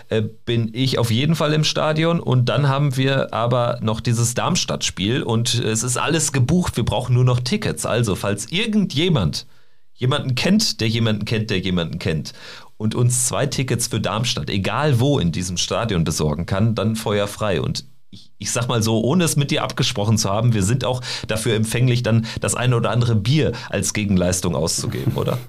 äh, 0.10 0.22
bin 0.22 0.70
ich 0.74 1.00
auf 1.00 1.10
jeden 1.10 1.34
Fall 1.34 1.54
im 1.54 1.64
Stadion. 1.64 2.20
Und 2.20 2.50
dann 2.50 2.70
haben 2.70 2.96
wir 2.96 3.34
aber 3.34 3.80
noch 3.82 4.00
dieses 4.00 4.36
Darmstadt-Spiel 4.36 5.24
und 5.24 5.56
es 5.56 5.82
ist 5.82 5.98
alles 5.98 6.32
gebucht. 6.34 6.78
Wir 6.78 6.86
brauchen 6.86 7.16
nur 7.16 7.26
noch 7.26 7.40
Tickets. 7.40 7.88
Also, 7.88 8.14
falls 8.14 8.52
irgendjemand 8.52 9.48
jemanden 9.96 10.36
kennt, 10.36 10.82
der 10.82 10.88
jemanden 10.88 11.26
kennt, 11.26 11.50
der 11.50 11.60
jemanden 11.60 11.98
kennt 11.98 12.34
und 12.82 12.96
uns 12.96 13.28
zwei 13.28 13.46
Tickets 13.46 13.88
für 13.88 14.02
Darmstadt, 14.02 14.50
egal 14.50 15.00
wo 15.00 15.20
in 15.20 15.32
diesem 15.32 15.58
Stadion 15.58 16.04
besorgen 16.04 16.48
kann, 16.48 16.74
dann 16.74 16.96
feuerfrei. 16.96 17.62
Und 17.62 17.86
ich, 18.10 18.32
ich 18.40 18.52
sag 18.52 18.68
mal 18.68 18.82
so, 18.82 19.02
ohne 19.02 19.24
es 19.24 19.36
mit 19.38 19.52
dir 19.52 19.64
abgesprochen 19.64 20.18
zu 20.18 20.30
haben, 20.30 20.54
wir 20.54 20.64
sind 20.64 20.84
auch 20.84 21.02
dafür 21.28 21.54
empfänglich, 21.56 22.02
dann 22.02 22.26
das 22.42 22.56
eine 22.56 22.76
oder 22.76 22.90
andere 22.90 23.16
Bier 23.16 23.52
als 23.70 23.94
Gegenleistung 23.94 24.56
auszugeben, 24.56 25.14
oder? 25.16 25.38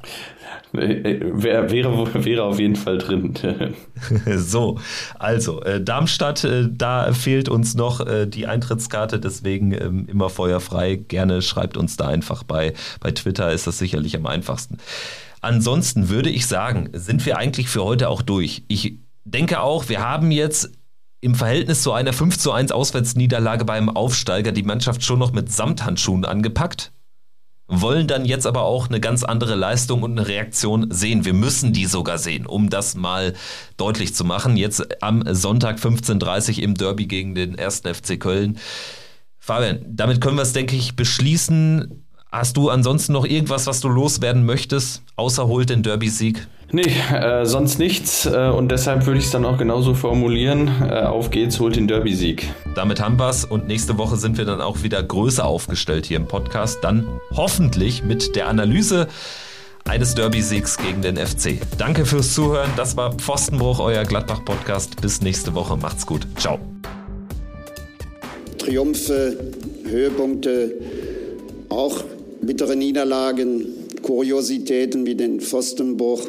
Wäre, 0.75 1.71
wäre, 1.71 2.25
wäre 2.25 2.45
auf 2.45 2.59
jeden 2.59 2.77
Fall 2.77 2.97
drin. 2.97 3.35
so, 4.38 4.79
also 5.18 5.62
äh, 5.62 5.83
Darmstadt, 5.83 6.45
äh, 6.45 6.66
da 6.71 7.12
fehlt 7.12 7.51
uns 7.51 7.75
noch 7.75 8.01
äh, 8.01 8.27
die 8.27 8.47
Eintrittskarte, 8.47 9.20
deswegen 9.20 9.72
ähm, 9.72 10.07
immer 10.09 10.30
feuerfrei. 10.30 10.97
Gerne 10.97 11.43
schreibt 11.43 11.76
uns 11.76 11.99
da 11.99 12.09
einfach 12.09 12.43
bei. 12.43 12.72
Bei 13.01 13.11
Twitter 13.11 13.53
ist 13.53 13.66
das 13.66 13.76
sicherlich 13.76 14.16
am 14.16 14.26
einfachsten. 14.26 14.78
Ansonsten 15.43 16.09
würde 16.09 16.30
ich 16.30 16.47
sagen, 16.47 16.88
sind 16.93 17.26
wir 17.26 17.36
eigentlich 17.36 17.68
für 17.68 17.84
heute 17.84 18.09
auch 18.09 18.22
durch. 18.22 18.64
Ich 18.68 18.99
denke 19.24 19.61
auch, 19.61 19.88
wir 19.88 20.01
haben 20.01 20.30
jetzt 20.30 20.72
im 21.20 21.34
Verhältnis 21.34 21.82
zu 21.82 21.93
einer 21.93 22.12
5 22.12 22.38
zu 22.38 22.53
1 22.53 22.72
Auswärtsniederlage 22.72 23.64
beim 23.64 23.90
Aufsteiger 23.90 24.53
die 24.53 24.62
Mannschaft 24.62 25.05
schon 25.05 25.18
noch 25.18 25.32
mit 25.32 25.53
Samthandschuhen 25.53 26.24
angepackt 26.24 26.93
wollen 27.72 28.07
dann 28.07 28.26
jetzt 28.26 28.47
aber 28.47 28.62
auch 28.62 28.88
eine 28.88 29.01
ganz 29.01 29.24
andere 29.24 29.55
Leistung 29.55 30.03
und 30.03 30.12
eine 30.12 30.28
Reaktion 30.28 30.90
sehen. 30.90 31.24
Wir 31.24 31.32
müssen 31.32 31.72
die 31.72 31.86
sogar 31.86 32.18
sehen, 32.18 32.47
um 32.47 32.68
das 32.68 32.95
mal 32.95 33.32
deutlich 33.78 34.14
zu 34.14 34.24
machen. 34.24 34.57
Jetzt 34.59 35.03
am 35.03 35.24
Sonntag 35.34 35.78
15.30 35.78 36.59
Uhr 36.59 36.64
im 36.64 36.74
Derby 36.74 37.07
gegen 37.07 37.34
den 37.34 37.59
1. 37.59 37.80
FC 37.80 38.20
Köln. 38.20 38.59
Fabian, 39.38 39.80
damit 39.88 40.20
können 40.20 40.36
wir 40.36 40.43
es, 40.43 40.53
denke 40.53 40.76
ich, 40.76 40.97
beschließen. 40.97 42.07
Hast 42.33 42.57
du 42.57 42.70
ansonsten 42.70 43.12
noch 43.12 43.26
irgendwas, 43.26 43.66
was 43.66 43.80
du 43.80 43.89
loswerden 43.89 44.47
möchtest, 44.47 45.03
außer 45.16 45.47
holt 45.49 45.68
den 45.68 45.83
Derby-Sieg? 45.83 46.49
Nee, 46.70 46.91
äh, 47.12 47.45
sonst 47.45 47.78
nichts. 47.78 48.24
Äh, 48.24 48.49
und 48.49 48.70
deshalb 48.72 49.05
würde 49.05 49.18
ich 49.18 49.26
es 49.26 49.30
dann 49.33 49.45
auch 49.45 49.59
genauso 49.59 49.93
formulieren. 49.93 50.70
Äh, 50.80 51.03
auf 51.03 51.28
geht's, 51.28 51.61
holt 51.61 51.76
den 51.76 51.89
Derby-Sieg. 51.89 52.49
Damit 52.74 53.03
haben 53.03 53.18
wir's. 53.18 53.45
Und 53.45 53.68
nächste 53.68 53.99
Woche 53.99 54.16
sind 54.16 54.39
wir 54.39 54.47
dann 54.47 54.62
auch 54.62 54.83
wieder 54.83 55.03
größer 55.03 55.45
aufgestellt 55.45 56.07
hier 56.07 56.16
im 56.16 56.26
Podcast. 56.26 56.78
Dann 56.80 57.07
hoffentlich 57.37 58.03
mit 58.03 58.35
der 58.35 58.49
Analyse 58.49 59.09
eines 59.87 60.14
Derby-Siegs 60.14 60.78
gegen 60.78 61.03
den 61.03 61.18
FC. 61.18 61.61
Danke 61.76 62.07
fürs 62.07 62.33
Zuhören. 62.33 62.70
Das 62.78 62.97
war 62.97 63.12
Pfostenbruch, 63.12 63.78
euer 63.78 64.05
Gladbach-Podcast. 64.05 65.03
Bis 65.03 65.20
nächste 65.20 65.55
Woche. 65.55 65.76
Macht's 65.76 66.07
gut. 66.07 66.26
Ciao. 66.39 66.59
Triumphe, 68.57 69.37
Höhepunkte, 69.85 70.72
auch 71.68 72.03
bittere 72.43 72.76
Niederlagen, 72.76 73.66
Kuriositäten 74.03 75.07
wie 75.07 75.14
den 75.14 75.40
Pfostenbruch. 75.40 76.28